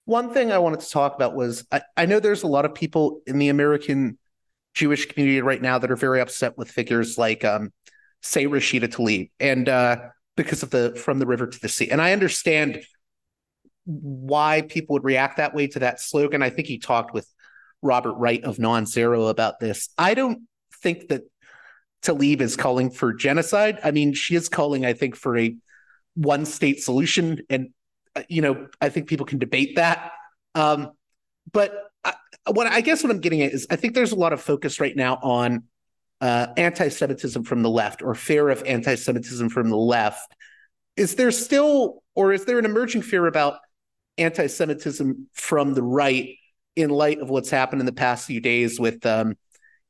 [0.05, 2.73] One thing I wanted to talk about was I, I know there's a lot of
[2.75, 4.17] people in the American
[4.73, 7.71] Jewish community right now that are very upset with figures like, um,
[8.21, 9.30] say, Rashida Tlaib.
[9.39, 9.97] And uh,
[10.35, 11.89] because of the from the river to the sea.
[11.89, 12.84] And I understand
[13.85, 16.41] why people would react that way to that slogan.
[16.41, 17.27] I think he talked with
[17.81, 19.89] Robert Wright of Non-Zero about this.
[19.97, 20.43] I don't
[20.81, 21.23] think that
[22.01, 23.80] Tlaib is calling for genocide.
[23.84, 25.55] I mean, she is calling, I think, for a
[26.15, 27.41] one state solution.
[27.49, 27.69] And,
[28.30, 30.11] you know, I think people can debate that.
[30.56, 30.91] Um,
[31.52, 31.73] but
[32.03, 32.14] I,
[32.52, 34.80] what I guess what I'm getting at is I think there's a lot of focus
[34.80, 35.64] right now on
[36.22, 40.34] uh, anti Semitism from the left or fear of anti Semitism from the left.
[40.95, 43.60] Is there still, or is there an emerging fear about
[44.18, 46.35] anti Semitism from the right
[46.76, 49.35] in light of what's happened in the past few days with um,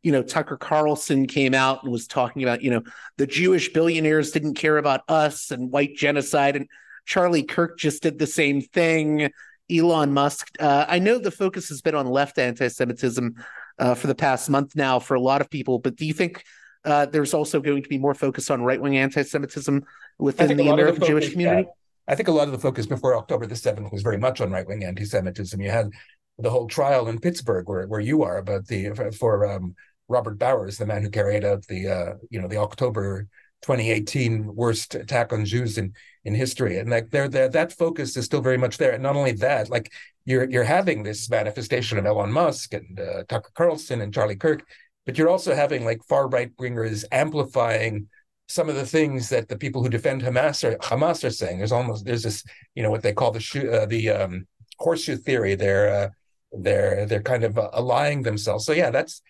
[0.03, 2.83] you know, Tucker Carlson came out and was talking about, you know,
[3.17, 6.57] the Jewish billionaires didn't care about us and white genocide.
[6.57, 6.67] And
[7.05, 9.31] Charlie Kirk just did the same thing.
[9.71, 10.49] Elon Musk.
[10.59, 13.35] Uh, I know the focus has been on left anti Semitism
[13.79, 16.43] uh, for the past month now for a lot of people, but do you think
[16.85, 19.83] uh, there's also going to be more focus on right wing anti Semitism
[20.19, 21.63] within the American the focus, Jewish community?
[21.63, 21.73] Yeah.
[22.07, 24.51] I think a lot of the focus before October the 7th was very much on
[24.51, 25.59] right wing anti Semitism.
[25.61, 25.89] You had
[26.37, 29.75] the whole trial in Pittsburgh, where, where you are, about the for um,
[30.09, 33.27] Robert Bowers, the man who carried out the uh, you know the October
[33.63, 35.93] 2018 worst attack on Jews in
[36.25, 38.91] in history, and like there that focus is still very much there.
[38.91, 39.91] And not only that, like
[40.25, 44.63] you're you're having this manifestation of Elon Musk and uh, Tucker Carlson and Charlie Kirk,
[45.05, 48.07] but you're also having like far right wingers amplifying
[48.47, 51.57] some of the things that the people who defend Hamas are Hamas are saying.
[51.57, 52.43] There's almost there's this
[52.75, 55.55] you know what they call the shoe, uh, the um, horseshoe theory.
[55.55, 56.09] They're uh,
[56.51, 58.65] they're they're kind of uh, allying themselves.
[58.65, 59.21] So yeah, that's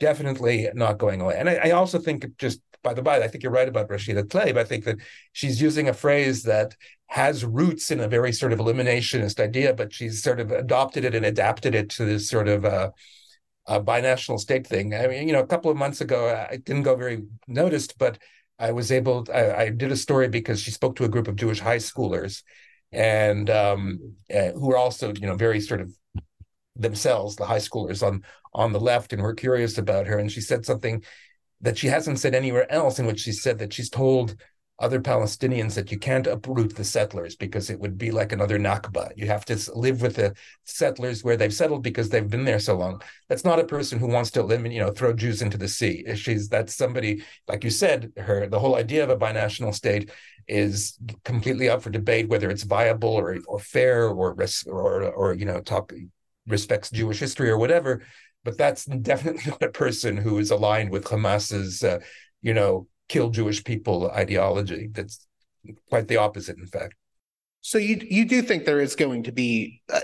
[0.00, 1.36] definitely not going away.
[1.38, 4.24] And I, I, also think, just by the by, I think you're right about Rashida
[4.24, 4.56] Tlaib.
[4.56, 4.98] I think that
[5.32, 6.76] she's using a phrase that
[7.08, 11.14] has roots in a very sort of eliminationist idea, but she's sort of adopted it
[11.14, 12.90] and adapted it to this sort of uh,
[13.66, 14.94] a binational state thing.
[14.94, 18.18] I mean, you know, a couple of months ago, I didn't go very noticed, but
[18.58, 19.26] I was able.
[19.32, 22.42] I, I, did a story because she spoke to a group of Jewish high schoolers,
[22.90, 25.94] and um, uh, who are also, you know, very sort of
[26.74, 28.22] themselves, the high schoolers on
[28.54, 30.18] on the left, and were curious about her.
[30.18, 31.04] And she said something
[31.60, 34.36] that she hasn't said anywhere else, in which she said that she's told
[34.78, 39.10] other Palestinians that you can't uproot the settlers because it would be like another Nakba.
[39.16, 40.34] You have to live with the
[40.64, 43.00] settlers where they've settled because they've been there so long.
[43.28, 46.04] That's not a person who wants to eliminate, you know, throw Jews into the sea.
[46.14, 50.10] She's that's somebody, like you said, her the whole idea of a binational state
[50.46, 55.46] is completely up for debate whether it's viable or or fair or or or you
[55.46, 55.92] know talk
[56.46, 58.02] respects Jewish history or whatever.
[58.46, 61.98] But that's definitely not a person who is aligned with Hamas's, uh,
[62.40, 64.88] you know, kill Jewish people ideology.
[64.92, 65.26] That's
[65.90, 66.94] quite the opposite, in fact.
[67.60, 69.98] So you you do think there is going to be uh,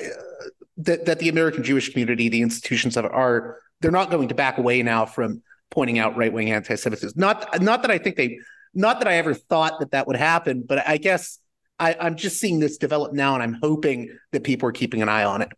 [0.79, 4.35] that that the American Jewish community, the institutions of it, are they're not going to
[4.35, 5.41] back away now from
[5.71, 7.13] pointing out right wing anti-Semitism.
[7.15, 8.41] Not not that I think they,
[8.75, 11.39] not that I ever thought that that would happen, but I guess
[11.79, 15.09] I, I'm just seeing this develop now, and I'm hoping that people are keeping an
[15.09, 15.53] eye on it.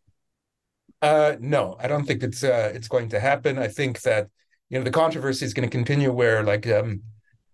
[1.05, 3.59] Uh, no, I don't think it's uh, it's going to happen.
[3.59, 4.29] I think that
[4.71, 7.03] you know the controversy is going to continue where like um,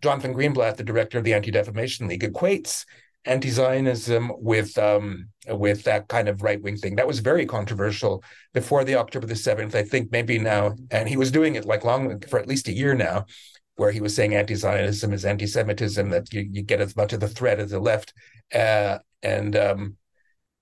[0.03, 2.85] Jonathan Greenblatt, the director of the Anti Defamation League, equates
[3.25, 6.95] anti-Zionism with um, with that kind of right wing thing.
[6.95, 8.23] That was very controversial
[8.55, 9.75] before the October the seventh.
[9.75, 12.73] I think maybe now, and he was doing it like long for at least a
[12.73, 13.27] year now,
[13.75, 17.27] where he was saying anti-Zionism is anti-Semitism that you, you get as much of the
[17.27, 18.15] threat as the left,
[18.55, 19.97] uh, and um,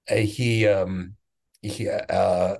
[0.08, 1.16] he um,
[1.60, 2.56] he uh,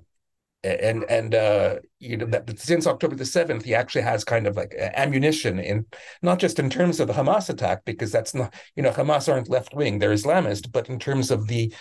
[0.80, 4.56] and and uh, you know that since October the seventh, he actually has kind of
[4.56, 5.86] like ammunition in
[6.22, 9.48] not just in terms of the Hamas attack because that's not you know Hamas aren't
[9.48, 11.72] left wing, they're Islamist, but in terms of the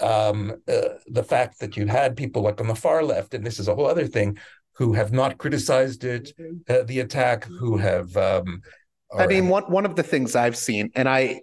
[0.00, 3.58] um, uh, the fact that you had people like on the far left, and this
[3.58, 4.38] is a whole other thing,
[4.72, 6.32] who have not criticized it,
[6.68, 8.16] uh, the attack, who have.
[8.16, 8.62] Um,
[9.16, 11.42] I mean, one one of the things I've seen, and I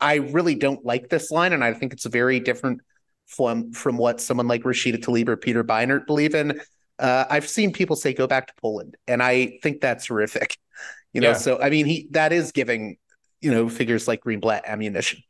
[0.00, 2.80] I really don't like this line, and I think it's a very different
[3.26, 6.60] from from what someone like Rashida Tlaib or Peter Beinart believe in.
[6.98, 10.56] Uh, I've seen people say go back to Poland, and I think that's horrific.
[11.12, 11.36] You know, yeah.
[11.38, 12.98] so I mean, he that is giving
[13.40, 15.22] you know figures like Greenblatt ammunition.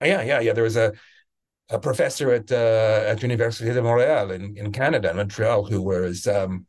[0.00, 0.52] Yeah, yeah, yeah.
[0.52, 0.92] There was a
[1.70, 6.66] a professor at uh, at Université de Montréal in, in Canada, Montreal, who was um,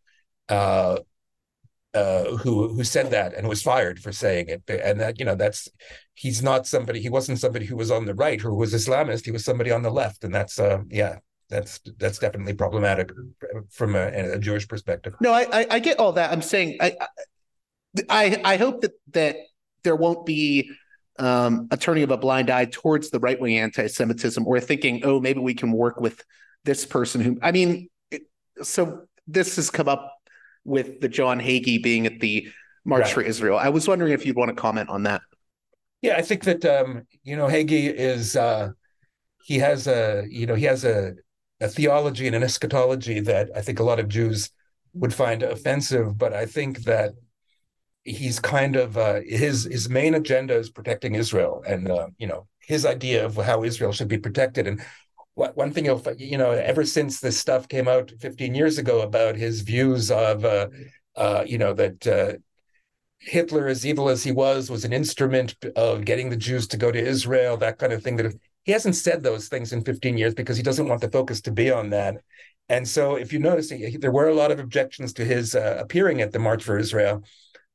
[0.50, 0.98] uh,
[1.94, 4.64] uh, who who said that and was fired for saying it.
[4.68, 5.68] And that you know that's
[6.14, 7.02] he's not somebody.
[7.02, 9.26] He wasn't somebody who was on the right or who was Islamist.
[9.26, 11.20] He was somebody on the left, and that's uh, yeah.
[11.50, 13.12] That's that's definitely problematic
[13.72, 15.16] from a, a Jewish perspective.
[15.20, 16.32] No, I, I, I get all that.
[16.32, 16.96] I'm saying I
[18.08, 19.38] I I hope that that
[19.82, 20.70] there won't be
[21.18, 25.20] um, a turning of a blind eye towards the right wing anti-Semitism or thinking, oh,
[25.20, 26.24] maybe we can work with
[26.66, 27.40] this person who.
[27.42, 28.22] I mean, it,
[28.62, 30.19] so this has come up
[30.64, 32.48] with the John Hagee being at the
[32.86, 33.14] March right.
[33.14, 33.58] for Israel.
[33.58, 35.22] I was wondering if you'd want to comment on that.
[36.02, 38.70] Yeah, I think that um, you know Hagee is uh,
[39.44, 41.14] he has a you know he has a,
[41.60, 44.50] a theology and an eschatology that I think a lot of Jews
[44.94, 47.14] would find offensive, but I think that
[48.04, 52.48] he's kind of uh, his his main agenda is protecting Israel and uh, you know
[52.62, 54.82] his idea of how Israel should be protected and
[55.36, 59.36] one thing you'll you know ever since this stuff came out 15 years ago about
[59.36, 60.68] his views of uh,
[61.16, 62.34] uh, you know that uh,
[63.20, 66.92] Hitler, as evil as he was, was an instrument of getting the Jews to go
[66.92, 68.16] to Israel, that kind of thing.
[68.16, 68.34] That
[68.64, 71.52] he hasn't said those things in 15 years because he doesn't want the focus to
[71.52, 72.18] be on that.
[72.70, 75.78] And so, if you notice, he, there were a lot of objections to his uh,
[75.80, 77.24] appearing at the March for Israel,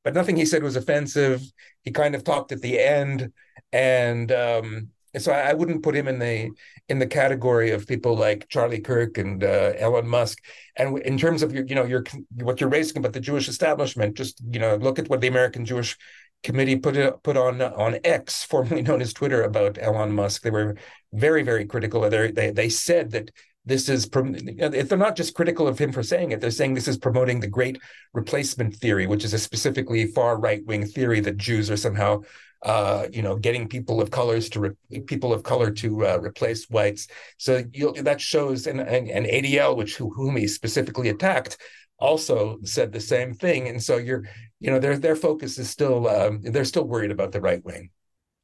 [0.03, 1.43] but nothing he said was offensive.
[1.83, 3.33] He kind of talked at the end,
[3.73, 6.51] and um, so I, I, wouldn't put him in the
[6.89, 10.39] in the category of people like Charlie Kirk and uh, Elon Musk.
[10.77, 12.05] And in terms of your, you know, your
[12.35, 15.65] what you're raising about the Jewish establishment, just you know, look at what the American
[15.65, 15.97] Jewish
[16.43, 20.43] Committee put it, put on on X, formerly known as Twitter, about Elon Musk.
[20.43, 20.77] They were
[21.12, 22.09] very very critical.
[22.09, 23.31] They they they said that
[23.66, 26.89] this is if they're not just critical of him for saying it they're saying this
[26.89, 27.81] is promoting the great
[28.12, 32.20] replacement theory which is a specifically far right wing theory that jews are somehow
[32.65, 36.69] uh, you know, getting people of colors to re- people of color to uh, replace
[36.70, 37.09] whites.
[37.36, 41.59] So that shows, and, and, and ADL, which whom he specifically attacked,
[41.99, 43.69] also said the same thing.
[43.69, 44.24] And so you're,
[44.61, 47.91] you know, their their focus is still um, they're still worried about the right wing.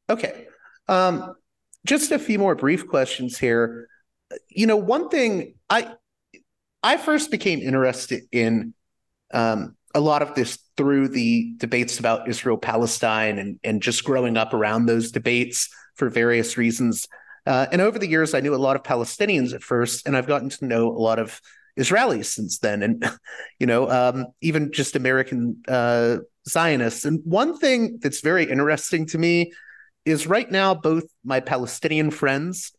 [0.09, 0.47] Okay,
[0.89, 1.35] um,
[1.87, 3.89] just a few more brief questions here.
[4.49, 5.95] You know, one thing I
[6.83, 8.75] I first became interested in
[9.33, 14.37] um, a lot of this through the debates about Israel Palestine and, and just growing
[14.37, 17.09] up around those debates for various reasons.
[17.47, 20.27] Uh, and over the years, I knew a lot of Palestinians at first, and I've
[20.27, 21.41] gotten to know a lot of
[21.79, 23.11] Israelis since then, and
[23.59, 26.19] you know, um, even just American uh,
[26.49, 27.05] Zionists.
[27.05, 29.53] And one thing that's very interesting to me
[30.05, 32.73] is right now, both my Palestinian friends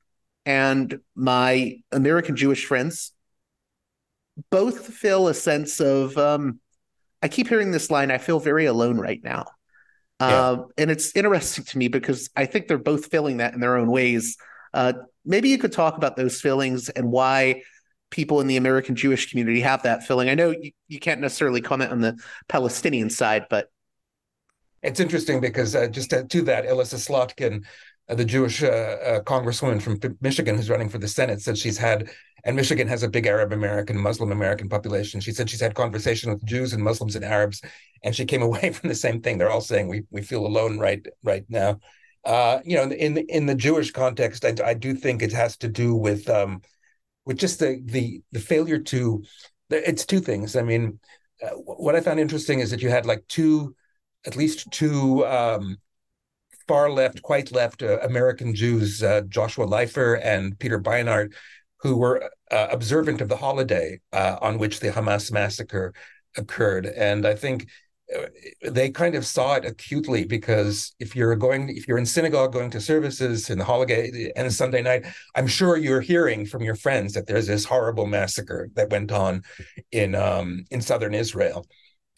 [0.45, 3.11] and my American Jewish friends
[4.49, 6.60] both feel a sense of um,
[7.22, 8.11] I keep hearing this line.
[8.11, 9.45] I feel very alone right now.
[10.19, 10.49] Yeah.
[10.49, 13.77] Um, and it's interesting to me because I think they're both feeling that in their
[13.77, 14.38] own ways.
[14.73, 14.93] Uh,
[15.26, 17.64] maybe you could talk about those feelings and why
[18.11, 20.30] people in the American Jewish community have that feeling.
[20.30, 22.18] I know you, you can't necessarily comment on the
[22.48, 23.69] Palestinian side, but
[24.84, 27.65] it's interesting because uh, just to, to, that, Elissa Slotkin,
[28.15, 32.09] the Jewish uh, uh, congresswoman from Michigan who's running for the Senate, said she's had
[32.43, 35.21] and Michigan has a big Arab American, Muslim American population.
[35.21, 37.61] She said she's had conversation with Jews and Muslims and Arabs,
[38.03, 39.38] and she came away from the same thing.
[39.38, 41.79] They're all saying we we feel alone right right now.
[42.23, 45.67] Uh, you know, in in the Jewish context, I, I do think it has to
[45.67, 46.61] do with um,
[47.25, 49.23] with just the the the failure to.
[49.69, 50.57] It's two things.
[50.57, 50.99] I mean,
[51.41, 53.73] uh, what I found interesting is that you had like two,
[54.25, 55.77] at least two um,
[56.67, 61.33] far left, quite left uh, American Jews, uh, Joshua Leifer and Peter Beinart,
[61.81, 65.93] who were uh, observant of the holiday uh, on which the Hamas massacre
[66.38, 66.85] occurred.
[66.85, 67.67] And I think
[68.15, 68.27] uh,
[68.69, 72.69] they kind of saw it acutely because if you're going, if you're in synagogue going
[72.71, 75.05] to services in the holiday and Sunday night,
[75.35, 79.43] I'm sure you're hearing from your friends that there's this horrible massacre that went on
[79.91, 81.65] in um, in southern Israel.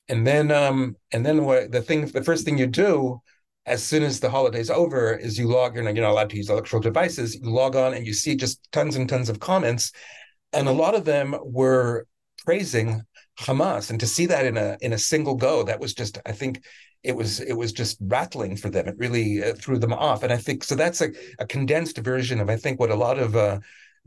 [0.09, 3.21] And then, um, and then what the thing, the first thing you do
[3.65, 6.49] as soon as the holiday's over is you log in, you're not allowed to use
[6.49, 9.91] electrical devices, you log on and you see just tons and tons of comments.
[10.51, 12.05] And a lot of them were
[12.45, 13.01] praising
[13.39, 13.89] Hamas.
[13.89, 16.63] And to see that in a in a single go, that was just, I think
[17.03, 18.87] it was it was just rattling for them.
[18.87, 20.23] It really uh, threw them off.
[20.23, 21.09] And I think so that's a,
[21.39, 23.59] a condensed version of I think what a lot of uh,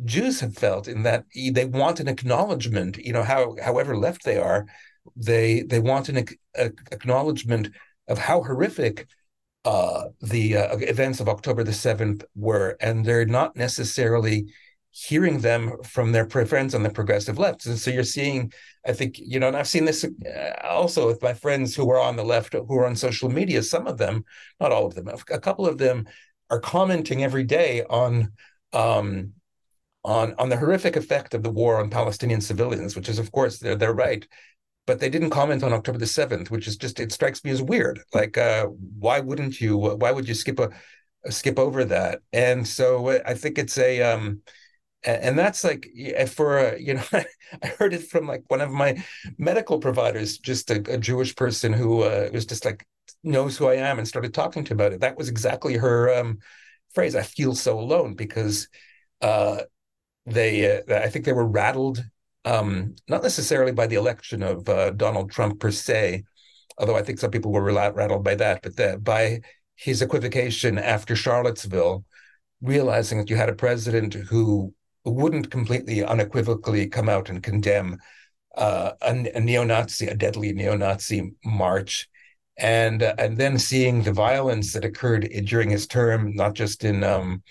[0.04, 4.38] Jews have felt in that they want an acknowledgement, you know, how however left they
[4.38, 4.66] are,
[5.16, 6.26] they they want an
[6.56, 7.70] a, acknowledgement
[8.08, 9.06] of how horrific
[9.66, 14.46] uh, the uh, events of October the 7th were, and they're not necessarily
[14.92, 17.66] hearing them from their friends on the progressive left.
[17.66, 18.52] And so you're seeing,
[18.86, 21.98] I think, you know, and I've seen this uh, also with my friends who are
[21.98, 23.60] on the left, who are on social media.
[23.60, 24.24] Some of them,
[24.60, 26.06] not all of them, a couple of them
[26.48, 28.32] are commenting every day on.
[28.72, 29.32] Um,
[30.04, 33.58] on, on the horrific effect of the war on Palestinian civilians, which is, of course,
[33.58, 34.24] they're, they're right
[34.86, 37.62] but they didn't comment on October the 7th, which is just, it strikes me as
[37.62, 38.00] weird.
[38.14, 40.70] Like, uh, why wouldn't you, why would you skip a,
[41.30, 42.20] skip over that?
[42.32, 44.42] And so uh, I think it's a, um,
[45.06, 45.88] and that's like
[46.28, 49.02] for a, you know i heard it from like one of my
[49.38, 52.84] medical providers just a, a jewish person who uh, was just like
[53.22, 56.38] knows who i am and started talking to about it that was exactly her um,
[56.94, 58.68] phrase i feel so alone because
[59.22, 59.58] uh,
[60.26, 62.04] they uh, i think they were rattled
[62.46, 66.22] um, not necessarily by the election of uh, Donald Trump per se,
[66.78, 69.40] although I think some people were rattled by that, but the, by
[69.74, 72.04] his equivocation after Charlottesville,
[72.62, 74.72] realizing that you had a president who
[75.04, 77.98] wouldn't completely unequivocally come out and condemn
[78.56, 82.08] uh, a, a neo-Nazi, a deadly neo-Nazi march,
[82.58, 87.04] and uh, and then seeing the violence that occurred during his term, not just in
[87.04, 87.42] um,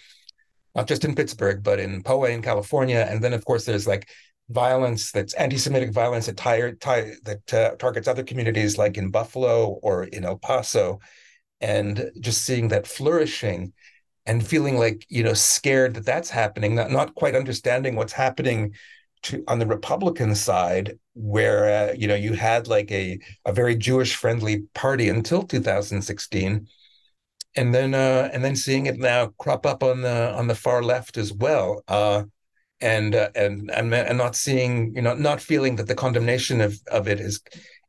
[0.74, 4.10] not just in Pittsburgh, but in Poway in California, and then of course there's like
[4.50, 9.80] violence that's anti-Semitic violence that tire, tire that uh, targets other communities like in Buffalo
[9.82, 11.00] or in El Paso,
[11.62, 13.74] and just seeing that flourishing
[14.26, 18.74] and feeling like you know scared that that's happening, not not quite understanding what's happening
[19.24, 23.76] to on the Republican side, where uh, you know you had like a a very
[23.76, 26.68] Jewish friendly party until 2016,
[27.56, 30.84] and then uh, and then seeing it now crop up on the on the far
[30.84, 32.24] left as well, uh,
[32.86, 37.08] and uh, and and not seeing you know not feeling that the condemnation of of
[37.08, 37.42] it is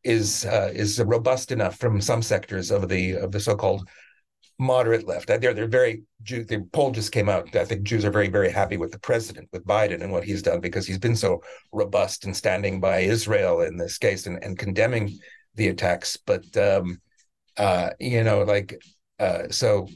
[0.03, 3.87] is uh, is robust enough from some sectors of the of the so-called
[4.59, 5.27] moderate left.
[5.29, 7.55] They're they're very Jew, the poll just came out.
[7.55, 10.43] I think Jews are very very happy with the president, with Biden, and what he's
[10.43, 11.43] done because he's been so
[11.73, 15.19] robust and standing by Israel in this case and, and condemning
[15.57, 16.17] the attacks.
[16.17, 17.01] But um,
[17.59, 18.81] uh, you know, like
[19.21, 19.89] uh, so.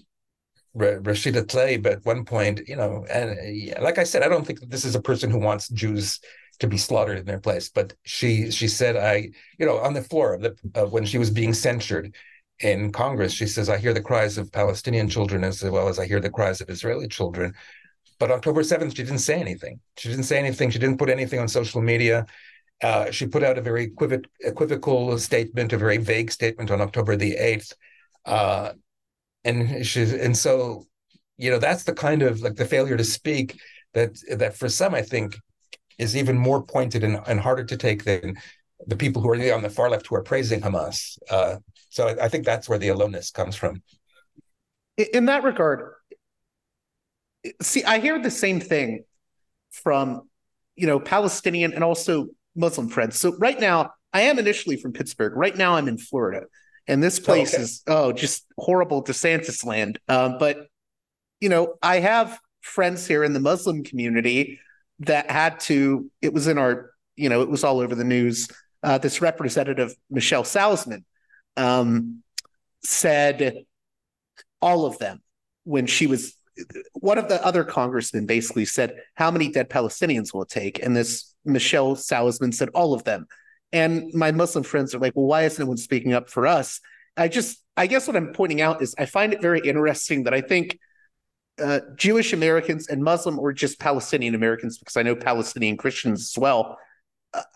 [0.76, 3.36] Rashida Tlaib at one point, you know, and
[3.82, 6.20] like I said, I don't think this is a person who wants Jews
[6.60, 7.68] to be slaughtered in their place.
[7.68, 11.30] But she she said, I, you know, on the floor of the when she was
[11.30, 12.14] being censured,
[12.60, 16.06] in Congress, she says, I hear the cries of Palestinian children as well as I
[16.06, 17.54] hear the cries of Israeli children.
[18.18, 19.80] But October 7th, she didn't say anything.
[19.96, 20.70] She didn't say anything.
[20.70, 22.26] She didn't put anything on social media.
[22.82, 27.16] Uh, she put out a very equiv- equivocal statement, a very vague statement on October
[27.16, 27.72] the 8th.
[28.26, 28.72] Uh,
[29.44, 30.86] and she, and so,
[31.36, 33.58] you know, that's the kind of like the failure to speak
[33.94, 35.38] that that for some, I think,
[35.98, 38.36] is even more pointed and, and harder to take than
[38.86, 41.18] the people who are on the far left who are praising Hamas.
[41.30, 41.56] Uh,
[41.90, 43.82] so I, I think that's where the aloneness comes from.
[44.96, 45.92] In that regard,
[47.62, 49.04] see, I hear the same thing
[49.70, 50.28] from,
[50.76, 53.18] you know, Palestinian and also Muslim friends.
[53.18, 55.34] So right now, I am initially from Pittsburgh.
[55.36, 56.46] Right now, I'm in Florida,
[56.86, 57.62] and this place oh, okay.
[57.62, 59.98] is oh, just horrible DeSantis land.
[60.08, 60.66] Um, but
[61.40, 64.60] you know, I have friends here in the Muslim community
[65.00, 66.10] that had to.
[66.20, 68.48] It was in our, you know, it was all over the news.
[68.82, 71.04] Uh, this representative Michelle Salzman
[71.56, 72.22] um,
[72.82, 73.64] said
[74.60, 75.20] all of them
[75.64, 76.36] when she was
[76.92, 80.94] one of the other congressmen basically said how many dead palestinians will it take and
[80.94, 83.26] this michelle salzman said all of them
[83.72, 86.80] and my muslim friends are like well why isn't anyone speaking up for us
[87.16, 90.34] i just i guess what i'm pointing out is i find it very interesting that
[90.34, 90.78] i think
[91.62, 96.40] uh, jewish americans and muslim or just palestinian americans because i know palestinian christians as
[96.40, 96.78] well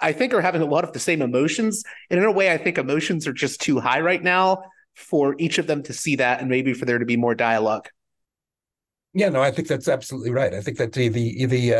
[0.00, 1.82] I think are having a lot of the same emotions.
[2.10, 4.62] And in a way, I think emotions are just too high right now
[4.94, 7.88] for each of them to see that and maybe for there to be more dialogue.
[9.12, 10.54] Yeah, no, I think that's absolutely right.
[10.54, 11.74] I think that the the the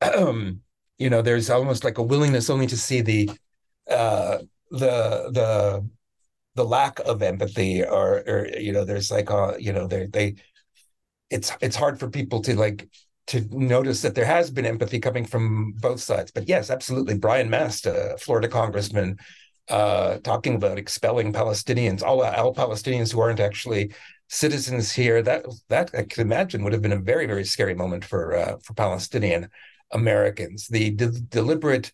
[0.00, 0.32] uh,
[0.98, 3.30] you know, there's almost like a willingness only to see the
[3.90, 4.38] uh,
[4.70, 5.88] the the
[6.54, 10.34] the lack of empathy, or or you know, there's like uh, you know, they they
[11.30, 12.88] it's it's hard for people to like
[13.28, 16.30] to notice that there has been empathy coming from both sides.
[16.30, 17.18] But yes, absolutely.
[17.18, 19.18] Brian Mast, a Florida congressman,
[19.68, 23.92] uh, talking about expelling Palestinians, all, all Palestinians who aren't actually
[24.28, 25.22] citizens here.
[25.22, 28.56] That that I can imagine would have been a very very scary moment for uh,
[28.62, 29.48] for Palestinian
[29.92, 30.68] Americans.
[30.68, 31.92] The de- deliberate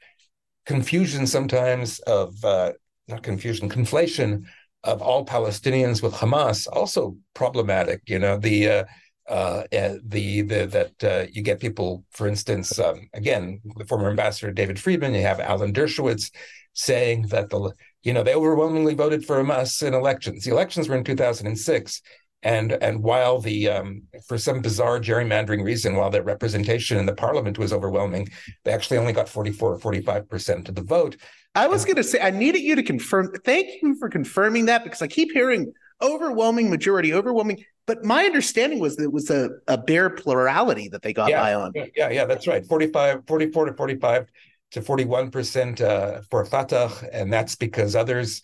[0.67, 2.73] confusion sometimes of uh,
[3.09, 4.45] not confusion conflation
[4.83, 8.03] of all Palestinians with Hamas also problematic.
[8.07, 8.85] You know the uh,
[9.29, 14.53] uh, the, the that uh, you get people, for instance, um, again, the former ambassador
[14.53, 16.31] David Friedman, you have Alan Dershowitz
[16.75, 17.73] saying that the
[18.03, 20.45] you know they overwhelmingly voted for Hamas in elections.
[20.45, 22.03] The elections were in 2006,
[22.45, 27.15] and and while the um, for some bizarre gerrymandering reason, while their representation in the
[27.15, 28.29] parliament was overwhelming,
[28.65, 31.17] they actually only got 44 or 45 percent of the vote.
[31.57, 33.33] I was going to say I needed you to confirm.
[33.45, 35.73] Thank you for confirming that because I keep hearing
[36.03, 37.65] overwhelming majority, overwhelming.
[37.87, 41.41] But my understanding was that it was a, a bare plurality that they got yeah,
[41.41, 41.73] by on.
[41.75, 42.65] Yeah, yeah, that's right.
[42.67, 44.27] 45, 44 to 45
[44.73, 46.91] to 41% uh, for Fatah.
[47.13, 48.43] And that's because others,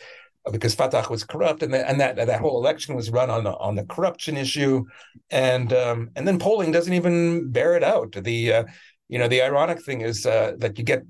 [0.51, 3.55] because Fatah was corrupt and, the, and that that whole election was run on the,
[3.57, 4.85] on the corruption issue.
[5.31, 8.13] And um, and then polling doesn't even bear it out.
[8.13, 8.65] The uh,
[9.09, 11.03] you know the ironic thing is uh, that you get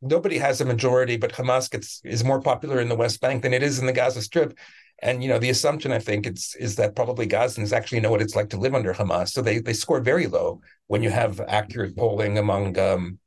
[0.00, 3.54] nobody has a majority, but Hamas gets is more popular in the West Bank than
[3.54, 4.56] it is in the Gaza Strip.
[5.02, 8.22] And you know, the assumption I think it's is that probably Gazans actually know what
[8.22, 11.40] it's like to live under Hamas, so they they score very low when you have
[11.40, 13.18] accurate polling among um,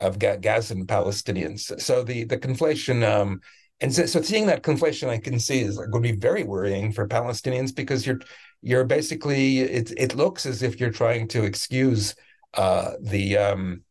[0.00, 1.80] of Gazan Palestinians.
[1.80, 3.40] So the the conflation um,
[3.80, 6.92] and so, so seeing that conflation, I can see is going to be very worrying
[6.92, 8.20] for Palestinians because you're
[8.62, 12.14] you're basically it it looks as if you're trying to excuse
[12.54, 13.82] uh, the um,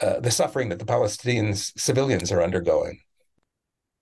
[0.00, 3.00] uh, the suffering that the Palestinians civilians are undergoing.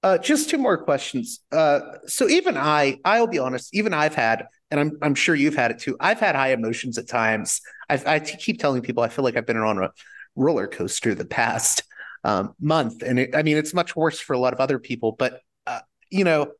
[0.02, 1.40] Uh, just two more questions.
[1.50, 5.56] Uh, so even I, I'll be honest, even I've had, and I'm I'm sure you've
[5.56, 5.96] had it too.
[5.98, 7.60] I've had high emotions at times.
[7.88, 9.90] I've, I keep telling people I feel like I've been on a
[10.36, 11.82] roller coaster the past
[12.26, 15.12] um, month, and it, I mean it's much worse for a lot of other people.
[15.12, 15.80] But uh,
[16.10, 16.52] you know,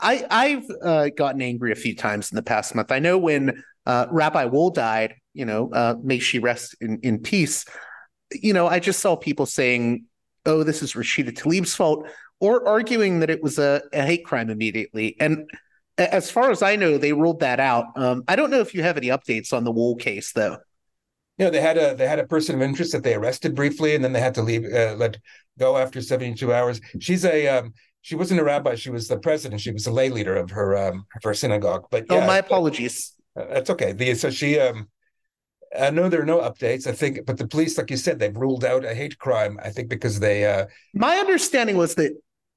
[0.00, 2.90] I I've uh, gotten angry a few times in the past month.
[2.90, 7.20] I know when uh, Rabbi Woll died, you know, uh, may she rest in, in
[7.20, 7.64] peace.
[8.32, 10.06] You know, I just saw people saying,
[10.46, 12.08] "Oh, this is Rashida Tlaib's fault,"
[12.40, 15.16] or arguing that it was a, a hate crime immediately.
[15.20, 15.48] And
[15.96, 17.86] as far as I know, they ruled that out.
[17.94, 20.56] Um, I don't know if you have any updates on the Woll case, though.
[21.42, 23.96] You know, they had a they had a person of interest that they arrested briefly,
[23.96, 25.18] and then they had to leave, uh, let
[25.58, 26.80] go after seventy two hours.
[27.00, 29.60] She's a um, she wasn't a rabbi; she was the president.
[29.60, 31.86] She was the lay leader of her um, of her synagogue.
[31.90, 33.16] But oh, yeah, oh, my apologies.
[33.34, 33.90] Uh, that's okay.
[33.90, 34.86] The, so she um,
[35.76, 36.86] I know there are no updates.
[36.86, 39.58] I think, but the police, like you said, they've ruled out a hate crime.
[39.64, 40.46] I think because they.
[40.46, 42.12] Uh, my understanding was that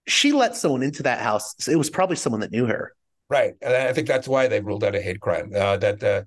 [0.06, 1.68] she let someone into that house.
[1.68, 2.94] It was probably someone that knew her.
[3.32, 5.52] Right, and I think that's why they ruled out a hate crime.
[5.56, 6.22] Uh, that uh,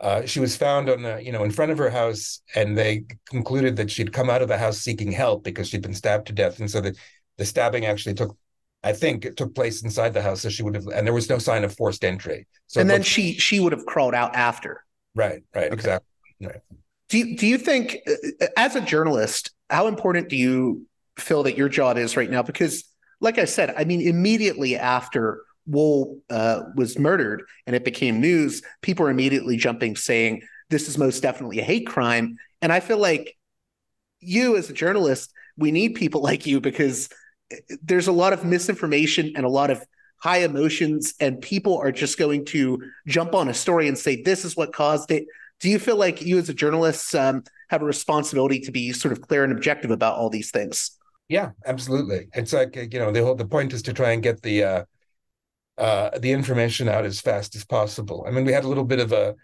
[0.00, 3.04] uh, she was found on the, you know, in front of her house, and they
[3.26, 6.32] concluded that she'd come out of the house seeking help because she'd been stabbed to
[6.32, 6.94] death, and so the
[7.36, 8.36] the stabbing actually took
[8.82, 11.28] I think it took place inside the house, so she would have, and there was
[11.28, 12.46] no sign of forced entry.
[12.68, 14.84] So and then looked, she she would have crawled out after.
[15.14, 15.74] Right, right, okay.
[15.74, 16.06] exactly.
[16.40, 16.60] Right.
[17.08, 20.86] Do you, do you think, uh, as a journalist, how important do you
[21.18, 22.42] feel that your job is right now?
[22.42, 22.84] Because,
[23.20, 28.62] like I said, I mean, immediately after Woll uh, was murdered and it became news,
[28.82, 32.36] people are immediately jumping, saying this is most definitely a hate crime.
[32.60, 33.36] And I feel like
[34.20, 37.08] you, as a journalist, we need people like you because
[37.82, 39.84] there's a lot of misinformation and a lot of
[40.20, 44.44] high emotions and people are just going to jump on a story and say this
[44.44, 45.26] is what caused it.
[45.60, 49.12] Do you feel like you as a journalist um, have a responsibility to be sort
[49.12, 50.92] of clear and objective about all these things?
[51.28, 52.28] Yeah absolutely.
[52.34, 54.84] It's like you know the whole the point is to try and get the uh
[55.78, 59.00] uh the information out as fast as possible i mean we had a little bit
[59.00, 59.34] of a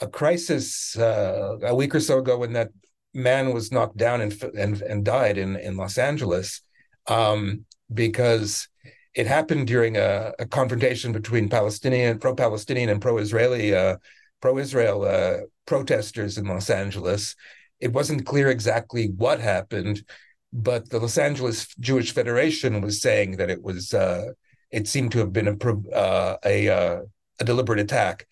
[0.00, 2.70] a crisis uh, a week or so ago when that
[3.14, 6.62] man was knocked down and and, and died in in los angeles
[7.06, 8.68] um, because
[9.14, 13.96] it happened during a, a confrontation between Palestinian, pro-Palestinian, and pro-Israeli, uh,
[14.40, 17.36] pro-Israel uh, protesters in Los Angeles.
[17.80, 20.04] It wasn't clear exactly what happened,
[20.52, 24.32] but the Los Angeles Jewish Federation was saying that it was uh,
[24.74, 27.00] it seemed to have been a uh, a, uh,
[27.40, 28.26] a deliberate attack,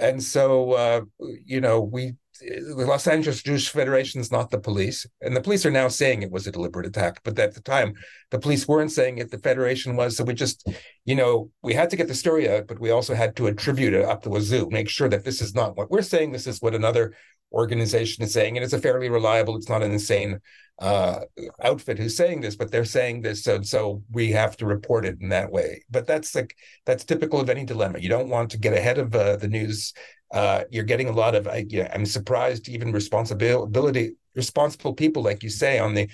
[0.00, 1.00] and so uh,
[1.44, 5.66] you know we the Los Angeles Jewish Federation is not the police, and the police
[5.66, 7.20] are now saying it was a deliberate attack.
[7.22, 7.94] But at the time,
[8.30, 10.16] the police weren't saying it; the Federation was.
[10.16, 10.66] So we just,
[11.04, 13.92] you know, we had to get the story out, but we also had to attribute
[13.92, 16.32] it up to Wazoo, make sure that this is not what we're saying.
[16.32, 17.14] This is what another
[17.52, 19.56] organization is saying, and it's a fairly reliable.
[19.56, 20.40] It's not an insane
[20.78, 21.20] uh,
[21.62, 25.18] outfit who's saying this, but they're saying this, so so we have to report it
[25.20, 25.84] in that way.
[25.90, 28.00] But that's like that's typical of any dilemma.
[28.00, 29.92] You don't want to get ahead of uh, the news
[30.34, 31.46] uh, you're getting a lot of.
[31.46, 36.10] I, I'm surprised even responsibility responsible people, like you say, on the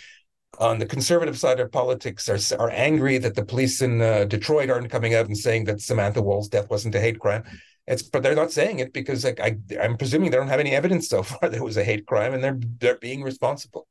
[0.59, 4.69] on the conservative side of politics are are angry that the police in uh, Detroit
[4.69, 7.45] aren't coming out and saying that Samantha Woll's death wasn't a hate crime.
[7.87, 10.73] It's but they're not saying it because like I I'm presuming they don't have any
[10.73, 13.89] evidence so far that it was a hate crime and they're they're being responsible.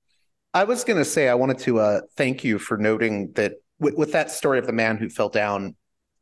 [0.53, 3.95] I was going to say I wanted to uh, thank you for noting that with,
[3.95, 5.75] with, that story of the man who fell down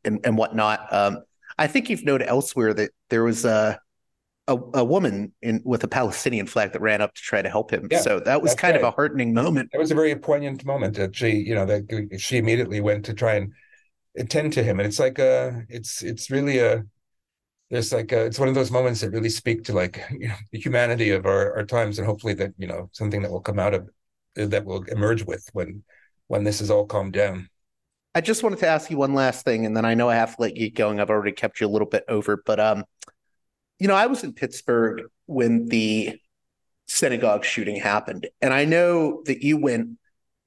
[0.04, 0.92] and and whatnot.
[0.92, 1.22] Um,
[1.58, 3.80] I think you've noted elsewhere that there was a
[4.48, 7.70] a, a woman in with a Palestinian flag that ran up to try to help
[7.70, 7.88] him.
[7.90, 8.82] Yeah, so that was kind right.
[8.82, 9.70] of a heartening moment.
[9.72, 13.14] It was a very poignant moment that she, you know, that she immediately went to
[13.14, 13.52] try and
[14.16, 16.84] attend to him, and it's like a, it's it's really a,
[17.70, 20.36] there's like a, it's one of those moments that really speak to like you know
[20.50, 23.58] the humanity of our our times, and hopefully that you know something that will come
[23.58, 23.88] out of
[24.46, 25.82] that will emerge with when
[26.28, 27.48] when this is all calmed down.
[28.14, 30.36] I just wanted to ask you one last thing, and then I know I have
[30.36, 32.84] to let you go, and I've already kept you a little bit over, but um
[33.78, 36.18] you know, I was in Pittsburgh when the
[36.86, 39.98] synagogue shooting happened, and I know that you went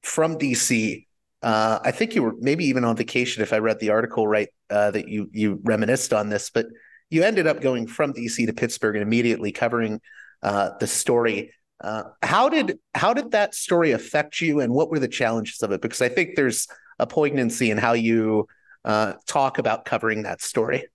[0.04, 1.06] from DC.
[1.42, 4.50] Uh, I think you were maybe even on vacation, if I read the article right,
[4.70, 6.68] uh, that you you reminisced on this, but
[7.10, 10.02] you ended up going from DC to Pittsburgh and immediately covering
[10.44, 11.54] uh, the story.
[11.84, 15.72] Uh, how did how did that story affect you, and what were the challenges of
[15.72, 15.82] it?
[15.82, 16.68] Because I think there's
[17.00, 18.48] a poignancy in how you
[18.86, 20.86] uh, talk about covering that story.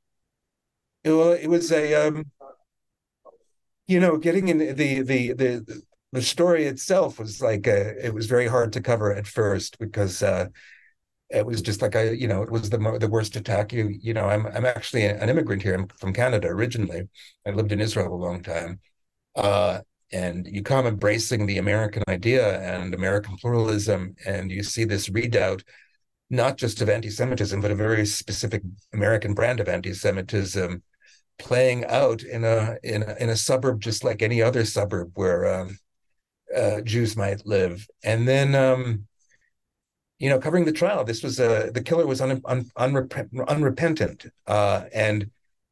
[1.04, 2.24] Well, it was a, um,
[3.86, 5.82] you know, getting in the the the
[6.12, 10.22] the story itself was like a, it was very hard to cover at first because
[10.22, 10.46] uh,
[11.30, 13.72] it was just like I, you know, it was the the worst attack.
[13.72, 15.74] You, you know, I'm I'm actually an immigrant here.
[15.74, 17.08] I'm from Canada originally.
[17.46, 18.80] I lived in Israel a long time,
[19.34, 19.80] uh,
[20.16, 25.62] and you come embracing the American idea and American pluralism, and you see this redoubt,
[26.30, 28.62] not just of anti-Semitism, but a very specific
[28.94, 30.82] American brand of anti-Semitism,
[31.38, 35.42] playing out in a in a, in a suburb just like any other suburb where
[35.54, 35.78] um,
[36.56, 38.54] uh, Jews might live, and then.
[38.54, 39.06] Um,
[40.18, 44.24] you know, covering the trial, this was a the killer was un, un, unrep- unrepentant
[44.46, 45.30] uh, and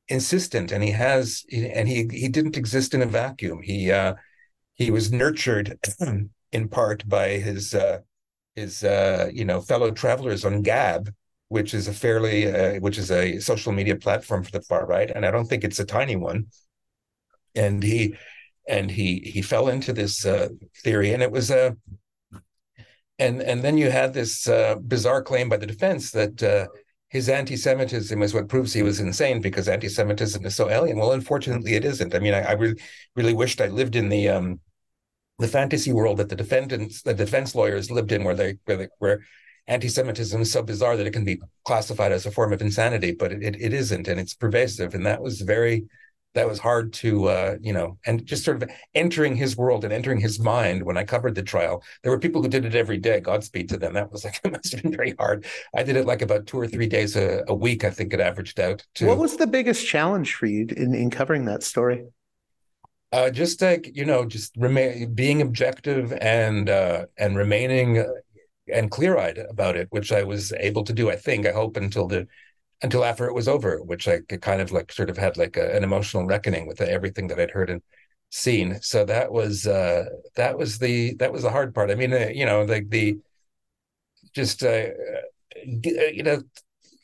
[0.08, 3.62] insistent, and he has and he he didn't exist in a vacuum.
[3.62, 4.12] He uh,
[4.74, 5.78] he was nurtured
[6.52, 7.98] in part by his uh,
[8.55, 11.12] his uh, you know fellow travelers on Gab,
[11.48, 15.10] which is a fairly uh, which is a social media platform for the far right,
[15.10, 16.46] and I don't think it's a tiny one.
[17.55, 18.16] And he
[18.68, 20.48] and he he fell into this uh,
[20.82, 21.76] theory, and it was a
[23.18, 26.68] and and then you had this uh, bizarre claim by the defense that
[27.15, 30.99] his anti-Semitism is what proves he was insane because anti-Semitism is so alien.
[30.99, 32.12] Well, unfortunately, it isn't.
[32.12, 32.82] I mean, I, I really
[33.15, 34.59] really wished I lived in the um,
[35.39, 38.89] the fantasy world that the defendants, the defense lawyers lived in, where they where, they,
[38.99, 39.24] where
[39.69, 43.31] anti-Semitism is so bizarre that it can be classified as a form of insanity, but
[43.31, 45.85] it, it, it isn't, and it's pervasive, and that was very
[46.35, 49.93] that was hard to uh, you know and just sort of entering his world and
[49.93, 52.98] entering his mind when i covered the trial there were people who did it every
[52.98, 53.20] day.
[53.20, 53.94] Godspeed to them.
[53.94, 55.47] That was like it must have been very hard.
[55.74, 58.20] I did it like about two or three days a, a week i think it
[58.20, 62.05] averaged out to what was the biggest challenge for you in, in covering that story?
[63.12, 68.05] Uh, just like you know just remain being objective and uh, and remaining uh,
[68.73, 72.09] and clear-eyed about it which i was able to do i think i hope until
[72.09, 72.27] the
[72.82, 75.74] until after it was over, which I kind of like sort of had like a,
[75.76, 77.82] an emotional reckoning with everything that I'd heard and
[78.30, 78.80] seen.
[78.82, 80.06] So that was uh,
[80.36, 81.90] that was the that was the hard part.
[81.90, 83.20] I mean, uh, you know, like the, the
[84.34, 86.42] just uh, uh, you know,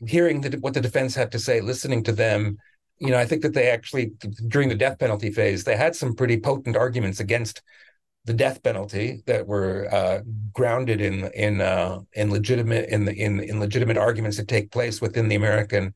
[0.06, 2.58] hearing the, what the defense had to say, listening to them.
[2.98, 4.12] You know, I think that they actually
[4.48, 7.62] during the death penalty phase, they had some pretty potent arguments against
[8.26, 10.20] the death penalty that were uh,
[10.52, 15.00] grounded in in uh, in legitimate in the in, in legitimate arguments that take place
[15.00, 15.94] within the American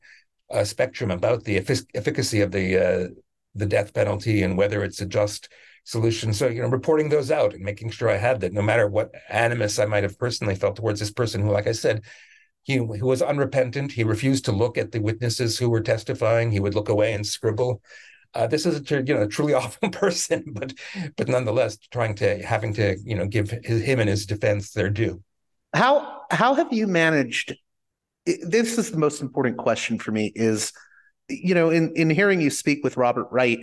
[0.51, 3.07] uh, spectrum about the effic- efficacy of the uh,
[3.53, 5.49] the death penalty and whether it's a just
[5.83, 6.33] solution.
[6.33, 9.11] So you know, reporting those out and making sure I had that, no matter what
[9.29, 12.01] animus I might have personally felt towards this person, who, like I said,
[12.63, 13.91] he, he was unrepentant.
[13.91, 16.51] He refused to look at the witnesses who were testifying.
[16.51, 17.81] He would look away and scribble
[18.35, 20.73] uh, this is a you know a truly awful person, but
[21.15, 24.89] but nonetheless trying to having to you know give his, him and his defense their
[24.89, 25.23] due.
[25.73, 27.55] How how have you managed?
[28.25, 30.31] This is the most important question for me.
[30.35, 30.73] Is
[31.29, 33.59] you know in in hearing you speak with Robert Wright,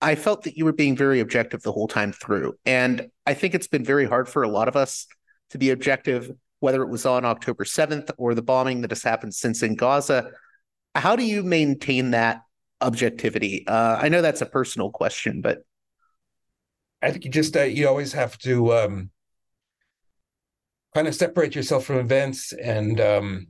[0.00, 3.54] I felt that you were being very objective the whole time through, and I think
[3.54, 5.06] it's been very hard for a lot of us
[5.50, 6.30] to be objective,
[6.60, 10.30] whether it was on October seventh or the bombing that has happened since in Gaza.
[10.94, 12.42] How do you maintain that
[12.80, 13.66] objectivity?
[13.66, 15.64] Uh, I know that's a personal question, but
[17.02, 19.10] I think you just uh, you always have to um,
[20.94, 23.48] kind of separate yourself from events and um,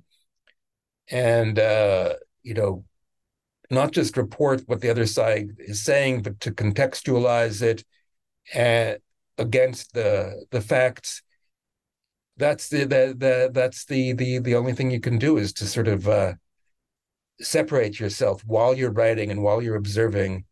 [1.08, 2.84] and uh, you know
[3.70, 7.84] not just report what the other side is saying, but to contextualize it
[8.52, 8.98] and
[9.38, 11.22] against the the facts.
[12.36, 15.66] That's the, the the that's the the the only thing you can do is to
[15.66, 16.34] sort of uh,
[17.40, 20.44] separate yourself while you're writing and while you're observing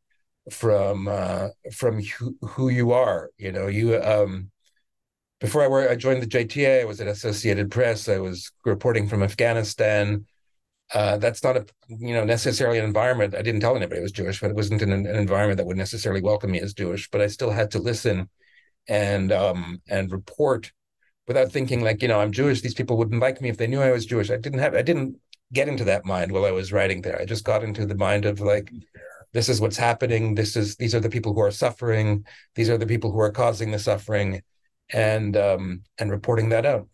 [0.50, 3.30] from uh, from who, who you are.
[3.38, 4.50] You know, you um,
[5.40, 8.08] before I, were, I joined the JTA, I was at Associated Press.
[8.08, 10.26] I was reporting from Afghanistan.
[10.94, 13.34] Uh, that's not a you know necessarily an environment.
[13.34, 15.76] I didn't tell anybody I was Jewish, but it wasn't an, an environment that would
[15.76, 17.10] necessarily welcome me as Jewish.
[17.10, 18.28] But I still had to listen
[18.88, 20.72] and um, and report
[21.26, 22.62] without thinking like you know I'm Jewish.
[22.62, 24.30] These people wouldn't like me if they knew I was Jewish.
[24.30, 25.20] I didn't have I didn't
[25.52, 27.20] get into that mind while I was writing there.
[27.20, 28.72] I just got into the mind of like,
[29.32, 30.34] this is what's happening.
[30.34, 32.24] This is these are the people who are suffering.
[32.54, 34.42] These are the people who are causing the suffering,
[34.90, 36.88] and um, and reporting that out.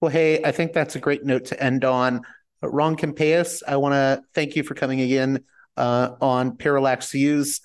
[0.00, 2.22] Well, hey, I think that's a great note to end on.
[2.62, 5.44] Ron Kampeas, I want to thank you for coming again
[5.76, 7.60] uh, on Parallax Views.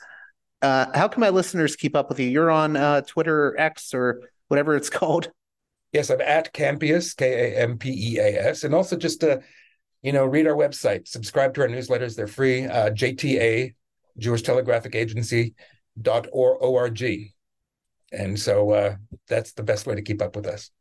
[0.62, 2.28] Uh, how can my listeners keep up with you?
[2.28, 5.32] You're on uh, Twitter or X or whatever it's called.
[5.94, 9.42] Yes, I'm at Kampeas, K A M P E A S, and also just to,
[10.02, 12.16] you know, read our website, subscribe to our newsletters.
[12.16, 12.66] They're free.
[12.66, 13.76] Uh, JTA,
[14.18, 15.54] Jewish Telegraphic Agency
[16.02, 17.04] dot org,
[18.12, 18.96] and so uh,
[19.28, 20.72] that's the best way to keep up with us.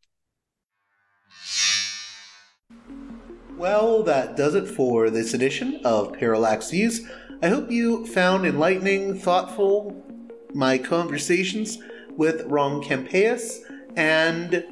[3.58, 7.06] Well, that does it for this edition of Parallax Views.
[7.42, 10.02] I hope you found enlightening, thoughtful
[10.54, 11.78] my conversations
[12.16, 13.58] with Ron Kampeas
[13.96, 14.64] and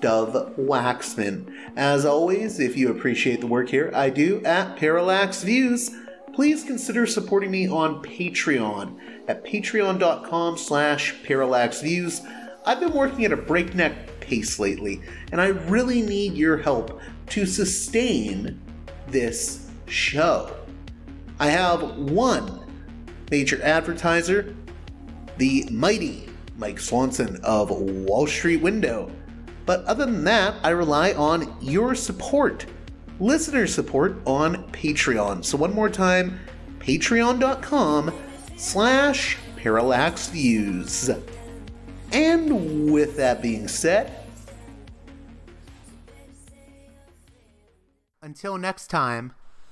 [0.00, 1.52] Dov Waxman.
[1.76, 5.90] As always, if you appreciate the work here I do at Parallax Views,
[6.34, 8.98] please consider supporting me on Patreon
[9.28, 12.26] at patreon.com slash parallaxviews.
[12.64, 15.02] I've been working at a breakneck pace lately,
[15.32, 18.60] and I really need your help to sustain
[19.08, 20.54] this show.
[21.38, 22.66] I have one
[23.30, 24.54] major advertiser,
[25.38, 29.10] the mighty Mike Swanson of Wall Street Window.
[29.70, 32.66] But other than that, I rely on your support,
[33.20, 35.44] listener support on Patreon.
[35.44, 36.40] So one more time,
[36.80, 38.12] patreon.com
[38.56, 41.22] slash parallaxviews.
[42.10, 44.12] And with that being said,
[48.20, 49.34] Until next time,